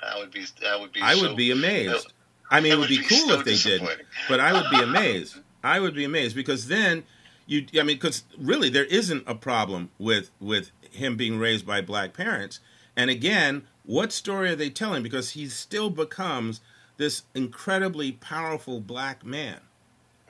That 0.00 0.18
would 0.18 0.30
be 0.30 0.46
that 0.62 0.80
would 0.80 0.92
be. 0.92 1.00
I 1.02 1.14
so, 1.14 1.28
would 1.28 1.36
be 1.36 1.50
amazed. 1.50 2.12
I 2.50 2.60
mean, 2.60 2.72
it 2.72 2.78
would, 2.78 2.88
be, 2.88 2.98
be 2.98 3.04
cool 3.04 3.28
so 3.28 3.38
if 3.38 3.44
they 3.44 3.56
did, 3.56 3.82
but 4.28 4.40
I 4.40 4.52
would 4.52 4.70
be 4.70 4.82
amazed. 4.82 5.36
I 5.62 5.78
would 5.78 5.94
be 5.94 6.04
amazed 6.04 6.34
because 6.34 6.68
then 6.68 7.04
you. 7.46 7.66
I 7.74 7.82
mean, 7.82 7.96
because 7.96 8.24
really 8.38 8.70
there 8.70 8.86
isn't 8.86 9.24
a 9.26 9.34
problem 9.34 9.90
with 9.98 10.30
with 10.40 10.70
him 10.90 11.16
being 11.16 11.38
raised 11.38 11.66
by 11.66 11.80
black 11.80 12.12
parents. 12.12 12.60
And 12.96 13.08
again, 13.08 13.66
what 13.90 14.12
story 14.12 14.50
are 14.50 14.56
they 14.56 14.70
telling? 14.70 15.02
Because 15.02 15.30
he 15.30 15.48
still 15.48 15.90
becomes 15.90 16.60
this 16.96 17.24
incredibly 17.34 18.12
powerful 18.12 18.78
black 18.78 19.24
man. 19.24 19.58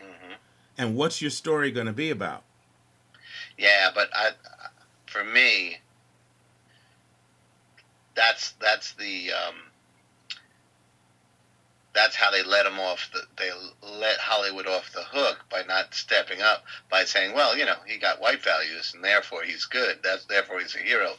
Mm-hmm. 0.00 0.32
And 0.78 0.96
what's 0.96 1.20
your 1.20 1.30
story 1.30 1.70
going 1.70 1.86
to 1.86 1.92
be 1.92 2.08
about? 2.08 2.42
Yeah, 3.58 3.90
but 3.94 4.08
I, 4.14 4.30
for 5.04 5.22
me, 5.22 5.76
that's 8.14 8.52
that's 8.52 8.94
the 8.94 9.32
um, 9.32 9.56
that's 11.92 12.16
how 12.16 12.30
they 12.30 12.42
let 12.42 12.64
him 12.64 12.80
off. 12.80 13.10
The, 13.12 13.20
they 13.36 13.50
let 13.82 14.16
Hollywood 14.16 14.66
off 14.66 14.90
the 14.94 15.02
hook 15.02 15.44
by 15.50 15.64
not 15.68 15.94
stepping 15.94 16.40
up 16.40 16.64
by 16.90 17.04
saying, 17.04 17.34
"Well, 17.34 17.58
you 17.58 17.66
know, 17.66 17.76
he 17.86 17.98
got 17.98 18.22
white 18.22 18.42
values, 18.42 18.92
and 18.94 19.04
therefore 19.04 19.42
he's 19.42 19.66
good. 19.66 19.98
That's 20.02 20.24
therefore 20.24 20.60
he's 20.60 20.74
a 20.74 20.78
hero." 20.78 21.12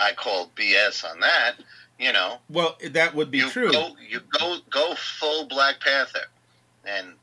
I 0.00 0.12
call 0.12 0.50
BS 0.56 1.04
on 1.04 1.20
that 1.20 1.56
you 1.98 2.12
know. 2.12 2.38
Well, 2.48 2.76
that 2.90 3.14
would 3.14 3.30
be 3.30 3.38
you 3.38 3.50
true. 3.50 3.72
Go, 3.72 3.96
you 4.08 4.20
go 4.38 4.58
go 4.70 4.94
full 4.94 5.46
Black 5.46 5.80
Panther, 5.80 6.26
and 6.84 7.14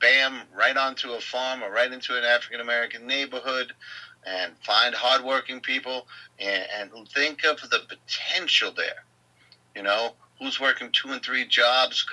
bam, 0.00 0.42
right 0.54 0.76
onto 0.76 1.12
a 1.12 1.20
farm 1.20 1.62
or 1.62 1.70
right 1.70 1.90
into 1.90 2.16
an 2.16 2.24
African 2.24 2.60
American 2.60 3.06
neighborhood, 3.06 3.72
and 4.26 4.52
find 4.64 4.94
hardworking 4.94 5.60
people 5.60 6.06
and, 6.38 6.66
and 6.76 7.08
think 7.08 7.44
of 7.44 7.60
the 7.70 7.80
potential 7.88 8.72
there. 8.76 9.04
You 9.74 9.82
know, 9.82 10.14
who's 10.38 10.60
working 10.60 10.90
two 10.92 11.10
and 11.10 11.22
three 11.22 11.46
jobs 11.46 12.04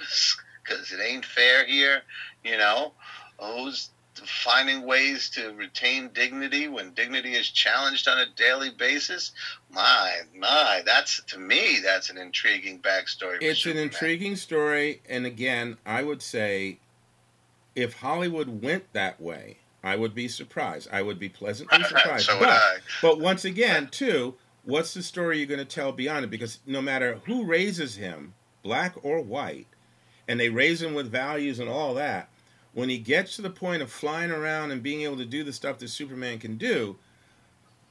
because 0.63 0.91
it 0.91 1.01
ain't 1.03 1.25
fair 1.25 1.65
here. 1.65 2.01
You 2.43 2.57
know, 2.57 2.93
who's 3.39 3.89
finding 4.15 4.85
ways 4.85 5.29
to 5.31 5.53
retain 5.53 6.09
dignity 6.13 6.67
when 6.67 6.93
dignity 6.93 7.33
is 7.33 7.49
challenged 7.49 8.07
on 8.07 8.19
a 8.19 8.25
daily 8.35 8.69
basis. 8.69 9.31
My, 9.71 10.21
my, 10.37 10.81
that's 10.85 11.23
to 11.25 11.39
me, 11.39 11.79
that's 11.83 12.09
an 12.09 12.17
intriguing 12.17 12.79
backstory. 12.79 13.37
It's 13.41 13.61
Superman. 13.61 13.83
an 13.83 13.89
intriguing 13.89 14.35
story, 14.35 15.01
and 15.09 15.25
again, 15.25 15.77
I 15.85 16.03
would 16.03 16.21
say, 16.21 16.79
if 17.75 17.93
Hollywood 17.93 18.61
went 18.63 18.93
that 18.93 19.19
way, 19.19 19.57
I 19.83 19.95
would 19.95 20.15
be 20.15 20.27
surprised. 20.27 20.87
I 20.91 21.01
would 21.01 21.19
be 21.19 21.29
pleasantly 21.29 21.83
surprised. 21.87 22.25
so 22.27 22.39
but, 22.39 22.81
but 23.01 23.19
once 23.19 23.45
again, 23.45 23.87
too, 23.87 24.35
what's 24.63 24.93
the 24.93 25.03
story 25.03 25.39
you're 25.39 25.47
going 25.47 25.59
to 25.59 25.65
tell 25.65 25.91
beyond 25.91 26.25
it? 26.25 26.29
Because 26.29 26.59
no 26.65 26.81
matter 26.81 27.19
who 27.25 27.45
raises 27.45 27.95
him, 27.95 28.33
black 28.63 28.95
or 29.03 29.21
white, 29.21 29.67
and 30.27 30.39
they 30.39 30.49
raise 30.49 30.81
him 30.81 30.93
with 30.93 31.11
values 31.11 31.59
and 31.59 31.69
all 31.69 31.93
that, 31.95 32.29
when 32.73 32.89
he 32.89 32.97
gets 32.97 33.35
to 33.35 33.41
the 33.41 33.49
point 33.49 33.81
of 33.81 33.91
flying 33.91 34.31
around 34.31 34.71
and 34.71 34.81
being 34.81 35.01
able 35.01 35.17
to 35.17 35.25
do 35.25 35.43
the 35.43 35.53
stuff 35.53 35.77
that 35.79 35.89
Superman 35.89 36.39
can 36.39 36.57
do, 36.57 36.97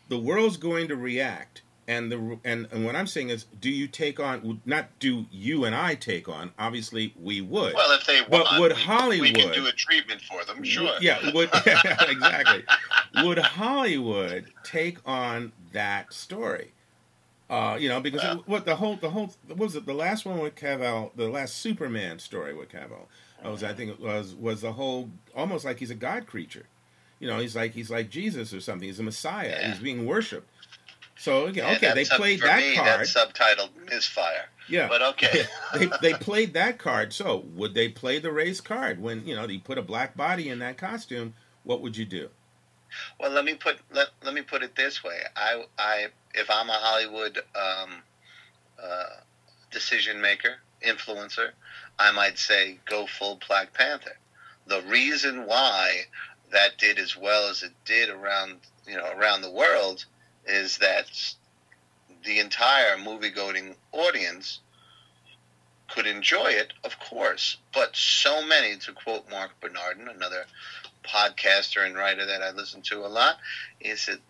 the 0.09 0.19
world's 0.19 0.57
going 0.57 0.89
to 0.89 0.97
react. 0.97 1.63
and 1.89 2.13
the 2.13 2.39
and, 2.45 2.69
and 2.71 2.85
what 2.85 2.95
I'm 2.95 3.07
saying 3.07 3.31
is, 3.31 3.47
do 3.61 3.71
you 3.71 3.87
take 3.89 4.21
on? 4.21 4.61
Not 4.65 4.87
do 4.99 5.27
you 5.31 5.65
and 5.65 5.75
I 5.75 5.95
take 5.95 6.29
on? 6.29 6.53
Obviously, 6.59 7.15
we 7.21 7.41
would. 7.41 7.75
Well, 7.75 7.97
if 7.97 8.07
they 8.07 8.21
want, 8.21 8.49
but 8.51 8.61
would 8.61 8.73
Hollywood? 8.73 9.29
We 9.29 9.33
can 9.33 9.53
do 9.53 9.67
a 9.67 9.73
treatment 9.73 10.21
for 10.21 10.45
them, 10.45 10.63
sure. 10.63 10.97
Yeah, 11.01 11.19
would 11.33 11.51
exactly. 11.67 12.65
would 13.17 13.39
Hollywood 13.39 14.47
take 14.65 14.99
on 15.07 15.53
that 15.73 16.13
story? 16.13 16.73
Uh, 17.51 17.77
you 17.79 17.89
know, 17.89 18.01
because 18.01 18.23
well, 18.23 18.39
it, 18.39 18.49
what 18.49 18.65
the 18.65 18.77
whole 18.77 18.97
the 18.97 19.11
whole 19.11 19.35
what 19.47 19.59
was 19.59 19.77
it 19.77 19.85
the 19.85 19.93
last 19.93 20.25
one 20.25 20.39
with 20.39 20.55
Cavill, 20.55 21.11
the 21.17 21.29
last 21.29 21.57
Superman 21.57 22.19
story 22.19 22.55
with 22.55 22.71
Cavill 22.71 23.07
was 23.51 23.63
I 23.63 23.73
think 23.73 23.91
it 23.91 24.01
was 24.01 24.35
was 24.35 24.61
the 24.61 24.73
whole 24.73 25.11
almost 25.35 25.65
like 25.65 25.79
he's 25.79 25.91
a 25.91 25.97
god 25.97 26.27
creature. 26.27 26.67
You 27.19 27.29
know, 27.29 27.39
he's 27.39 27.55
like 27.55 27.73
he's 27.73 27.91
like 27.91 28.11
Jesus 28.11 28.53
or 28.53 28.61
something. 28.61 28.87
He's 28.87 28.99
a 28.99 29.05
Messiah. 29.05 29.49
Yeah. 29.49 29.69
He's 29.69 29.79
being 29.79 30.07
worshipped. 30.07 30.49
So 31.17 31.47
okay, 31.47 31.61
yeah, 31.61 31.77
okay 31.77 31.95
they 31.95 32.05
played 32.05 32.41
that 32.41 32.59
me, 32.59 32.75
card. 32.75 33.01
That's 33.01 33.15
subtitled 33.15 33.71
Misfire. 33.89 34.47
Yeah, 34.69 34.89
but 34.89 35.03
okay. 35.03 35.45
they 35.75 35.89
they 36.01 36.15
played 36.15 36.55
that 36.55 36.79
card. 36.79 37.13
So 37.13 37.45
would 37.55 37.75
they 37.75 37.89
play 37.89 38.19
the 38.19 38.33
race 38.33 38.61
card 38.61 39.01
when 39.01 39.25
you 39.27 39.37
know 39.37 39.47
they 39.47 39.59
put 39.59 39.79
a 39.79 39.83
black 39.83 40.17
body 40.17 40.49
in 40.49 40.59
that 40.61 40.79
costume? 40.79 41.35
What 41.63 41.81
would 41.81 41.97
you 41.97 42.05
do? 42.05 42.29
Well, 43.21 43.31
let 43.31 43.45
me 43.45 43.55
put 43.55 43.79
let, 43.93 44.09
let 44.25 44.35
me 44.35 44.43
put 44.43 44.63
it 44.63 44.75
this 44.75 45.05
way. 45.05 45.21
I 45.37 45.65
I 45.79 46.07
if 46.35 46.51
I'm 46.51 46.69
a 46.69 46.73
Hollywood 46.73 47.39
um, 47.55 48.03
uh, 48.83 49.21
decision 49.71 50.21
maker, 50.21 50.57
influencer, 50.83 51.51
I 51.99 52.13
might 52.13 52.39
say 52.39 52.79
go 52.85 53.07
full 53.07 53.41
Black 53.47 53.73
Panther. 53.73 54.19
The 54.67 54.83
reason 54.83 55.47
why 55.47 56.07
that 56.51 56.79
did 56.79 56.99
as 56.99 57.17
well 57.17 57.49
as 57.49 57.63
it 57.63 57.73
did 57.85 58.09
around 58.11 58.59
you 58.87 58.97
know 58.97 59.11
around 59.17 59.43
the 59.43 59.51
world 59.51 60.05
is 60.47 60.79
that 60.79 61.07
the 62.25 62.39
entire 62.39 62.99
movie 62.99 63.31
going 63.31 63.75
audience 63.93 64.61
could 65.89 66.07
enjoy 66.07 66.47
it, 66.47 66.73
of 66.85 66.99
course, 66.99 67.59
but 67.75 67.95
so 67.95 68.45
many, 68.47 68.77
to 68.77 68.93
quote 68.93 69.29
Marc 69.31 69.51
Bernardin, 69.61 70.09
another 70.09 70.47
podcaster 71.05 71.85
and 71.85 71.95
writer 71.95 72.25
that 72.25 72.43
I 72.43 72.51
listen 72.53 72.81
to 72.83 73.05
a 73.05 73.09
lot, 73.09 73.39
is 73.81 74.07
that 74.07 74.21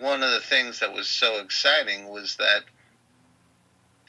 one 0.00 0.22
of 0.22 0.32
the 0.32 0.40
things 0.40 0.80
that 0.80 0.92
was 0.92 1.06
so 1.06 1.40
exciting 1.40 2.08
was 2.08 2.36
that 2.36 2.64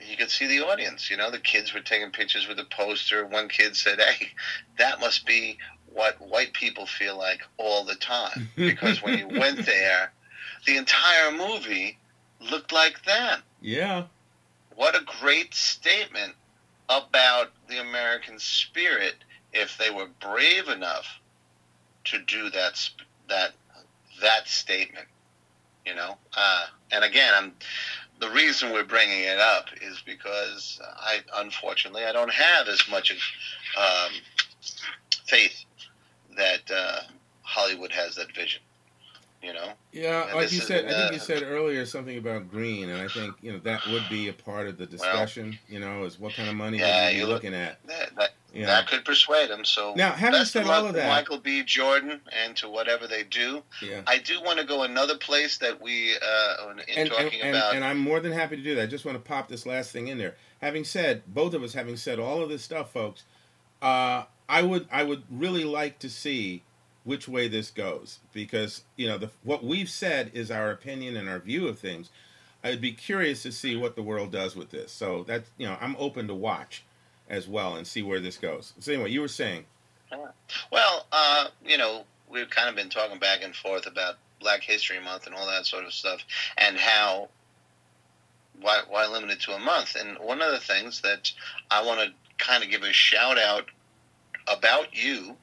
you 0.09 0.17
could 0.17 0.31
see 0.31 0.47
the 0.47 0.65
audience. 0.65 1.09
You 1.09 1.17
know, 1.17 1.31
the 1.31 1.39
kids 1.39 1.73
were 1.73 1.79
taking 1.79 2.11
pictures 2.11 2.47
with 2.47 2.57
the 2.57 2.65
poster. 2.65 3.25
One 3.25 3.47
kid 3.47 3.75
said, 3.75 3.99
"Hey, 3.99 4.29
that 4.77 4.99
must 4.99 5.25
be 5.25 5.57
what 5.93 6.19
white 6.21 6.53
people 6.53 6.85
feel 6.85 7.17
like 7.17 7.41
all 7.57 7.83
the 7.83 7.95
time 7.95 8.49
because 8.55 9.01
when 9.01 9.17
you 9.17 9.27
went 9.27 9.65
there, 9.65 10.11
the 10.65 10.77
entire 10.77 11.31
movie 11.31 11.97
looked 12.39 12.71
like 12.71 13.03
them. 13.03 13.41
Yeah. 13.61 14.05
What 14.75 14.95
a 14.95 15.03
great 15.19 15.53
statement 15.53 16.33
about 16.89 17.51
the 17.67 17.79
American 17.79 18.39
spirit 18.39 19.15
if 19.53 19.77
they 19.77 19.89
were 19.89 20.07
brave 20.21 20.67
enough 20.67 21.19
to 22.05 22.19
do 22.19 22.49
that 22.49 22.89
that 23.29 23.51
that 24.21 24.47
statement. 24.47 25.07
You 25.85 25.95
know, 25.95 26.17
uh, 26.37 26.65
and 26.91 27.03
again, 27.03 27.33
I'm 27.35 27.53
the 28.21 28.29
reason 28.29 28.71
we're 28.71 28.85
bringing 28.85 29.23
it 29.23 29.39
up 29.39 29.65
is 29.81 30.01
because 30.05 30.79
I 30.97 31.19
unfortunately 31.37 32.05
I 32.05 32.13
don't 32.13 32.31
have 32.31 32.67
as 32.67 32.87
much 32.89 33.11
of 33.11 33.17
um, 33.77 34.13
faith 35.25 35.65
that 36.37 36.61
uh, 36.73 37.01
Hollywood 37.41 37.91
has 37.91 38.15
that 38.15 38.33
vision. 38.33 38.61
You 39.41 39.53
know. 39.53 39.71
Yeah, 39.91 40.27
and 40.27 40.35
like 40.35 40.51
you 40.51 40.59
said, 40.59 40.85
I 40.85 40.93
think 40.93 41.13
you 41.13 41.19
said 41.19 41.41
earlier 41.41 41.83
something 41.87 42.15
about 42.15 42.51
green, 42.51 42.89
and 42.89 43.01
I 43.01 43.07
think 43.07 43.35
you 43.41 43.51
know 43.51 43.59
that 43.63 43.83
would 43.87 44.03
be 44.07 44.27
a 44.27 44.33
part 44.33 44.67
of 44.67 44.77
the 44.77 44.85
discussion. 44.85 45.49
Well, 45.49 45.59
you 45.67 45.79
know, 45.79 46.03
is 46.03 46.19
what 46.19 46.35
kind 46.35 46.47
of 46.47 46.55
money 46.55 46.77
yeah, 46.77 47.07
are 47.07 47.11
you 47.11 47.25
looking 47.25 47.55
at? 47.55 47.79
That, 47.87 48.15
that, 48.17 48.29
that 48.53 48.87
could 48.87 49.05
persuade 49.05 49.49
them. 49.49 49.63
So 49.63 49.93
now, 49.95 50.11
having 50.11 50.43
said 50.45 50.67
all 50.67 50.87
of 50.87 50.93
that, 50.93 51.07
Michael 51.07 51.37
B. 51.37 51.63
Jordan 51.63 52.19
and 52.31 52.55
to 52.57 52.69
whatever 52.69 53.07
they 53.07 53.23
do, 53.23 53.63
yeah. 53.81 54.01
I 54.07 54.17
do 54.17 54.41
want 54.41 54.59
to 54.59 54.65
go 54.65 54.83
another 54.83 55.17
place 55.17 55.57
that 55.59 55.81
we 55.81 56.15
uh, 56.15 56.71
in 56.87 56.97
and, 56.97 57.09
talking 57.09 57.41
and, 57.41 57.55
about, 57.55 57.75
and 57.75 57.83
I'm 57.83 57.97
more 57.97 58.19
than 58.19 58.31
happy 58.31 58.57
to 58.57 58.63
do 58.63 58.75
that. 58.75 58.83
I 58.83 58.87
just 58.87 59.05
want 59.05 59.17
to 59.17 59.23
pop 59.23 59.47
this 59.47 59.65
last 59.65 59.91
thing 59.91 60.07
in 60.07 60.17
there. 60.17 60.35
Having 60.61 60.83
said 60.85 61.23
both 61.27 61.53
of 61.53 61.63
us, 61.63 61.73
having 61.73 61.97
said 61.97 62.19
all 62.19 62.43
of 62.43 62.49
this 62.49 62.63
stuff, 62.63 62.91
folks, 62.91 63.23
uh, 63.81 64.25
I 64.49 64.61
would 64.61 64.87
I 64.91 65.03
would 65.03 65.23
really 65.29 65.63
like 65.63 65.99
to 65.99 66.09
see 66.09 66.63
which 67.03 67.27
way 67.27 67.47
this 67.47 67.71
goes 67.71 68.19
because 68.33 68.83
you 68.95 69.07
know 69.07 69.17
the, 69.17 69.29
what 69.43 69.63
we've 69.63 69.89
said 69.89 70.31
is 70.33 70.51
our 70.51 70.71
opinion 70.71 71.15
and 71.15 71.29
our 71.29 71.39
view 71.39 71.67
of 71.67 71.79
things. 71.79 72.09
I'd 72.63 72.81
be 72.81 72.91
curious 72.91 73.41
to 73.41 73.51
see 73.51 73.75
what 73.75 73.95
the 73.95 74.03
world 74.03 74.31
does 74.31 74.55
with 74.55 74.69
this. 74.69 74.91
So 74.91 75.23
that's 75.23 75.49
you 75.57 75.67
know 75.67 75.77
I'm 75.79 75.95
open 75.97 76.27
to 76.27 76.35
watch 76.35 76.83
as 77.31 77.47
well 77.47 77.77
and 77.77 77.87
see 77.87 78.03
where 78.03 78.19
this 78.19 78.37
goes. 78.37 78.73
So 78.79 78.91
anyway, 78.91 79.09
you 79.09 79.21
were 79.21 79.27
saying. 79.27 79.65
Well, 80.71 81.07
uh, 81.11 81.47
you 81.65 81.77
know, 81.77 82.03
we've 82.29 82.49
kind 82.49 82.69
of 82.69 82.75
been 82.75 82.89
talking 82.89 83.17
back 83.17 83.41
and 83.41 83.55
forth 83.55 83.87
about 83.87 84.15
Black 84.41 84.61
History 84.61 84.99
Month 84.99 85.25
and 85.25 85.33
all 85.33 85.47
that 85.47 85.65
sort 85.65 85.85
of 85.85 85.93
stuff, 85.93 86.19
and 86.57 86.77
how 86.77 87.29
why 88.59 88.81
why 88.89 89.07
limit 89.07 89.31
it 89.31 89.39
to 89.41 89.53
a 89.53 89.59
month? 89.59 89.95
And 89.95 90.17
one 90.19 90.41
of 90.41 90.51
the 90.51 90.59
things 90.59 91.01
that 91.01 91.31
I 91.71 91.83
want 91.83 92.01
to 92.01 92.13
kind 92.37 92.63
of 92.63 92.69
give 92.69 92.83
a 92.83 92.91
shout 92.91 93.39
out 93.39 93.65
about 94.47 94.87
you 94.91 95.37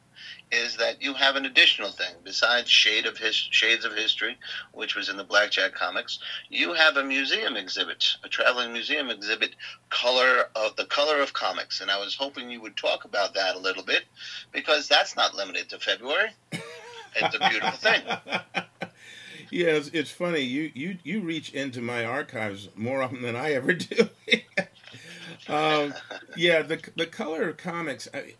is 0.50 0.76
that 0.76 1.02
you 1.02 1.14
have 1.14 1.36
an 1.36 1.44
additional 1.44 1.90
thing 1.90 2.14
besides 2.24 2.70
Shade 2.70 3.06
of 3.06 3.18
His, 3.18 3.34
Shades 3.34 3.84
of 3.84 3.94
History, 3.94 4.36
which 4.72 4.94
was 4.94 5.08
in 5.08 5.16
the 5.16 5.24
Blackjack 5.24 5.74
comics. 5.74 6.18
You 6.48 6.72
have 6.72 6.96
a 6.96 7.04
museum 7.04 7.56
exhibit, 7.56 8.04
a 8.24 8.28
traveling 8.28 8.72
museum 8.72 9.10
exhibit, 9.10 9.54
color 9.90 10.48
of 10.56 10.76
the 10.76 10.86
color 10.86 11.20
of 11.20 11.32
comics, 11.32 11.80
and 11.80 11.90
I 11.90 11.98
was 11.98 12.14
hoping 12.14 12.50
you 12.50 12.60
would 12.60 12.76
talk 12.76 13.04
about 13.04 13.34
that 13.34 13.56
a 13.56 13.58
little 13.58 13.84
bit 13.84 14.04
because 14.52 14.88
that's 14.88 15.16
not 15.16 15.34
limited 15.34 15.68
to 15.70 15.78
February. 15.78 16.30
It's 17.16 17.34
a 17.34 17.48
beautiful 17.48 17.78
thing. 17.78 18.02
Yeah, 19.50 19.68
it's, 19.68 19.88
it's, 19.88 20.10
funny. 20.10 20.40
You, 20.40 20.70
you 20.74 20.98
you 21.04 21.20
reach 21.20 21.54
into 21.54 21.80
my 21.80 22.04
archives 22.04 22.68
more 22.76 23.02
often 23.02 23.22
than 23.22 23.34
I 23.34 23.52
ever 23.52 23.72
do. 23.72 24.08
um, 25.48 25.94
yeah, 26.36 26.60
the 26.60 26.78
the 26.96 27.06
color 27.06 27.48
of 27.48 27.56
comics. 27.56 28.08
I, 28.12 28.34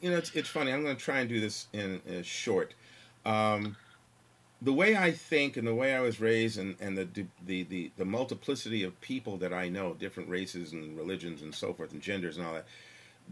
you 0.00 0.10
know, 0.10 0.16
it's, 0.16 0.34
it's 0.34 0.48
funny. 0.48 0.72
I'm 0.72 0.82
going 0.82 0.96
to 0.96 1.02
try 1.02 1.20
and 1.20 1.28
do 1.28 1.40
this 1.40 1.68
in, 1.72 2.00
in 2.06 2.22
short. 2.22 2.74
Um, 3.24 3.76
the 4.62 4.72
way 4.72 4.96
I 4.96 5.12
think 5.12 5.56
and 5.56 5.66
the 5.66 5.74
way 5.74 5.94
I 5.94 6.00
was 6.00 6.20
raised, 6.20 6.58
and, 6.58 6.76
and 6.80 6.96
the, 6.96 7.08
the, 7.44 7.62
the, 7.64 7.90
the 7.96 8.04
multiplicity 8.04 8.82
of 8.84 8.98
people 9.00 9.36
that 9.38 9.52
I 9.52 9.68
know, 9.68 9.94
different 9.94 10.28
races 10.28 10.72
and 10.72 10.96
religions 10.96 11.42
and 11.42 11.54
so 11.54 11.74
forth, 11.74 11.92
and 11.92 12.00
genders 12.00 12.38
and 12.38 12.46
all 12.46 12.54
that, 12.54 12.66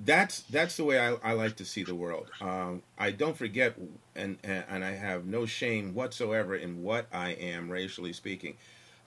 that's 0.05 0.41
that's 0.43 0.77
the 0.77 0.85
way 0.85 0.99
I, 0.99 1.15
I 1.23 1.33
like 1.35 1.57
to 1.57 1.65
see 1.65 1.85
the 1.85 1.95
world. 1.95 2.31
Um, 2.41 2.83
I 2.99 3.13
don't 3.13 3.37
forget, 3.37 3.77
and, 4.17 4.39
and 4.43 4.65
and 4.69 4.85
I 4.85 4.91
have 4.91 5.25
no 5.25 5.47
shame 5.47 5.95
whatsoever 5.95 6.57
in 6.57 6.83
what 6.83 7.07
I 7.13 7.31
am 7.31 7.71
racially 7.71 8.13
speaking. 8.13 8.57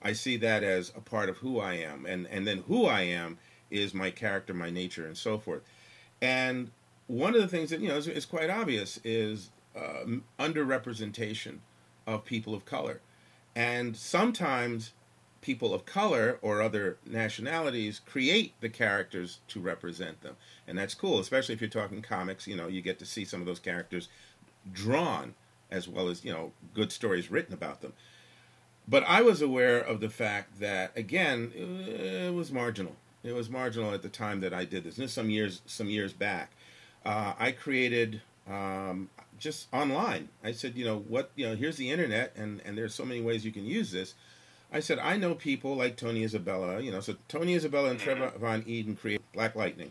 I 0.02 0.12
see 0.12 0.38
that 0.38 0.62
as 0.62 0.90
a 0.96 1.00
part 1.00 1.28
of 1.28 1.36
who 1.36 1.60
I 1.60 1.74
am, 1.74 2.06
and 2.06 2.26
and 2.28 2.46
then 2.46 2.64
who 2.68 2.86
I 2.86 3.02
am 3.02 3.38
is 3.70 3.92
my 3.92 4.10
character, 4.10 4.54
my 4.54 4.70
nature, 4.70 5.06
and 5.06 5.16
so 5.16 5.38
forth. 5.38 5.62
And 6.22 6.70
one 7.08 7.34
of 7.34 7.40
the 7.40 7.48
things 7.48 7.70
that 7.70 7.80
you 7.80 7.88
know 7.88 7.96
is, 7.96 8.06
is 8.06 8.24
quite 8.24 8.50
obvious 8.50 9.00
is 9.02 9.50
uh, 9.76 10.04
underrepresentation 10.38 11.58
of 12.06 12.24
people 12.24 12.54
of 12.54 12.64
color, 12.64 13.00
and 13.56 13.96
sometimes 13.96 14.92
people 15.40 15.72
of 15.72 15.84
color 15.84 16.38
or 16.42 16.60
other 16.60 16.98
nationalities 17.06 18.00
create 18.04 18.52
the 18.60 18.68
characters 18.68 19.40
to 19.48 19.58
represent 19.58 20.20
them, 20.20 20.36
and 20.66 20.78
that's 20.78 20.94
cool. 20.94 21.18
Especially 21.18 21.54
if 21.54 21.60
you're 21.60 21.70
talking 21.70 22.02
comics, 22.02 22.46
you 22.46 22.56
know, 22.56 22.68
you 22.68 22.82
get 22.82 22.98
to 23.00 23.06
see 23.06 23.24
some 23.24 23.40
of 23.40 23.46
those 23.46 23.58
characters 23.58 24.08
drawn 24.72 25.34
as 25.70 25.88
well 25.88 26.08
as 26.08 26.24
you 26.24 26.32
know 26.32 26.52
good 26.74 26.92
stories 26.92 27.30
written 27.30 27.54
about 27.54 27.80
them. 27.80 27.94
But 28.86 29.04
I 29.06 29.20
was 29.22 29.42
aware 29.42 29.78
of 29.78 30.00
the 30.00 30.10
fact 30.10 30.60
that 30.60 30.92
again 30.96 31.52
it 31.54 32.34
was 32.34 32.52
marginal. 32.52 32.96
It 33.24 33.34
was 33.34 33.48
marginal 33.48 33.92
at 33.92 34.02
the 34.02 34.08
time 34.08 34.40
that 34.40 34.54
I 34.54 34.64
did 34.64 34.84
this. 34.84 34.96
this 34.96 35.12
some 35.12 35.30
years 35.30 35.62
some 35.64 35.88
years 35.88 36.12
back 36.12 36.52
uh, 37.08 37.32
I 37.38 37.52
created 37.52 38.20
um, 38.46 39.08
just 39.38 39.66
online. 39.72 40.28
I 40.44 40.52
said, 40.52 40.76
you 40.76 40.84
know 40.84 40.98
what, 40.98 41.30
you 41.36 41.48
know, 41.48 41.56
here's 41.56 41.78
the 41.78 41.90
internet, 41.90 42.34
and 42.36 42.60
and 42.66 42.76
there's 42.76 42.94
so 42.94 43.04
many 43.06 43.22
ways 43.22 43.46
you 43.46 43.50
can 43.50 43.64
use 43.64 43.90
this. 43.90 44.14
I 44.70 44.80
said, 44.80 44.98
I 44.98 45.16
know 45.16 45.34
people 45.34 45.74
like 45.74 45.96
Tony 45.96 46.22
Isabella, 46.22 46.80
you 46.80 46.90
know, 46.90 47.00
so 47.00 47.16
Tony 47.26 47.54
Isabella 47.54 47.88
and 47.88 47.98
Trevor 47.98 48.30
Von 48.38 48.62
Eeden 48.64 48.98
created 48.98 49.22
Black 49.32 49.54
Lightning. 49.54 49.90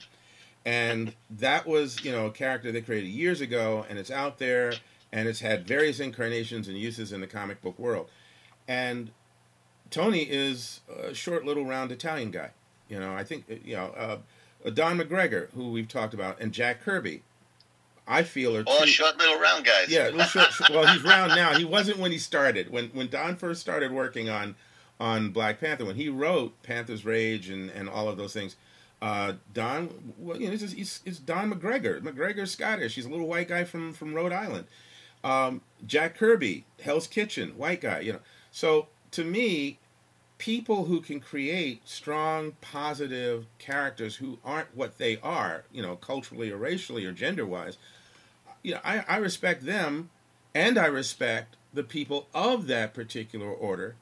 And 0.63 1.15
that 1.31 1.65
was, 1.65 2.03
you 2.05 2.11
know, 2.11 2.27
a 2.27 2.31
character 2.31 2.71
they 2.71 2.81
created 2.81 3.07
years 3.07 3.41
ago, 3.41 3.83
and 3.89 3.97
it's 3.97 4.11
out 4.11 4.37
there, 4.37 4.73
and 5.11 5.27
it's 5.27 5.39
had 5.39 5.65
various 5.65 5.99
incarnations 5.99 6.67
and 6.67 6.77
uses 6.77 7.11
in 7.11 7.21
the 7.21 7.27
comic 7.27 7.61
book 7.61 7.79
world. 7.79 8.11
And 8.67 9.09
Tony 9.89 10.23
is 10.23 10.81
a 11.03 11.15
short, 11.15 11.45
little, 11.45 11.65
round 11.65 11.91
Italian 11.91 12.29
guy. 12.29 12.51
You 12.89 12.99
know, 12.99 13.13
I 13.13 13.23
think, 13.23 13.45
you 13.63 13.75
know, 13.75 13.93
uh, 13.97 13.99
uh, 13.99 14.17
Don 14.73 14.99
McGregor, 14.99 15.49
who 15.53 15.71
we've 15.71 15.87
talked 15.87 16.13
about, 16.13 16.39
and 16.39 16.51
Jack 16.51 16.81
Kirby. 16.81 17.23
I 18.09 18.23
feel 18.23 18.55
are 18.55 18.63
all 18.65 18.79
two, 18.79 18.87
short 18.87 19.17
little 19.17 19.37
round 19.37 19.65
guys. 19.65 19.89
Yeah, 19.89 20.05
little 20.05 20.21
short, 20.21 20.47
well, 20.69 20.87
he's 20.87 21.03
round 21.03 21.35
now. 21.35 21.55
He 21.55 21.65
wasn't 21.65 21.99
when 21.99 22.11
he 22.11 22.17
started. 22.17 22.69
When 22.69 22.87
when 22.89 23.09
Don 23.09 23.35
first 23.35 23.59
started 23.59 23.91
working 23.91 24.29
on 24.29 24.55
on 24.99 25.31
Black 25.31 25.59
Panther 25.59 25.85
when 25.85 25.95
he 25.95 26.09
wrote 26.09 26.61
Panther's 26.63 27.05
Rage 27.05 27.49
and, 27.49 27.69
and 27.69 27.89
all 27.89 28.09
of 28.09 28.17
those 28.17 28.33
things. 28.33 28.55
Uh, 29.01 29.33
Don, 29.53 30.13
well, 30.17 30.41
you 30.41 30.47
know, 30.47 30.53
it's, 30.53 30.63
it's, 30.63 31.01
it's 31.05 31.19
Don 31.19 31.53
McGregor. 31.53 32.01
McGregor's 32.01 32.49
Scottish. 32.51 32.95
He's 32.95 33.05
a 33.05 33.09
little 33.09 33.27
white 33.27 33.47
guy 33.47 33.63
from 33.63 33.93
from 33.93 34.13
Rhode 34.13 34.33
Island. 34.33 34.65
Um, 35.23 35.61
Jack 35.85 36.17
Kirby, 36.17 36.65
Hell's 36.81 37.07
Kitchen, 37.07 37.49
white 37.57 37.81
guy. 37.81 37.99
You 37.99 38.13
know, 38.13 38.19
so 38.51 38.87
to 39.11 39.23
me, 39.23 39.77
people 40.37 40.85
who 40.85 41.01
can 41.01 41.19
create 41.19 41.87
strong, 41.87 42.53
positive 42.61 43.45
characters 43.57 44.17
who 44.17 44.37
aren't 44.45 44.75
what 44.75 44.97
they 44.97 45.17
are, 45.21 45.63
you 45.71 45.81
know, 45.81 45.95
culturally 45.95 46.51
or 46.51 46.57
racially 46.57 47.05
or 47.05 47.11
gender 47.11 47.45
wise, 47.45 47.77
you 48.63 48.73
know, 48.73 48.81
I, 48.83 49.03
I 49.07 49.17
respect 49.17 49.65
them, 49.65 50.09
and 50.53 50.77
I 50.77 50.87
respect 50.87 51.55
the 51.73 51.83
people 51.83 52.27
of 52.33 52.67
that 52.67 52.93
particular 52.93 53.49
order 53.49 53.95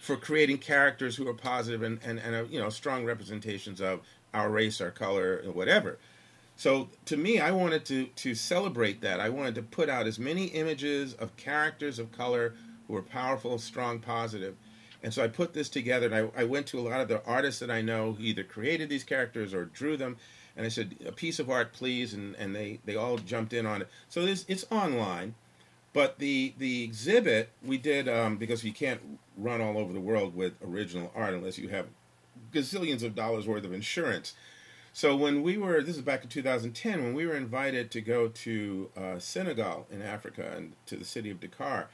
for 0.00 0.16
creating 0.16 0.58
characters 0.58 1.16
who 1.16 1.26
are 1.26 1.34
positive 1.34 1.82
and, 1.82 1.98
and, 2.04 2.18
and 2.18 2.34
uh, 2.34 2.44
you 2.50 2.60
know 2.60 2.68
strong 2.68 3.04
representations 3.04 3.80
of 3.80 4.00
our 4.34 4.50
race, 4.50 4.80
our 4.80 4.90
color, 4.90 5.42
whatever. 5.52 5.98
So 6.56 6.90
to 7.06 7.16
me, 7.16 7.40
I 7.40 7.50
wanted 7.52 7.84
to 7.86 8.06
to 8.06 8.34
celebrate 8.34 9.00
that. 9.00 9.18
I 9.18 9.30
wanted 9.30 9.54
to 9.54 9.62
put 9.62 9.88
out 9.88 10.06
as 10.06 10.18
many 10.18 10.46
images 10.46 11.14
of 11.14 11.36
characters 11.36 11.98
of 11.98 12.12
color 12.12 12.54
who 12.86 12.96
are 12.96 13.02
powerful, 13.02 13.58
strong, 13.58 13.98
positive. 13.98 14.56
And 15.04 15.12
so 15.12 15.22
I 15.22 15.28
put 15.28 15.52
this 15.52 15.68
together, 15.68 16.06
and 16.06 16.14
I, 16.14 16.40
I 16.40 16.44
went 16.44 16.66
to 16.68 16.78
a 16.78 16.88
lot 16.88 17.02
of 17.02 17.08
the 17.08 17.22
artists 17.26 17.60
that 17.60 17.70
I 17.70 17.82
know 17.82 18.14
who 18.14 18.22
either 18.22 18.42
created 18.42 18.88
these 18.88 19.04
characters 19.04 19.52
or 19.52 19.66
drew 19.66 19.98
them, 19.98 20.16
and 20.56 20.64
I 20.64 20.70
said, 20.70 20.96
"A 21.04 21.12
piece 21.12 21.38
of 21.38 21.50
art, 21.50 21.74
please," 21.74 22.14
and, 22.14 22.34
and 22.36 22.56
they, 22.56 22.80
they 22.86 22.96
all 22.96 23.18
jumped 23.18 23.52
in 23.52 23.66
on 23.66 23.82
it. 23.82 23.88
So 24.08 24.24
this 24.24 24.46
it's 24.48 24.64
online, 24.70 25.34
but 25.92 26.20
the 26.20 26.54
the 26.56 26.82
exhibit 26.82 27.50
we 27.62 27.76
did 27.76 28.08
um, 28.08 28.38
because 28.38 28.64
you 28.64 28.72
can't 28.72 29.18
run 29.36 29.60
all 29.60 29.76
over 29.76 29.92
the 29.92 30.00
world 30.00 30.34
with 30.34 30.54
original 30.66 31.12
art 31.14 31.34
unless 31.34 31.58
you 31.58 31.68
have 31.68 31.88
gazillions 32.50 33.02
of 33.02 33.14
dollars 33.14 33.46
worth 33.46 33.66
of 33.66 33.74
insurance. 33.74 34.32
So 34.94 35.14
when 35.14 35.42
we 35.42 35.58
were, 35.58 35.82
this 35.82 35.96
is 35.96 36.02
back 36.02 36.22
in 36.22 36.30
2010, 36.30 37.02
when 37.02 37.14
we 37.14 37.26
were 37.26 37.36
invited 37.36 37.90
to 37.90 38.00
go 38.00 38.28
to 38.28 38.90
uh, 38.96 39.18
Senegal 39.18 39.86
in 39.90 40.00
Africa 40.00 40.54
and 40.56 40.72
to 40.86 40.96
the 40.96 41.04
city 41.04 41.30
of 41.30 41.40
Dakar 41.40 41.88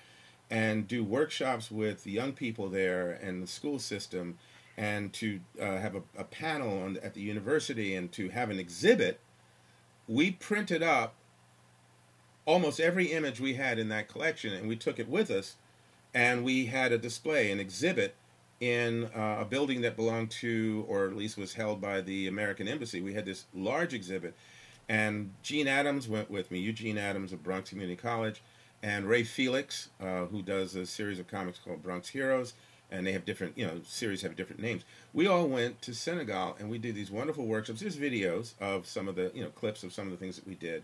and 0.51 0.89
do 0.89 1.05
workshops 1.05 1.71
with 1.71 2.05
the 2.05 2.11
young 2.11 2.33
people 2.33 2.69
there 2.69 3.11
and 3.11 3.43
the 3.43 3.47
school 3.47 3.79
system 3.79 4.37
and 4.77 5.13
to 5.13 5.41
uh, 5.61 5.77
have 5.77 5.95
a, 5.95 6.03
a 6.19 6.25
panel 6.25 6.83
on, 6.83 6.97
at 7.03 7.15
the 7.15 7.21
university 7.21 7.95
and 7.95 8.11
to 8.13 8.31
have 8.31 8.51
an 8.51 8.59
exhibit, 8.59 9.21
we 10.09 10.31
printed 10.31 10.83
up 10.83 11.15
almost 12.47 12.81
every 12.81 13.13
image 13.13 13.41
we 13.41 13.55
had 13.55 13.79
in 13.79 13.89
that 13.91 14.09
collection, 14.09 14.53
and 14.53 14.67
we 14.69 14.75
took 14.75 14.99
it 14.99 15.09
with 15.09 15.31
us, 15.31 15.57
and 16.15 16.45
we 16.45 16.67
had 16.67 16.93
a 16.93 16.99
display, 16.99 17.53
an 17.53 17.61
exhibit 17.61 18.17
in 18.59 19.05
uh, 19.15 19.39
a 19.41 19.45
building 19.45 19.83
that 19.83 19.97
belonged 19.97 20.31
to, 20.31 20.85
or 20.89 21.07
at 21.07 21.17
least 21.17 21.37
was 21.37 21.55
held 21.55 21.81
by 21.81 22.01
the 22.01 22.27
American 22.27 22.67
Embassy. 22.67 23.01
We 23.01 23.15
had 23.15 23.25
this 23.25 23.45
large 23.55 23.95
exhibit, 23.95 24.35
and 24.89 25.33
Gene 25.43 25.69
Adams 25.69 26.09
went 26.09 26.31
with 26.31 26.51
me, 26.51 26.59
Eugene 26.59 26.99
Adams 26.99 27.33
of 27.33 27.43
Bronx 27.43 27.71
Community 27.71 27.97
College, 27.97 28.43
and 28.83 29.07
Ray 29.07 29.25
Felix, 29.25 29.91
uh, 30.01 30.27
who 30.27 30.43
does 30.43 30.75
a 30.75 30.87
series 30.87 31.19
of 31.19 31.29
comics 31.29 31.59
called 31.59 31.83
Bronx 31.83 32.09
Heroes, 32.09 32.55
and 32.91 33.07
they 33.07 33.13
have 33.13 33.25
different, 33.25 33.57
you 33.57 33.67
know, 33.67 33.81
series 33.85 34.23
have 34.23 34.37
different 34.37 34.61
names. 34.61 34.85
We 35.13 35.27
all 35.27 35.47
went 35.47 35.81
to 35.83 35.95
Senegal 35.95 36.57
and 36.59 36.69
we 36.69 36.79
did 36.79 36.95
these 36.95 37.11
wonderful 37.11 37.47
workshops. 37.47 37.81
There's 37.81 37.97
videos 37.97 38.55
of 38.61 38.87
some 38.87 39.07
of 39.07 39.15
the, 39.15 39.31
you 39.35 39.43
know, 39.45 39.51
clips 39.51 39.85
of 39.85 39.93
some 39.93 40.07
of 40.07 40.11
the 40.11 40.17
things 40.17 40.37
that 40.37 40.47
we 40.47 40.57
did. 40.57 40.83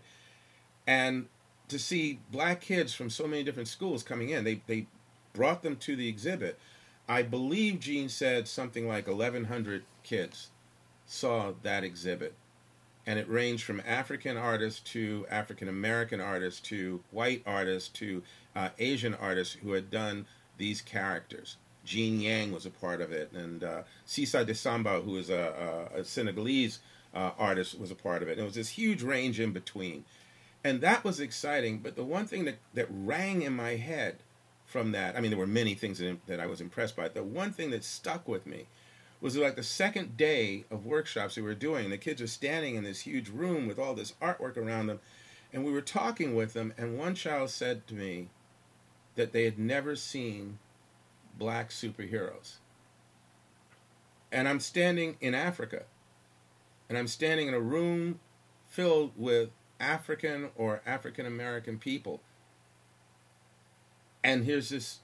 And 0.85 1.27
to 1.67 1.77
see 1.77 2.19
black 2.31 2.61
kids 2.61 2.93
from 2.93 3.09
so 3.09 3.27
many 3.27 3.43
different 3.43 3.67
schools 3.67 4.03
coming 4.03 4.29
in. 4.29 4.43
They 4.43 4.61
they 4.67 4.87
brought 5.33 5.63
them 5.63 5.75
to 5.77 5.95
the 5.95 6.07
exhibit. 6.07 6.57
I 7.07 7.21
believe 7.21 7.79
Gene 7.79 8.09
said 8.09 8.47
something 8.47 8.87
like 8.87 9.07
1,100 9.07 9.83
kids 10.03 10.49
saw 11.05 11.53
that 11.63 11.83
exhibit, 11.83 12.33
and 13.07 13.17
it 13.17 13.27
ranged 13.27 13.63
from 13.63 13.81
African 13.87 14.37
artists 14.37 14.79
to 14.91 15.25
African 15.31 15.67
American 15.67 16.21
artists 16.21 16.59
to 16.69 17.01
white 17.09 17.41
artists 17.47 17.89
to 17.89 18.21
uh, 18.55 18.69
Asian 18.77 19.15
artists 19.15 19.55
who 19.55 19.71
had 19.71 19.89
done 19.89 20.27
these 20.57 20.81
characters. 20.81 21.57
Gene 21.83 22.19
Yang 22.19 22.51
was 22.51 22.65
a 22.65 22.69
part 22.69 23.01
of 23.01 23.11
it, 23.11 23.31
and 23.31 23.63
uh, 23.63 23.81
Sisa 24.05 24.45
Desamba, 24.45 25.03
who 25.03 25.17
is 25.17 25.29
a, 25.29 25.89
a, 25.95 26.01
a 26.01 26.03
Senegalese 26.03 26.79
uh, 27.15 27.31
artist, 27.39 27.79
was 27.79 27.89
a 27.89 27.95
part 27.95 28.21
of 28.21 28.27
it. 28.27 28.33
And 28.33 28.41
it 28.41 28.43
was 28.45 28.55
this 28.55 28.69
huge 28.69 29.01
range 29.01 29.39
in 29.39 29.53
between 29.53 30.03
and 30.67 30.81
that 30.81 31.03
was 31.03 31.19
exciting. 31.19 31.79
But 31.79 31.95
the 31.95 32.03
one 32.03 32.25
thing 32.25 32.45
that, 32.45 32.57
that 32.73 32.87
rang 32.89 33.41
in 33.41 33.55
my 33.55 33.75
head 33.75 34.17
from 34.65 34.91
that, 34.91 35.15
I 35.15 35.21
mean, 35.21 35.31
there 35.31 35.39
were 35.39 35.47
many 35.47 35.75
things 35.75 35.99
that, 35.99 36.17
that 36.27 36.39
I 36.39 36.45
was 36.45 36.61
impressed 36.61 36.95
by. 36.95 37.07
The 37.07 37.23
one 37.23 37.51
thing 37.51 37.71
that 37.71 37.83
stuck 37.83 38.27
with 38.27 38.45
me 38.45 38.67
was 39.19 39.35
like 39.35 39.55
the 39.55 39.63
second 39.63 40.15
day 40.15 40.65
of 40.69 40.85
workshops 40.85 41.35
we 41.35 41.41
were 41.41 41.55
doing. 41.55 41.89
The 41.89 41.97
kids 41.97 42.21
were 42.21 42.27
standing 42.27 42.75
in 42.75 42.83
this 42.83 43.01
huge 43.01 43.29
room 43.29 43.67
with 43.67 43.79
all 43.79 43.93
this 43.93 44.13
artwork 44.21 44.57
around 44.57 44.87
them, 44.87 44.99
and 45.51 45.65
we 45.65 45.71
were 45.71 45.81
talking 45.81 46.35
with 46.35 46.53
them. 46.53 46.73
And 46.77 46.97
one 46.97 47.15
child 47.15 47.49
said 47.49 47.87
to 47.87 47.95
me 47.95 48.29
that 49.15 49.33
they 49.33 49.43
had 49.45 49.57
never 49.57 49.95
seen 49.95 50.59
black 51.37 51.69
superheroes. 51.69 52.55
And 54.31 54.47
I'm 54.47 54.59
standing 54.59 55.17
in 55.19 55.33
Africa, 55.33 55.83
and 56.89 56.97
I'm 56.97 57.07
standing 57.07 57.47
in 57.47 57.53
a 57.53 57.59
room 57.59 58.19
filled 58.67 59.13
with 59.15 59.49
African 59.79 60.49
or 60.55 60.81
African 60.85 61.25
American 61.25 61.79
people. 61.79 62.21
And 64.23 64.43
here's 64.43 64.69
this 64.69 64.99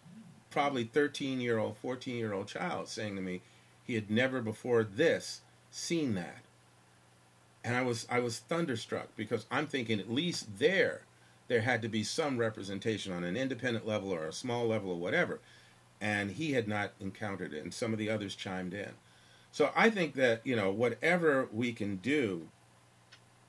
probably 0.49 0.83
13 0.83 1.39
year 1.39 1.57
old, 1.57 1.77
14 1.77 2.15
year 2.15 2.33
old 2.33 2.47
child 2.47 2.87
saying 2.87 3.15
to 3.15 3.21
me 3.21 3.41
he 3.85 3.95
had 3.95 4.09
never 4.09 4.41
before 4.41 4.83
this 4.83 5.41
seen 5.71 6.15
that. 6.15 6.43
And 7.63 7.75
I 7.75 7.81
was 7.81 8.05
I 8.09 8.19
was 8.19 8.39
thunderstruck 8.39 9.09
because 9.15 9.45
I'm 9.49 9.67
thinking 9.67 9.99
at 9.99 10.11
least 10.11 10.59
there 10.59 11.01
there 11.47 11.61
had 11.61 11.81
to 11.81 11.89
be 11.89 12.03
some 12.03 12.37
representation 12.37 13.13
on 13.13 13.23
an 13.23 13.37
independent 13.37 13.85
level 13.85 14.13
or 14.13 14.25
a 14.25 14.33
small 14.33 14.67
level 14.67 14.91
or 14.91 14.97
whatever. 14.97 15.39
And 16.01 16.31
he 16.31 16.53
had 16.53 16.67
not 16.67 16.91
encountered 16.99 17.53
it 17.53 17.63
and 17.63 17.73
some 17.73 17.93
of 17.93 17.99
the 17.99 18.09
others 18.09 18.35
chimed 18.35 18.73
in. 18.73 18.91
So 19.51 19.71
I 19.75 19.89
think 19.89 20.15
that, 20.15 20.41
you 20.43 20.55
know, 20.55 20.71
whatever 20.71 21.47
we 21.51 21.73
can 21.73 21.97
do 21.97 22.49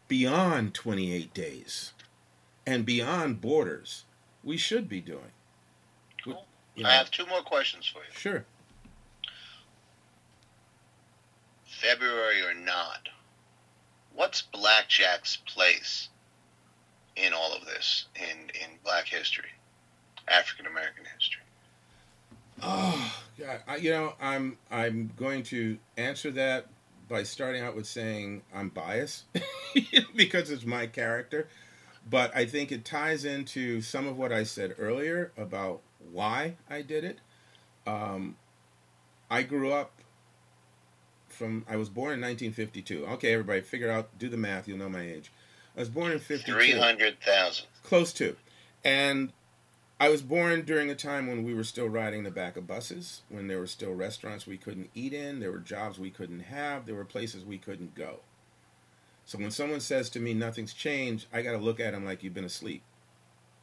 beyond 0.06 0.74
28 0.74 1.32
days 1.32 1.92
and 2.66 2.84
beyond 2.84 3.40
borders 3.40 4.04
we 4.44 4.56
should 4.56 4.88
be 4.88 5.00
doing. 5.00 5.32
Cool. 6.22 6.44
You 6.74 6.84
know, 6.84 6.90
I 6.90 6.92
have 6.92 7.10
two 7.10 7.26
more 7.26 7.40
questions 7.40 7.86
for 7.86 7.98
you. 7.98 8.12
Sure. 8.12 8.44
February 11.84 12.42
or 12.42 12.54
not, 12.54 13.08
what's 14.14 14.42
Blackjack's 14.42 15.36
place 15.36 16.08
in 17.16 17.32
all 17.32 17.52
of 17.52 17.66
this 17.66 18.06
in 18.16 18.48
in 18.48 18.78
Black 18.82 19.06
history, 19.06 19.50
African 20.28 20.66
American 20.66 21.04
history? 21.16 21.42
Oh 22.62 23.14
God, 23.38 23.60
I, 23.68 23.76
you 23.76 23.90
know 23.90 24.14
I'm 24.20 24.56
I'm 24.70 25.10
going 25.16 25.42
to 25.44 25.78
answer 25.96 26.30
that 26.32 26.66
by 27.08 27.22
starting 27.22 27.62
out 27.62 27.76
with 27.76 27.86
saying 27.86 28.42
I'm 28.54 28.70
biased 28.70 29.24
because 30.16 30.50
it's 30.50 30.64
my 30.64 30.86
character, 30.86 31.48
but 32.08 32.34
I 32.34 32.46
think 32.46 32.72
it 32.72 32.84
ties 32.84 33.26
into 33.26 33.82
some 33.82 34.06
of 34.06 34.16
what 34.16 34.32
I 34.32 34.44
said 34.44 34.74
earlier 34.78 35.32
about 35.36 35.80
why 36.12 36.56
I 36.70 36.80
did 36.80 37.04
it. 37.04 37.18
Um, 37.86 38.36
I 39.30 39.42
grew 39.42 39.72
up 39.72 39.92
from 41.34 41.64
I 41.68 41.76
was 41.76 41.88
born 41.88 42.14
in 42.14 42.20
1952. 42.20 43.06
Okay, 43.14 43.32
everybody, 43.32 43.60
figure 43.60 43.90
out, 43.90 44.18
do 44.18 44.28
the 44.28 44.36
math. 44.36 44.66
You'll 44.66 44.78
know 44.78 44.88
my 44.88 45.02
age. 45.02 45.30
I 45.76 45.80
was 45.80 45.88
born 45.88 46.12
in 46.12 46.18
52. 46.18 46.52
Three 46.52 46.72
hundred 46.72 47.20
thousand. 47.20 47.66
Close 47.82 48.12
to, 48.14 48.36
and 48.84 49.32
I 50.00 50.08
was 50.08 50.22
born 50.22 50.64
during 50.64 50.90
a 50.90 50.94
time 50.94 51.28
when 51.28 51.44
we 51.44 51.54
were 51.54 51.64
still 51.64 51.88
riding 51.88 52.24
the 52.24 52.30
back 52.30 52.56
of 52.56 52.66
buses, 52.66 53.22
when 53.28 53.46
there 53.46 53.60
were 53.60 53.66
still 53.66 53.94
restaurants 53.94 54.46
we 54.46 54.56
couldn't 54.56 54.90
eat 54.94 55.12
in, 55.12 55.38
there 55.38 55.52
were 55.52 55.58
jobs 55.58 55.98
we 55.98 56.10
couldn't 56.10 56.40
have, 56.40 56.84
there 56.84 56.96
were 56.96 57.04
places 57.04 57.44
we 57.44 57.58
couldn't 57.58 57.94
go. 57.94 58.18
So 59.24 59.38
when 59.38 59.52
someone 59.52 59.80
says 59.80 60.10
to 60.10 60.20
me 60.20 60.34
nothing's 60.34 60.74
changed, 60.74 61.26
I 61.32 61.42
got 61.42 61.52
to 61.52 61.58
look 61.58 61.80
at 61.80 61.92
them 61.92 62.04
like 62.04 62.22
you've 62.22 62.34
been 62.34 62.44
asleep. 62.44 62.82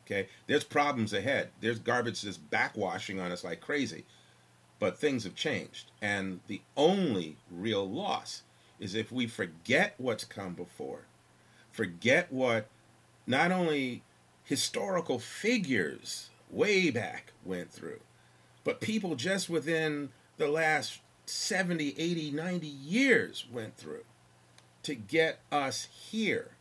Okay? 0.05 0.29
There's 0.47 0.63
problems 0.63 1.13
ahead. 1.13 1.49
There's 1.59 1.79
garbage 1.79 2.21
that's 2.21 2.37
backwashing 2.37 3.23
on 3.23 3.31
us 3.31 3.43
like 3.43 3.61
crazy. 3.61 4.05
But 4.81 4.97
things 4.97 5.25
have 5.25 5.35
changed. 5.35 5.91
And 6.01 6.39
the 6.47 6.61
only 6.75 7.37
real 7.51 7.87
loss 7.87 8.41
is 8.79 8.95
if 8.95 9.11
we 9.11 9.27
forget 9.27 9.93
what's 9.99 10.23
come 10.23 10.55
before, 10.55 11.05
forget 11.71 12.33
what 12.33 12.65
not 13.27 13.51
only 13.51 14.01
historical 14.43 15.19
figures 15.19 16.31
way 16.49 16.89
back 16.89 17.33
went 17.45 17.71
through, 17.71 17.99
but 18.63 18.81
people 18.81 19.13
just 19.15 19.51
within 19.51 20.09
the 20.37 20.47
last 20.47 20.99
70, 21.27 21.93
80, 21.99 22.31
90 22.31 22.65
years 22.65 23.45
went 23.51 23.77
through 23.77 24.05
to 24.81 24.95
get 24.95 25.41
us 25.51 25.89
here. 25.91 26.55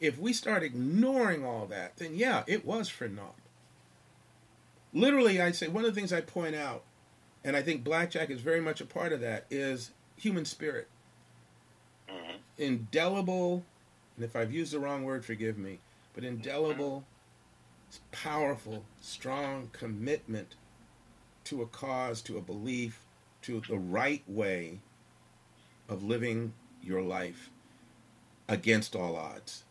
If 0.00 0.18
we 0.18 0.34
start 0.34 0.62
ignoring 0.62 1.46
all 1.46 1.64
that, 1.68 1.96
then 1.96 2.14
yeah, 2.14 2.44
it 2.46 2.66
was 2.66 2.90
for 2.90 3.08
naught. 3.08 3.36
Literally, 4.92 5.40
I 5.40 5.52
say 5.52 5.68
one 5.68 5.86
of 5.86 5.94
the 5.94 5.98
things 5.98 6.12
I 6.12 6.20
point 6.20 6.54
out, 6.54 6.82
and 7.48 7.56
I 7.56 7.62
think 7.62 7.82
blackjack 7.82 8.28
is 8.28 8.42
very 8.42 8.60
much 8.60 8.82
a 8.82 8.84
part 8.84 9.10
of 9.10 9.22
that, 9.22 9.46
is 9.48 9.92
human 10.18 10.44
spirit. 10.44 10.86
Mm-hmm. 12.06 12.36
Indelible, 12.58 13.64
and 14.16 14.24
if 14.26 14.36
I've 14.36 14.52
used 14.52 14.74
the 14.74 14.78
wrong 14.78 15.02
word, 15.02 15.24
forgive 15.24 15.56
me, 15.56 15.78
but 16.12 16.24
indelible, 16.24 17.04
powerful, 18.12 18.84
strong 19.00 19.70
commitment 19.72 20.56
to 21.44 21.62
a 21.62 21.66
cause, 21.66 22.20
to 22.20 22.36
a 22.36 22.42
belief, 22.42 23.00
to 23.40 23.62
the 23.66 23.78
right 23.78 24.22
way 24.28 24.80
of 25.88 26.02
living 26.02 26.52
your 26.82 27.00
life 27.00 27.48
against 28.46 28.94
all 28.94 29.16
odds. 29.16 29.64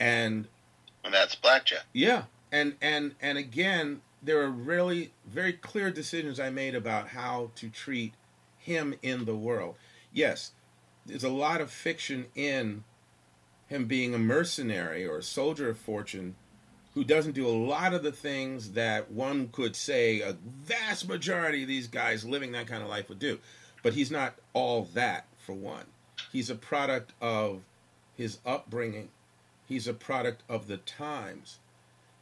And 0.00 0.48
and 1.04 1.14
that's 1.14 1.36
blackjack. 1.36 1.84
Yeah. 1.92 2.24
And 2.50 2.74
and 2.82 3.14
and 3.22 3.38
again, 3.38 4.00
there 4.22 4.40
are 4.40 4.50
really 4.50 5.12
very 5.26 5.52
clear 5.52 5.90
decisions 5.90 6.38
I 6.38 6.50
made 6.50 6.74
about 6.74 7.08
how 7.08 7.50
to 7.56 7.68
treat 7.68 8.14
him 8.58 8.94
in 9.02 9.24
the 9.24 9.34
world. 9.34 9.76
Yes, 10.12 10.52
there's 11.06 11.24
a 11.24 11.30
lot 11.30 11.60
of 11.60 11.70
fiction 11.70 12.26
in 12.34 12.84
him 13.66 13.86
being 13.86 14.14
a 14.14 14.18
mercenary 14.18 15.06
or 15.06 15.18
a 15.18 15.22
soldier 15.22 15.70
of 15.70 15.78
fortune 15.78 16.34
who 16.94 17.04
doesn't 17.04 17.32
do 17.32 17.46
a 17.46 17.50
lot 17.50 17.94
of 17.94 18.02
the 18.02 18.12
things 18.12 18.72
that 18.72 19.10
one 19.10 19.48
could 19.48 19.76
say 19.76 20.20
a 20.20 20.32
vast 20.32 21.08
majority 21.08 21.62
of 21.62 21.68
these 21.68 21.86
guys 21.86 22.24
living 22.24 22.52
that 22.52 22.66
kind 22.66 22.82
of 22.82 22.88
life 22.88 23.08
would 23.08 23.18
do. 23.18 23.38
But 23.82 23.94
he's 23.94 24.10
not 24.10 24.34
all 24.52 24.88
that, 24.94 25.26
for 25.38 25.54
one. 25.54 25.86
He's 26.32 26.50
a 26.50 26.54
product 26.54 27.12
of 27.20 27.62
his 28.14 28.38
upbringing, 28.44 29.08
he's 29.66 29.88
a 29.88 29.94
product 29.94 30.42
of 30.48 30.66
the 30.66 30.76
times, 30.76 31.58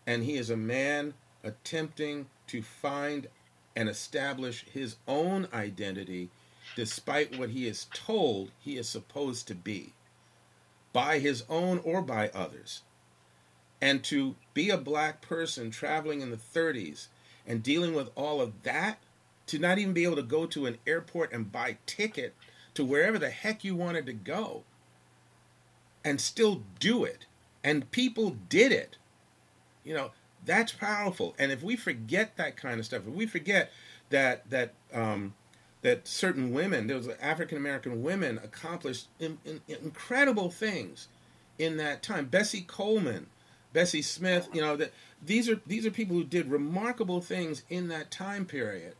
and 0.06 0.22
he 0.22 0.36
is 0.36 0.50
a 0.50 0.56
man 0.56 1.14
attempting 1.42 2.26
to 2.48 2.62
find 2.62 3.28
and 3.76 3.88
establish 3.88 4.64
his 4.72 4.96
own 5.06 5.48
identity 5.52 6.30
despite 6.76 7.38
what 7.38 7.50
he 7.50 7.66
is 7.66 7.86
told 7.92 8.50
he 8.58 8.76
is 8.76 8.88
supposed 8.88 9.46
to 9.48 9.54
be 9.54 9.92
by 10.92 11.18
his 11.18 11.44
own 11.48 11.78
or 11.84 12.02
by 12.02 12.28
others. 12.30 12.82
And 13.80 14.02
to 14.04 14.34
be 14.54 14.70
a 14.70 14.76
black 14.76 15.20
person 15.20 15.70
traveling 15.70 16.20
in 16.20 16.30
the 16.30 16.36
30s 16.36 17.06
and 17.46 17.62
dealing 17.62 17.94
with 17.94 18.10
all 18.16 18.40
of 18.40 18.62
that, 18.64 18.98
to 19.46 19.58
not 19.58 19.78
even 19.78 19.94
be 19.94 20.04
able 20.04 20.16
to 20.16 20.22
go 20.22 20.44
to 20.46 20.66
an 20.66 20.78
airport 20.86 21.32
and 21.32 21.50
buy 21.50 21.78
ticket 21.86 22.34
to 22.74 22.84
wherever 22.84 23.18
the 23.18 23.30
heck 23.30 23.64
you 23.64 23.74
wanted 23.74 24.06
to 24.06 24.12
go 24.12 24.62
and 26.04 26.20
still 26.20 26.62
do 26.78 27.04
it. 27.04 27.26
And 27.64 27.90
people 27.90 28.36
did 28.48 28.72
it. 28.72 28.96
You 29.84 29.94
know, 29.94 30.10
that's 30.48 30.72
powerful. 30.72 31.34
And 31.38 31.52
if 31.52 31.62
we 31.62 31.76
forget 31.76 32.36
that 32.38 32.56
kind 32.56 32.80
of 32.80 32.86
stuff, 32.86 33.02
if 33.06 33.12
we 33.12 33.26
forget 33.26 33.70
that 34.08 34.48
that 34.48 34.72
um, 34.92 35.34
that 35.82 36.08
certain 36.08 36.52
women, 36.52 36.86
there 36.86 36.96
was 36.96 37.08
African 37.20 37.58
American 37.58 38.02
women 38.02 38.40
accomplished 38.42 39.08
in, 39.20 39.38
in, 39.44 39.60
incredible 39.68 40.50
things 40.50 41.08
in 41.58 41.76
that 41.76 42.02
time. 42.02 42.26
Bessie 42.26 42.62
Coleman, 42.62 43.26
Bessie 43.74 44.02
Smith, 44.02 44.48
you 44.54 44.62
know 44.62 44.74
that 44.74 44.92
these 45.24 45.50
are 45.50 45.60
these 45.66 45.84
are 45.84 45.90
people 45.90 46.16
who 46.16 46.24
did 46.24 46.50
remarkable 46.50 47.20
things 47.20 47.62
in 47.68 47.88
that 47.88 48.10
time 48.10 48.46
period, 48.46 48.94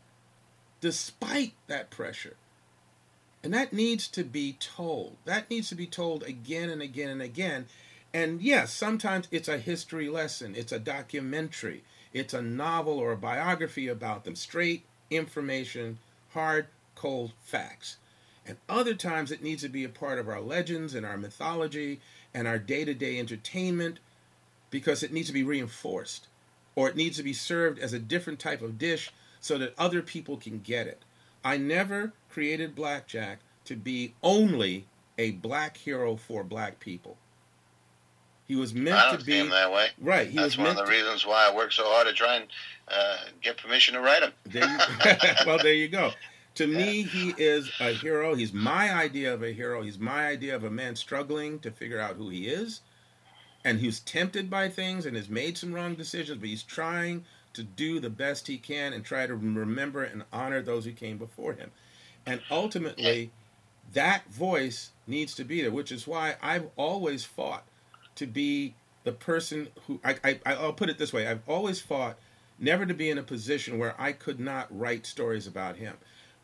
despite 0.79 1.53
that 1.65 1.89
pressure. 1.89 2.35
And 3.41 3.53
that 3.53 3.73
needs 3.73 4.07
to 4.09 4.23
be 4.23 4.57
told. 4.59 5.15
That 5.25 5.49
needs 5.49 5.69
to 5.69 5.75
be 5.75 5.87
told 5.87 6.23
again 6.23 6.69
and 6.69 6.81
again 6.81 7.09
and 7.09 7.21
again. 7.21 7.65
And 8.13 8.41
yes, 8.41 8.73
sometimes 8.73 9.27
it's 9.31 9.47
a 9.47 9.59
history 9.59 10.09
lesson, 10.09 10.55
it's 10.55 10.71
a 10.71 10.79
documentary, 10.79 11.83
it's 12.11 12.33
a 12.33 12.41
novel 12.41 12.97
or 12.97 13.11
a 13.11 13.17
biography 13.17 13.87
about 13.87 14.23
them. 14.23 14.35
Straight 14.35 14.83
information, 15.11 15.99
hard, 16.29 16.67
cold 16.95 17.33
facts. 17.41 17.97
And 18.45 18.57
other 18.67 18.95
times 18.95 19.31
it 19.31 19.43
needs 19.43 19.61
to 19.61 19.69
be 19.69 19.83
a 19.83 19.89
part 19.89 20.17
of 20.17 20.27
our 20.27 20.41
legends 20.41 20.95
and 20.95 21.05
our 21.05 21.17
mythology 21.17 22.01
and 22.33 22.47
our 22.47 22.57
day 22.57 22.83
to 22.83 22.95
day 22.95 23.19
entertainment 23.19 23.99
because 24.71 25.03
it 25.03 25.13
needs 25.13 25.27
to 25.27 25.33
be 25.33 25.43
reinforced 25.43 26.27
or 26.75 26.89
it 26.89 26.95
needs 26.95 27.17
to 27.17 27.23
be 27.23 27.33
served 27.33 27.77
as 27.77 27.93
a 27.93 27.99
different 27.99 28.39
type 28.39 28.61
of 28.61 28.79
dish 28.79 29.11
so 29.39 29.57
that 29.57 29.73
other 29.77 30.01
people 30.01 30.37
can 30.37 30.59
get 30.59 30.87
it. 30.87 31.03
I 31.43 31.57
never 31.57 32.13
created 32.29 32.75
Blackjack 32.75 33.39
to 33.65 33.75
be 33.75 34.13
only 34.23 34.87
a 35.17 35.31
black 35.31 35.77
hero 35.77 36.15
for 36.15 36.43
black 36.43 36.79
people. 36.79 37.17
He 38.49 38.57
was 38.57 38.73
meant 38.73 39.17
to 39.17 39.25
be 39.25 39.41
that 39.47 39.71
way. 39.71 39.87
Right. 40.01 40.27
He 40.27 40.35
That's 40.35 40.57
one 40.57 40.67
of 40.67 40.75
the 40.75 40.83
to, 40.83 40.91
reasons 40.91 41.25
why 41.25 41.47
I 41.49 41.55
work 41.55 41.71
so 41.71 41.83
hard 41.85 42.07
to 42.07 42.13
try 42.13 42.35
and 42.35 42.45
uh, 42.89 43.17
get 43.41 43.57
permission 43.57 43.93
to 43.93 44.01
write 44.01 44.23
him. 44.23 44.33
There 44.45 44.67
you, 44.67 44.77
well, 45.45 45.59
there 45.59 45.73
you 45.73 45.87
go. 45.87 46.11
To 46.55 46.67
yeah. 46.67 46.77
me, 46.77 47.03
he 47.03 47.33
is 47.37 47.71
a 47.79 47.93
hero. 47.93 48.35
He's 48.35 48.51
my 48.51 48.93
idea 48.93 49.33
of 49.33 49.43
a 49.43 49.53
hero. 49.53 49.83
He's 49.83 49.99
my 49.99 50.27
idea 50.27 50.55
of 50.55 50.65
a 50.65 50.69
man 50.69 50.97
struggling 50.97 51.59
to 51.59 51.71
figure 51.71 52.01
out 52.01 52.17
who 52.17 52.29
he 52.29 52.47
is 52.49 52.81
and 53.63 53.79
he's 53.79 53.99
tempted 53.99 54.49
by 54.49 54.69
things 54.69 55.05
and 55.05 55.15
has 55.15 55.29
made 55.29 55.57
some 55.57 55.73
wrong 55.73 55.95
decisions, 55.95 56.39
but 56.39 56.49
he's 56.49 56.63
trying 56.63 57.25
to 57.53 57.63
do 57.63 57.99
the 57.99 58.09
best 58.09 58.47
he 58.47 58.57
can 58.57 58.93
and 58.93 59.03
try 59.03 59.27
to 59.27 59.35
remember 59.35 60.03
and 60.03 60.23
honor 60.31 60.61
those 60.61 60.85
who 60.85 60.91
came 60.91 61.17
before 61.17 61.53
him. 61.53 61.71
And 62.25 62.41
ultimately, 62.49 63.31
that 63.93 64.25
voice 64.31 64.91
needs 65.07 65.35
to 65.35 65.43
be 65.43 65.61
there, 65.61 65.71
which 65.71 65.91
is 65.91 66.07
why 66.07 66.35
I've 66.41 66.67
always 66.75 67.25
fought 67.25 67.65
to 68.19 68.27
be 68.27 68.73
the 69.03 69.11
person 69.11 69.67
who 69.87 69.99
I, 70.03 70.15
I 70.23 70.39
I'll 70.45 70.73
put 70.73 70.89
it 70.89 70.97
this 70.97 71.11
way: 71.11 71.27
I've 71.27 71.47
always 71.47 71.81
fought 71.81 72.17
never 72.59 72.85
to 72.85 72.93
be 72.93 73.09
in 73.09 73.17
a 73.17 73.23
position 73.23 73.79
where 73.79 73.95
I 73.99 74.11
could 74.11 74.39
not 74.39 74.67
write 74.77 75.05
stories 75.05 75.47
about 75.47 75.77
him. 75.77 75.95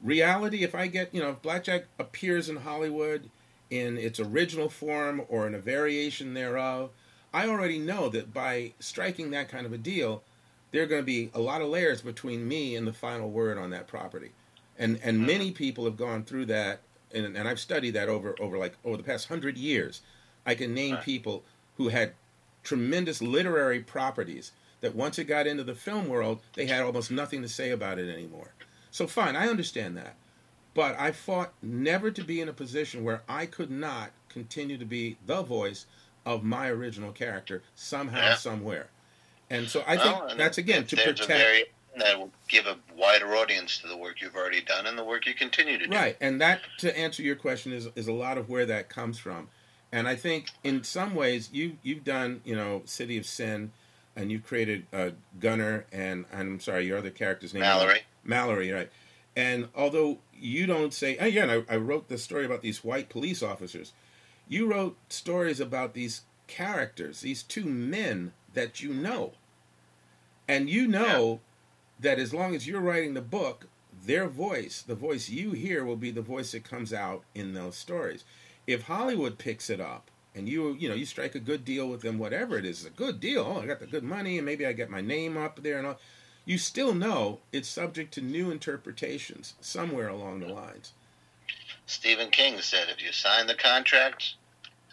Reality, 0.02 0.64
if 0.64 0.74
I 0.74 0.88
get 0.88 1.14
you 1.14 1.22
know, 1.22 1.32
if 1.32 1.42
Blackjack 1.42 1.86
appears 2.00 2.50
in 2.50 2.58
Hollywood 2.58 3.30
in 3.70 3.98
its 3.98 4.20
original 4.20 4.70
form 4.70 5.22
or 5.30 5.48
in 5.48 5.56
a 5.56 5.60
variation 5.60 6.34
thereof, 6.34 6.92
I 7.34 7.48
already 7.48 7.80
know 7.80 8.10
that 8.10 8.34
by 8.34 8.74
striking 8.80 9.32
that 9.32 9.50
kind 9.50 9.66
of 9.66 9.74
a 9.74 9.78
deal, 9.78 10.24
there 10.72 10.84
are 10.84 10.88
going 10.88 11.02
to 11.02 11.06
be 11.06 11.30
a 11.34 11.40
lot 11.40 11.62
of 11.62 11.68
layers 11.68 12.02
between 12.02 12.48
me 12.48 12.76
and 12.76 12.88
the 12.88 12.94
final 12.94 13.30
word 13.30 13.58
on 13.58 13.70
that 13.72 13.88
property. 13.88 14.32
And 14.78 15.00
and 15.04 15.18
mm-hmm. 15.18 15.28
many 15.28 15.52
people 15.52 15.86
have 15.86 15.98
gone 15.98 16.24
through 16.24 16.46
that 16.48 16.80
and, 17.14 17.38
and 17.38 17.48
I've 17.48 17.60
studied 17.60 17.92
that 17.92 18.10
over 18.10 18.36
over 18.40 18.58
like 18.58 18.76
over 18.84 18.98
the 18.98 19.04
past 19.04 19.28
hundred 19.28 19.58
years. 19.58 20.02
I 20.46 20.54
can 20.54 20.74
name 20.76 20.98
people 20.98 21.44
who 21.78 21.90
had 21.90 22.14
tremendous 22.64 23.22
literary 23.22 23.80
properties 23.80 24.52
that 24.82 24.96
once 24.96 25.18
it 25.18 25.26
got 25.26 25.48
into 25.48 25.64
the 25.64 25.76
film 25.76 26.08
world, 26.08 26.42
they 26.54 26.66
had 26.66 26.82
almost 26.82 27.12
nothing 27.12 27.42
to 27.42 27.50
say 27.50 27.72
about 27.72 28.00
it 28.00 28.14
anymore. 28.14 28.54
So 28.92 29.08
fine, 29.08 29.36
I 29.36 29.48
understand 29.48 29.98
that. 29.98 30.16
But 30.74 31.00
I 31.00 31.12
fought 31.12 31.54
never 31.62 32.12
to 32.12 32.24
be 32.24 32.42
in 32.42 32.50
a 32.50 32.54
position 32.54 33.04
where 33.04 33.22
I 33.30 33.46
could 33.46 33.72
not 33.72 34.12
continue 34.30 34.78
to 34.78 34.86
be 34.86 35.18
the 35.26 35.42
voice 35.42 35.86
of 36.26 36.44
my 36.44 36.70
original 36.70 37.12
character 37.12 37.64
somehow, 37.76 38.20
yeah. 38.20 38.36
somewhere. 38.36 38.88
And 39.50 39.70
so 39.70 39.84
I 39.88 39.98
think 39.98 40.20
well, 40.20 40.36
that's 40.36 40.58
again 40.58 40.86
to 40.88 40.96
protect. 40.96 41.28
Very, 41.28 41.66
that 41.98 42.20
will 42.20 42.32
give 42.48 42.66
a 42.66 42.78
wider 42.98 43.36
audience 43.36 43.80
to 43.80 43.88
the 43.88 43.96
work 43.96 44.22
you've 44.22 44.36
already 44.36 44.62
done 44.62 44.86
and 44.86 44.98
the 44.98 45.04
work 45.04 45.26
you 45.26 45.34
continue 45.34 45.78
to 45.78 45.88
do. 45.88 45.96
Right, 45.96 46.18
and 46.20 46.42
that 46.42 46.62
to 46.80 46.98
answer 46.98 47.24
your 47.24 47.36
question 47.36 47.72
is 47.72 47.88
is 47.96 48.08
a 48.08 48.14
lot 48.14 48.38
of 48.38 48.50
where 48.50 48.66
that 48.66 48.90
comes 48.90 49.18
from. 49.18 49.50
And 49.92 50.08
I 50.08 50.16
think 50.16 50.52
in 50.64 50.84
some 50.84 51.16
ways 51.16 51.50
you 51.52 51.78
you've 51.84 52.04
done 52.04 52.42
you 52.44 52.56
know 52.56 52.82
City 52.86 53.18
of 53.18 53.26
Sin, 53.26 53.72
and 54.16 54.32
you've 54.32 54.46
created 54.46 54.86
uh, 54.94 55.12
Gunner 55.40 55.86
and 55.92 56.26
I'm 56.34 56.60
sorry 56.60 56.86
your 56.86 56.98
other 56.98 57.12
character's 57.12 57.54
name 57.54 57.62
Mallory. 57.62 58.02
Mallory, 58.24 58.72
right? 58.72 58.90
And 59.36 59.68
although 59.76 60.20
you 60.34 60.66
don't 60.66 60.94
say, 60.94 61.18
oh, 61.20 61.26
yeah, 61.26 61.62
I, 61.70 61.74
I 61.74 61.78
wrote 61.78 62.08
the 62.08 62.18
story 62.18 62.46
about 62.46 62.62
these 62.62 62.86
white 62.86 63.10
police 63.10 63.44
officers 63.44 63.92
you 64.48 64.72
wrote 64.72 64.98
stories 65.10 65.60
about 65.60 65.94
these 65.94 66.22
characters, 66.48 67.22
these 67.22 67.44
two 67.44 67.66
men 67.66 68.34
that 68.54 68.82
you 68.82 68.94
know. 68.94 69.34
And 70.48 70.70
you 70.70 70.88
know 70.88 71.42
yeah. 72.00 72.12
that 72.12 72.20
as 72.20 72.34
long 72.34 72.54
as 72.56 72.68
you're 72.68 72.82
writing 72.82 73.14
the 73.16 73.22
book, 73.22 73.68
their 74.06 74.28
voice, 74.28 74.84
the 74.84 74.96
voice 74.96 75.30
you 75.30 75.52
hear, 75.52 75.84
will 75.84 75.96
be 75.96 76.12
the 76.12 76.22
voice 76.22 76.52
that 76.52 76.64
comes 76.64 76.94
out 76.94 77.24
in 77.34 77.54
those 77.54 77.76
stories. 77.76 78.24
If 78.68 78.84
Hollywood 78.84 79.38
picks 79.38 79.70
it 79.70 79.80
up 79.80 80.10
and 80.34 80.50
you 80.50 80.74
you 80.74 80.90
know 80.90 80.96
you 80.96 81.06
strike 81.06 81.36
a 81.36 81.40
good 81.40 81.64
deal 81.64 81.88
with 81.88 82.02
them, 82.02 82.18
whatever 82.18 82.58
it 82.58 82.66
is, 82.66 82.86
a 82.86 82.90
good 82.90 83.20
deal. 83.20 83.44
Oh, 83.48 83.62
I 83.62 83.66
got 83.66 83.80
the 83.80 83.88
good 83.88 84.04
money, 84.04 84.38
and 84.38 84.46
maybe 84.46 84.66
I 84.66 84.74
get 84.74 84.90
my 84.90 85.02
name 85.02 85.38
up 85.38 85.62
there 85.62 85.78
and 85.78 85.88
all. 85.88 86.00
You 86.46 86.60
still 86.60 86.94
know 86.94 87.40
it's 87.52 87.68
subject 87.68 88.14
to 88.16 88.22
new 88.22 88.52
interpretations 88.52 89.56
somewhere 89.62 90.08
along 90.08 90.42
the 90.42 90.48
lines. 90.48 90.94
Stephen 91.88 92.30
King 92.30 92.62
said, 92.62 92.88
if 92.90 93.04
you 93.04 93.12
sign 93.12 93.48
the 93.48 93.56
contract, 93.56 94.36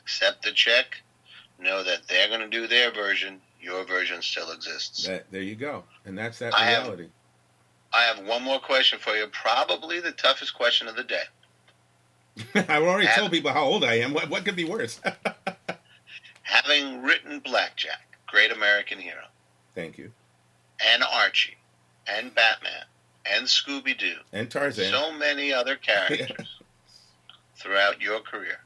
accept 0.00 0.42
the 0.42 0.52
check, 0.52 1.02
know 1.58 1.82
that 1.82 2.08
they're 2.08 2.28
going 2.28 2.40
to 2.40 2.48
do 2.48 2.66
their 2.66 2.90
version, 2.90 3.40
your 3.60 3.84
version 3.84 4.22
still 4.22 4.50
exists. 4.50 5.06
That, 5.06 5.30
there 5.30 5.42
you 5.42 5.54
go. 5.54 5.84
And 6.04 6.16
that's 6.16 6.38
that 6.38 6.54
I 6.54 6.70
reality. 6.70 7.04
Have, 7.04 7.10
I 7.92 8.02
have 8.02 8.26
one 8.26 8.42
more 8.42 8.60
question 8.60 8.98
for 8.98 9.14
you, 9.14 9.26
probably 9.28 10.00
the 10.00 10.12
toughest 10.12 10.54
question 10.54 10.88
of 10.88 10.96
the 10.96 11.04
day. 11.04 11.24
I've 12.54 12.82
already 12.82 13.06
have, 13.06 13.18
told 13.18 13.30
people 13.30 13.52
how 13.52 13.64
old 13.64 13.84
I 13.84 13.94
am. 13.94 14.14
What, 14.14 14.30
what 14.30 14.44
could 14.44 14.56
be 14.56 14.64
worse? 14.64 15.00
having 16.42 17.02
written 17.02 17.40
Blackjack, 17.40 18.18
Great 18.26 18.52
American 18.52 18.98
Hero. 18.98 19.24
Thank 19.74 19.98
you. 19.98 20.12
And 20.80 21.02
Archie, 21.02 21.56
and 22.06 22.34
Batman, 22.34 22.84
and 23.24 23.46
Scooby 23.46 23.96
Doo 23.96 24.16
and 24.32 24.50
Tarzan, 24.50 24.90
so 24.90 25.12
many 25.12 25.52
other 25.52 25.76
characters 25.76 26.58
throughout 27.56 28.00
your 28.00 28.20
career. 28.20 28.58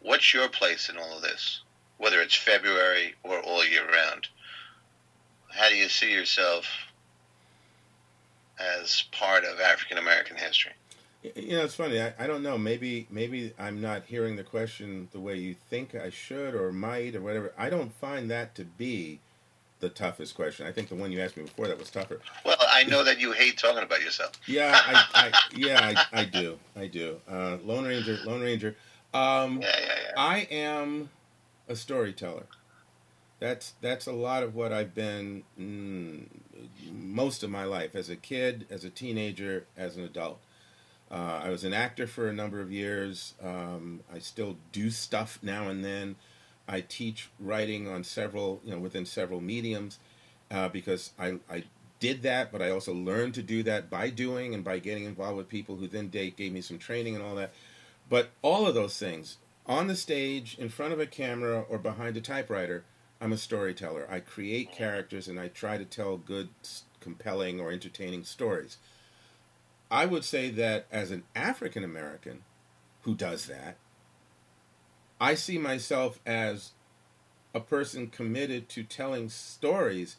What's 0.00 0.34
your 0.34 0.48
place 0.48 0.88
in 0.88 0.96
all 0.96 1.16
of 1.16 1.22
this? 1.22 1.62
Whether 1.98 2.20
it's 2.20 2.34
February 2.34 3.14
or 3.22 3.40
all 3.40 3.64
year 3.64 3.88
round, 3.90 4.28
how 5.50 5.68
do 5.68 5.76
you 5.76 5.88
see 5.88 6.12
yourself 6.12 6.66
as 8.58 9.04
part 9.12 9.44
of 9.44 9.60
African 9.60 9.98
American 9.98 10.36
history? 10.36 10.72
You 11.22 11.56
know, 11.56 11.64
it's 11.64 11.74
funny. 11.74 12.00
I, 12.00 12.14
I 12.18 12.26
don't 12.26 12.42
know. 12.42 12.56
Maybe 12.56 13.06
maybe 13.10 13.52
I'm 13.58 13.80
not 13.80 14.04
hearing 14.06 14.36
the 14.36 14.44
question 14.44 15.08
the 15.12 15.20
way 15.20 15.36
you 15.36 15.56
think 15.68 15.94
I 15.94 16.10
should 16.10 16.54
or 16.54 16.70
might 16.70 17.16
or 17.16 17.20
whatever. 17.20 17.52
I 17.58 17.70
don't 17.70 17.92
find 17.92 18.30
that 18.30 18.54
to 18.54 18.64
be 18.64 19.18
the 19.80 19.88
toughest 19.88 20.34
question. 20.34 20.66
I 20.66 20.72
think 20.72 20.88
the 20.88 20.94
one 20.94 21.10
you 21.12 21.20
asked 21.20 21.36
me 21.36 21.44
before 21.44 21.68
that 21.68 21.78
was 21.78 21.90
tougher. 21.90 22.20
Well, 22.44 22.56
I 22.60 22.84
know 22.84 23.02
that 23.04 23.20
you 23.20 23.32
hate 23.32 23.58
talking 23.58 23.82
about 23.82 24.00
yourself. 24.00 24.32
Yeah, 24.46 24.72
I, 24.74 25.04
I 25.14 25.32
yeah, 25.54 26.04
I, 26.12 26.20
I, 26.20 26.24
do. 26.24 26.58
I 26.76 26.86
do. 26.86 27.20
Uh, 27.30 27.58
Lone 27.64 27.84
Ranger, 27.84 28.18
Lone 28.24 28.40
Ranger. 28.40 28.76
Um, 29.12 29.60
yeah, 29.60 29.68
yeah, 29.80 29.94
yeah. 30.04 30.12
I 30.16 30.38
am 30.50 31.10
a 31.68 31.76
storyteller. 31.76 32.46
That's 33.40 33.74
that's 33.80 34.06
a 34.06 34.12
lot 34.12 34.42
of 34.42 34.54
what 34.54 34.72
I've 34.72 34.94
been 34.94 35.44
mm, 35.58 36.26
most 36.90 37.42
of 37.42 37.50
my 37.50 37.64
life 37.64 37.94
as 37.94 38.08
a 38.08 38.16
kid, 38.16 38.66
as 38.70 38.84
a 38.84 38.90
teenager, 38.90 39.66
as 39.76 39.96
an 39.96 40.04
adult. 40.04 40.40
Uh, 41.10 41.40
I 41.44 41.50
was 41.50 41.64
an 41.64 41.72
actor 41.72 42.06
for 42.06 42.28
a 42.28 42.32
number 42.32 42.60
of 42.60 42.70
years. 42.70 43.34
Um, 43.42 44.00
I 44.12 44.18
still 44.18 44.56
do 44.72 44.90
stuff 44.90 45.38
now 45.42 45.68
and 45.68 45.84
then. 45.84 46.16
I 46.68 46.82
teach 46.82 47.30
writing 47.40 47.88
on 47.88 48.04
several, 48.04 48.60
you 48.62 48.72
know, 48.72 48.78
within 48.78 49.06
several 49.06 49.40
mediums 49.40 49.98
uh, 50.50 50.68
because 50.68 51.12
I, 51.18 51.38
I 51.50 51.64
did 51.98 52.22
that, 52.22 52.52
but 52.52 52.60
I 52.60 52.70
also 52.70 52.92
learned 52.92 53.34
to 53.34 53.42
do 53.42 53.62
that 53.62 53.88
by 53.88 54.10
doing 54.10 54.54
and 54.54 54.62
by 54.62 54.78
getting 54.78 55.04
involved 55.04 55.36
with 55.36 55.48
people 55.48 55.76
who 55.76 55.88
then 55.88 56.08
gave 56.08 56.38
me 56.38 56.60
some 56.60 56.78
training 56.78 57.14
and 57.14 57.24
all 57.24 57.34
that. 57.36 57.52
But 58.08 58.30
all 58.42 58.66
of 58.66 58.74
those 58.74 58.98
things, 58.98 59.38
on 59.66 59.86
the 59.86 59.96
stage, 59.96 60.56
in 60.58 60.68
front 60.68 60.92
of 60.92 61.00
a 61.00 61.06
camera, 61.06 61.64
or 61.68 61.78
behind 61.78 62.16
a 62.16 62.20
typewriter, 62.20 62.84
I'm 63.20 63.32
a 63.32 63.36
storyteller. 63.36 64.06
I 64.10 64.20
create 64.20 64.72
characters 64.72 65.28
and 65.28 65.40
I 65.40 65.48
try 65.48 65.76
to 65.76 65.84
tell 65.84 66.16
good, 66.16 66.48
compelling, 67.00 67.60
or 67.60 67.72
entertaining 67.72 68.24
stories. 68.24 68.78
I 69.90 70.06
would 70.06 70.24
say 70.24 70.50
that 70.50 70.86
as 70.90 71.10
an 71.10 71.24
African 71.34 71.82
American 71.82 72.44
who 73.02 73.14
does 73.14 73.46
that, 73.46 73.76
I 75.20 75.34
see 75.34 75.58
myself 75.58 76.20
as 76.26 76.72
a 77.54 77.60
person 77.60 78.08
committed 78.08 78.68
to 78.70 78.82
telling 78.82 79.28
stories 79.28 80.16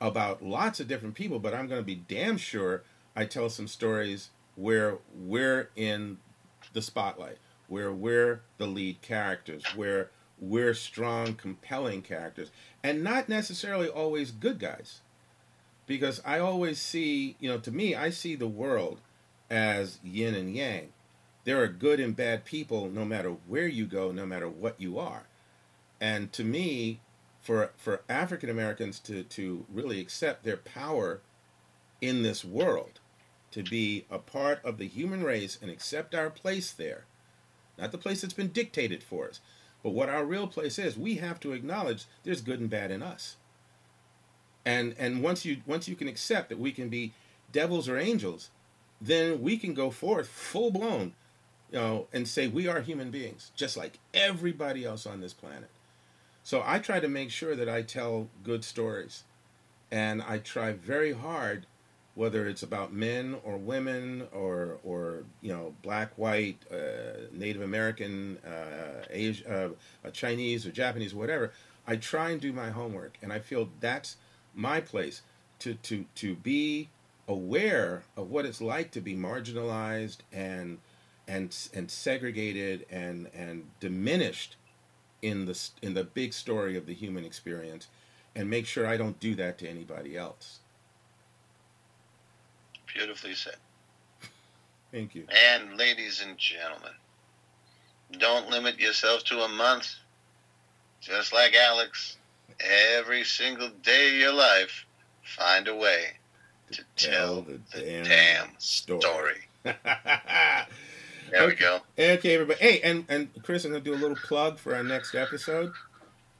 about 0.00 0.42
lots 0.42 0.80
of 0.80 0.88
different 0.88 1.14
people, 1.14 1.38
but 1.38 1.54
I'm 1.54 1.68
going 1.68 1.80
to 1.80 1.86
be 1.86 1.94
damn 1.94 2.36
sure 2.36 2.82
I 3.14 3.24
tell 3.24 3.48
some 3.48 3.68
stories 3.68 4.30
where 4.56 4.98
we're 5.14 5.70
in 5.76 6.18
the 6.72 6.82
spotlight, 6.82 7.38
where 7.68 7.92
we're 7.92 8.42
the 8.58 8.66
lead 8.66 9.00
characters, 9.00 9.64
where 9.76 10.10
we're 10.40 10.74
strong, 10.74 11.34
compelling 11.34 12.02
characters, 12.02 12.50
and 12.82 13.04
not 13.04 13.28
necessarily 13.28 13.88
always 13.88 14.32
good 14.32 14.58
guys. 14.58 15.00
Because 15.86 16.20
I 16.24 16.40
always 16.40 16.80
see, 16.80 17.36
you 17.38 17.48
know, 17.48 17.58
to 17.58 17.70
me, 17.70 17.94
I 17.94 18.10
see 18.10 18.34
the 18.34 18.48
world 18.48 19.00
as 19.52 19.98
yin 20.02 20.34
and 20.34 20.56
yang. 20.56 20.88
There 21.44 21.60
are 21.62 21.68
good 21.68 22.00
and 22.00 22.16
bad 22.16 22.44
people 22.44 22.88
no 22.88 23.04
matter 23.04 23.36
where 23.46 23.68
you 23.68 23.84
go, 23.84 24.10
no 24.10 24.24
matter 24.24 24.48
what 24.48 24.80
you 24.80 24.98
are. 24.98 25.24
And 26.00 26.32
to 26.32 26.42
me, 26.42 27.00
for 27.40 27.72
for 27.76 28.02
African 28.08 28.48
Americans 28.48 28.98
to, 29.00 29.24
to 29.24 29.66
really 29.72 30.00
accept 30.00 30.42
their 30.42 30.56
power 30.56 31.20
in 32.00 32.22
this 32.22 32.44
world, 32.44 33.00
to 33.50 33.62
be 33.62 34.06
a 34.10 34.18
part 34.18 34.64
of 34.64 34.78
the 34.78 34.88
human 34.88 35.22
race 35.22 35.58
and 35.60 35.70
accept 35.70 36.14
our 36.14 36.30
place 36.30 36.72
there, 36.72 37.04
not 37.76 37.92
the 37.92 37.98
place 37.98 38.22
that's 38.22 38.32
been 38.32 38.48
dictated 38.48 39.02
for 39.02 39.28
us, 39.28 39.40
but 39.82 39.90
what 39.90 40.08
our 40.08 40.24
real 40.24 40.46
place 40.46 40.78
is, 40.78 40.96
we 40.96 41.16
have 41.16 41.38
to 41.40 41.52
acknowledge 41.52 42.06
there's 42.22 42.40
good 42.40 42.60
and 42.60 42.70
bad 42.70 42.90
in 42.90 43.02
us. 43.02 43.36
And 44.64 44.94
and 44.98 45.22
once 45.22 45.44
you 45.44 45.58
once 45.66 45.88
you 45.88 45.96
can 45.96 46.08
accept 46.08 46.48
that 46.48 46.58
we 46.58 46.72
can 46.72 46.88
be 46.88 47.12
devils 47.50 47.88
or 47.88 47.98
angels, 47.98 48.50
then 49.02 49.42
we 49.42 49.56
can 49.56 49.74
go 49.74 49.90
forth 49.90 50.28
full 50.28 50.70
blown, 50.70 51.12
you 51.70 51.78
know, 51.78 52.06
and 52.12 52.28
say 52.28 52.46
we 52.46 52.68
are 52.68 52.80
human 52.80 53.10
beings, 53.10 53.50
just 53.56 53.76
like 53.76 53.98
everybody 54.14 54.84
else 54.84 55.06
on 55.06 55.20
this 55.20 55.32
planet. 55.32 55.68
So 56.44 56.62
I 56.64 56.78
try 56.78 57.00
to 57.00 57.08
make 57.08 57.30
sure 57.30 57.56
that 57.56 57.68
I 57.68 57.82
tell 57.82 58.28
good 58.44 58.64
stories. 58.64 59.24
And 59.90 60.22
I 60.22 60.38
try 60.38 60.72
very 60.72 61.12
hard, 61.12 61.66
whether 62.14 62.46
it's 62.46 62.62
about 62.62 62.92
men 62.92 63.36
or 63.44 63.56
women 63.56 64.28
or, 64.32 64.78
or 64.84 65.24
you 65.40 65.52
know, 65.52 65.74
black, 65.82 66.16
white, 66.16 66.58
uh, 66.72 67.26
Native 67.32 67.62
American, 67.62 68.38
uh, 68.38 69.04
Asia, 69.10 69.72
uh, 70.04 70.10
Chinese 70.10 70.64
or 70.64 70.70
Japanese, 70.70 71.14
whatever, 71.14 71.52
I 71.86 71.96
try 71.96 72.30
and 72.30 72.40
do 72.40 72.52
my 72.52 72.70
homework. 72.70 73.18
And 73.20 73.32
I 73.32 73.40
feel 73.40 73.68
that's 73.80 74.16
my 74.54 74.80
place 74.80 75.22
to, 75.58 75.74
to, 75.74 76.06
to 76.16 76.36
be 76.36 76.88
aware 77.32 78.04
of 78.16 78.30
what 78.30 78.44
it's 78.44 78.60
like 78.60 78.90
to 78.92 79.00
be 79.00 79.16
marginalized 79.16 80.18
and 80.32 80.78
and 81.26 81.56
and 81.72 81.90
segregated 81.90 82.84
and 82.90 83.28
and 83.34 83.70
diminished 83.80 84.56
in 85.22 85.46
the 85.46 85.58
in 85.80 85.94
the 85.94 86.04
big 86.04 86.32
story 86.32 86.76
of 86.76 86.86
the 86.86 86.94
human 86.94 87.24
experience 87.24 87.88
and 88.34 88.48
make 88.48 88.66
sure 88.66 88.86
I 88.86 88.96
don't 88.96 89.18
do 89.18 89.34
that 89.36 89.58
to 89.58 89.68
anybody 89.68 90.16
else. 90.16 90.58
Beautifully 92.86 93.34
said. 93.34 93.56
Thank 94.90 95.14
you. 95.14 95.26
And 95.30 95.78
ladies 95.78 96.22
and 96.26 96.36
gentlemen, 96.36 96.92
don't 98.18 98.50
limit 98.50 98.78
yourself 98.78 99.24
to 99.24 99.40
a 99.40 99.48
month. 99.48 99.88
Just 101.00 101.32
like 101.32 101.54
Alex, 101.54 102.18
every 102.60 103.24
single 103.24 103.70
day 103.82 104.08
of 104.08 104.14
your 104.14 104.34
life, 104.34 104.84
find 105.22 105.66
a 105.66 105.74
way 105.74 106.18
to 106.72 106.84
tell, 106.96 107.42
the, 107.42 107.60
the 107.72 107.80
damn, 107.80 108.04
damn, 108.04 108.48
story. 108.58 109.00
story. 109.00 109.36
there 109.62 109.76
okay. 111.34 111.46
we 111.46 111.54
go. 111.54 111.80
Okay, 111.98 112.34
everybody. 112.34 112.58
Hey, 112.60 112.80
and 112.82 113.04
and 113.08 113.28
Chris, 113.42 113.64
I'm 113.64 113.72
gonna 113.72 113.84
do 113.84 113.94
a 113.94 113.96
little 113.96 114.16
plug 114.16 114.58
for 114.58 114.74
our 114.74 114.82
next 114.82 115.14
episode 115.14 115.72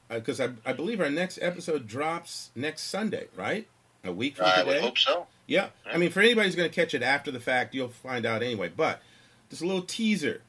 because 0.09 0.39
uh, 0.39 0.49
I 0.65 0.71
I 0.71 0.73
believe 0.73 0.99
our 0.99 1.09
next 1.09 1.39
episode 1.41 1.87
drops 1.87 2.51
next 2.55 2.83
Sunday, 2.83 3.27
right? 3.35 3.67
A 4.03 4.11
week 4.11 4.35
from 4.35 4.47
I 4.47 4.63
today. 4.63 4.77
I 4.79 4.81
hope 4.81 4.97
so. 4.97 5.27
Yeah. 5.47 5.69
yeah. 5.85 5.93
I 5.93 5.97
mean, 5.97 6.11
for 6.11 6.19
anybody 6.19 6.47
who's 6.47 6.55
going 6.55 6.69
to 6.69 6.75
catch 6.75 6.93
it 6.93 7.01
after 7.01 7.31
the 7.31 7.39
fact, 7.39 7.73
you'll 7.73 7.89
find 7.89 8.25
out 8.25 8.43
anyway. 8.43 8.69
But 8.75 9.01
just 9.49 9.61
a 9.61 9.65
little 9.65 9.81
teaser. 9.81 10.41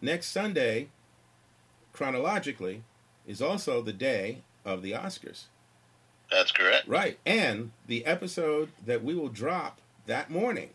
Next 0.00 0.28
Sunday, 0.28 0.88
chronologically, 1.92 2.82
is 3.24 3.40
also 3.40 3.82
the 3.82 3.92
day 3.92 4.42
of 4.64 4.82
the 4.82 4.92
Oscars. 4.92 5.44
That's 6.32 6.50
correct. 6.50 6.88
Right. 6.88 7.18
And 7.26 7.72
the 7.86 8.06
episode 8.06 8.70
that 8.84 9.04
we 9.04 9.14
will 9.14 9.28
drop 9.28 9.80
that 10.06 10.30
morning, 10.30 10.70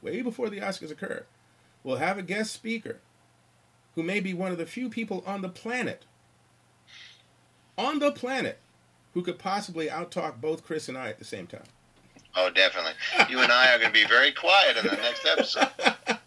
way 0.00 0.22
before 0.22 0.48
the 0.48 0.60
Oscars 0.60 0.90
occur, 0.90 1.24
will 1.84 1.96
have 1.96 2.18
a 2.18 2.22
guest 2.22 2.52
speaker 2.52 2.98
who 3.94 4.02
may 4.02 4.18
be 4.18 4.32
one 4.32 4.50
of 4.50 4.58
the 4.58 4.66
few 4.66 4.88
people 4.88 5.22
on 5.26 5.42
the 5.42 5.48
planet, 5.48 6.04
on 7.76 7.98
the 7.98 8.12
planet, 8.12 8.58
who 9.12 9.22
could 9.22 9.38
possibly 9.38 9.88
outtalk 9.88 10.40
both 10.40 10.64
Chris 10.64 10.88
and 10.88 10.96
I 10.96 11.08
at 11.08 11.18
the 11.18 11.24
same 11.24 11.46
time. 11.46 11.64
Oh, 12.34 12.48
definitely. 12.48 12.92
You 13.28 13.40
and 13.40 13.52
I 13.52 13.74
are 13.74 13.78
going 13.78 13.92
to 13.92 14.00
be 14.00 14.08
very 14.08 14.32
quiet 14.32 14.78
in 14.78 14.86
the 14.86 14.96
next 14.96 15.26
episode. 15.26 15.68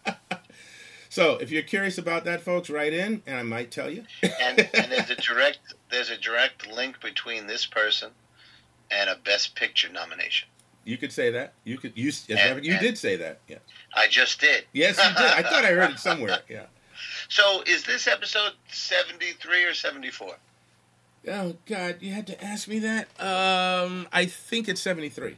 So, 1.08 1.38
if 1.38 1.50
you're 1.50 1.62
curious 1.62 1.96
about 1.96 2.26
that, 2.26 2.42
folks, 2.42 2.68
write 2.68 2.92
in, 2.92 3.22
and 3.26 3.38
I 3.38 3.42
might 3.42 3.70
tell 3.70 3.88
you. 3.88 4.04
and, 4.22 4.58
and 4.74 4.92
there's 4.92 5.08
a 5.08 5.14
direct 5.22 5.60
there's 5.90 6.10
a 6.10 6.18
direct 6.18 6.70
link 6.70 7.00
between 7.00 7.46
this 7.46 7.64
person 7.64 8.10
and 8.90 9.10
a 9.10 9.16
Best 9.16 9.54
Picture 9.54 9.88
nomination. 9.90 10.48
You 10.84 10.96
could 10.96 11.12
say 11.12 11.30
that. 11.30 11.52
You 11.64 11.78
could. 11.78 11.92
You 11.96 12.12
and, 12.30 12.64
you 12.64 12.72
and 12.72 12.80
did 12.80 12.96
say 12.96 13.16
that. 13.16 13.40
Yeah. 13.48 13.58
I 13.94 14.06
just 14.06 14.40
did. 14.40 14.64
Yes, 14.72 14.96
you 14.98 15.14
did. 15.14 15.32
I 15.32 15.42
thought 15.42 15.64
I 15.64 15.72
heard 15.72 15.90
it 15.90 15.98
somewhere. 15.98 16.38
Yeah. 16.48 16.66
So, 17.28 17.62
is 17.66 17.82
this 17.84 18.06
episode 18.06 18.52
seventy 18.70 19.32
three 19.32 19.64
or 19.64 19.74
seventy 19.74 20.10
four? 20.10 20.36
Oh 21.28 21.56
God, 21.66 21.96
you 22.00 22.12
had 22.12 22.26
to 22.28 22.42
ask 22.42 22.68
me 22.68 22.78
that. 22.78 23.08
Um, 23.20 24.06
I 24.12 24.26
think 24.26 24.68
it's 24.68 24.80
seventy 24.80 25.08
three. 25.08 25.36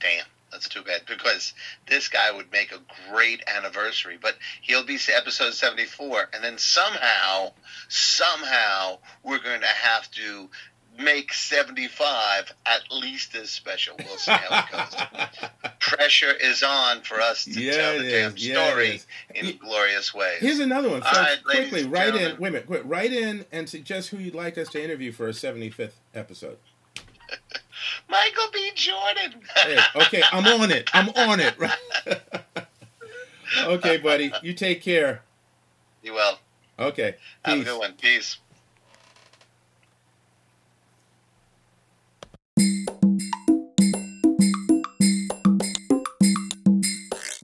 Damn, 0.00 0.24
that's 0.50 0.68
too 0.68 0.82
bad 0.82 1.02
because 1.06 1.54
this 1.88 2.08
guy 2.08 2.32
would 2.32 2.50
make 2.50 2.72
a 2.72 2.80
great 3.10 3.42
anniversary, 3.46 4.18
but 4.20 4.36
he'll 4.60 4.84
be 4.84 4.98
episode 5.14 5.54
seventy 5.54 5.84
four, 5.84 6.28
and 6.34 6.42
then 6.42 6.58
somehow, 6.58 7.52
somehow, 7.88 8.98
we're 9.22 9.38
going 9.38 9.60
to 9.60 9.66
have 9.66 10.10
to 10.12 10.50
make 10.98 11.32
75 11.32 12.52
at 12.66 12.80
least 12.90 13.34
as 13.34 13.50
special. 13.50 13.96
We'll 13.98 14.16
see 14.16 14.32
how 14.32 14.64
it 14.64 15.20
goes. 15.20 15.70
Pressure 15.80 16.32
is 16.32 16.62
on 16.62 17.02
for 17.02 17.20
us 17.20 17.44
to 17.44 17.60
yeah, 17.60 17.72
tell 17.72 17.98
the 17.98 18.10
damn 18.10 18.36
story 18.36 19.00
yeah, 19.34 19.42
in 19.42 19.56
glorious 19.56 20.14
ways. 20.14 20.40
Here's 20.40 20.58
another 20.58 20.90
one. 20.90 21.02
So 21.02 21.08
right, 21.12 21.38
quickly, 21.44 21.84
write 21.84 22.14
in. 22.14 22.38
Wait 22.38 22.48
a 22.48 22.52
minute. 22.52 22.66
Quick, 22.66 22.82
write 22.84 23.12
in 23.12 23.44
and 23.52 23.68
suggest 23.68 24.10
who 24.10 24.18
you'd 24.18 24.34
like 24.34 24.58
us 24.58 24.68
to 24.70 24.82
interview 24.82 25.12
for 25.12 25.28
a 25.28 25.32
75th 25.32 25.92
episode. 26.14 26.58
Michael 28.08 28.46
B. 28.52 28.70
Jordan. 28.74 29.40
hey, 29.56 29.78
okay, 29.96 30.22
I'm 30.32 30.46
on 30.60 30.70
it. 30.70 30.90
I'm 30.92 31.08
on 31.10 31.40
it. 31.40 31.54
okay, 33.64 33.98
buddy. 33.98 34.32
You 34.42 34.52
take 34.52 34.82
care. 34.82 35.22
You 36.02 36.14
will. 36.14 36.38
Okay. 36.78 37.12
Peace. 37.12 37.18
Have 37.44 37.60
a 37.60 37.64
good 37.64 37.78
one. 37.78 37.92
Peace. 37.94 38.38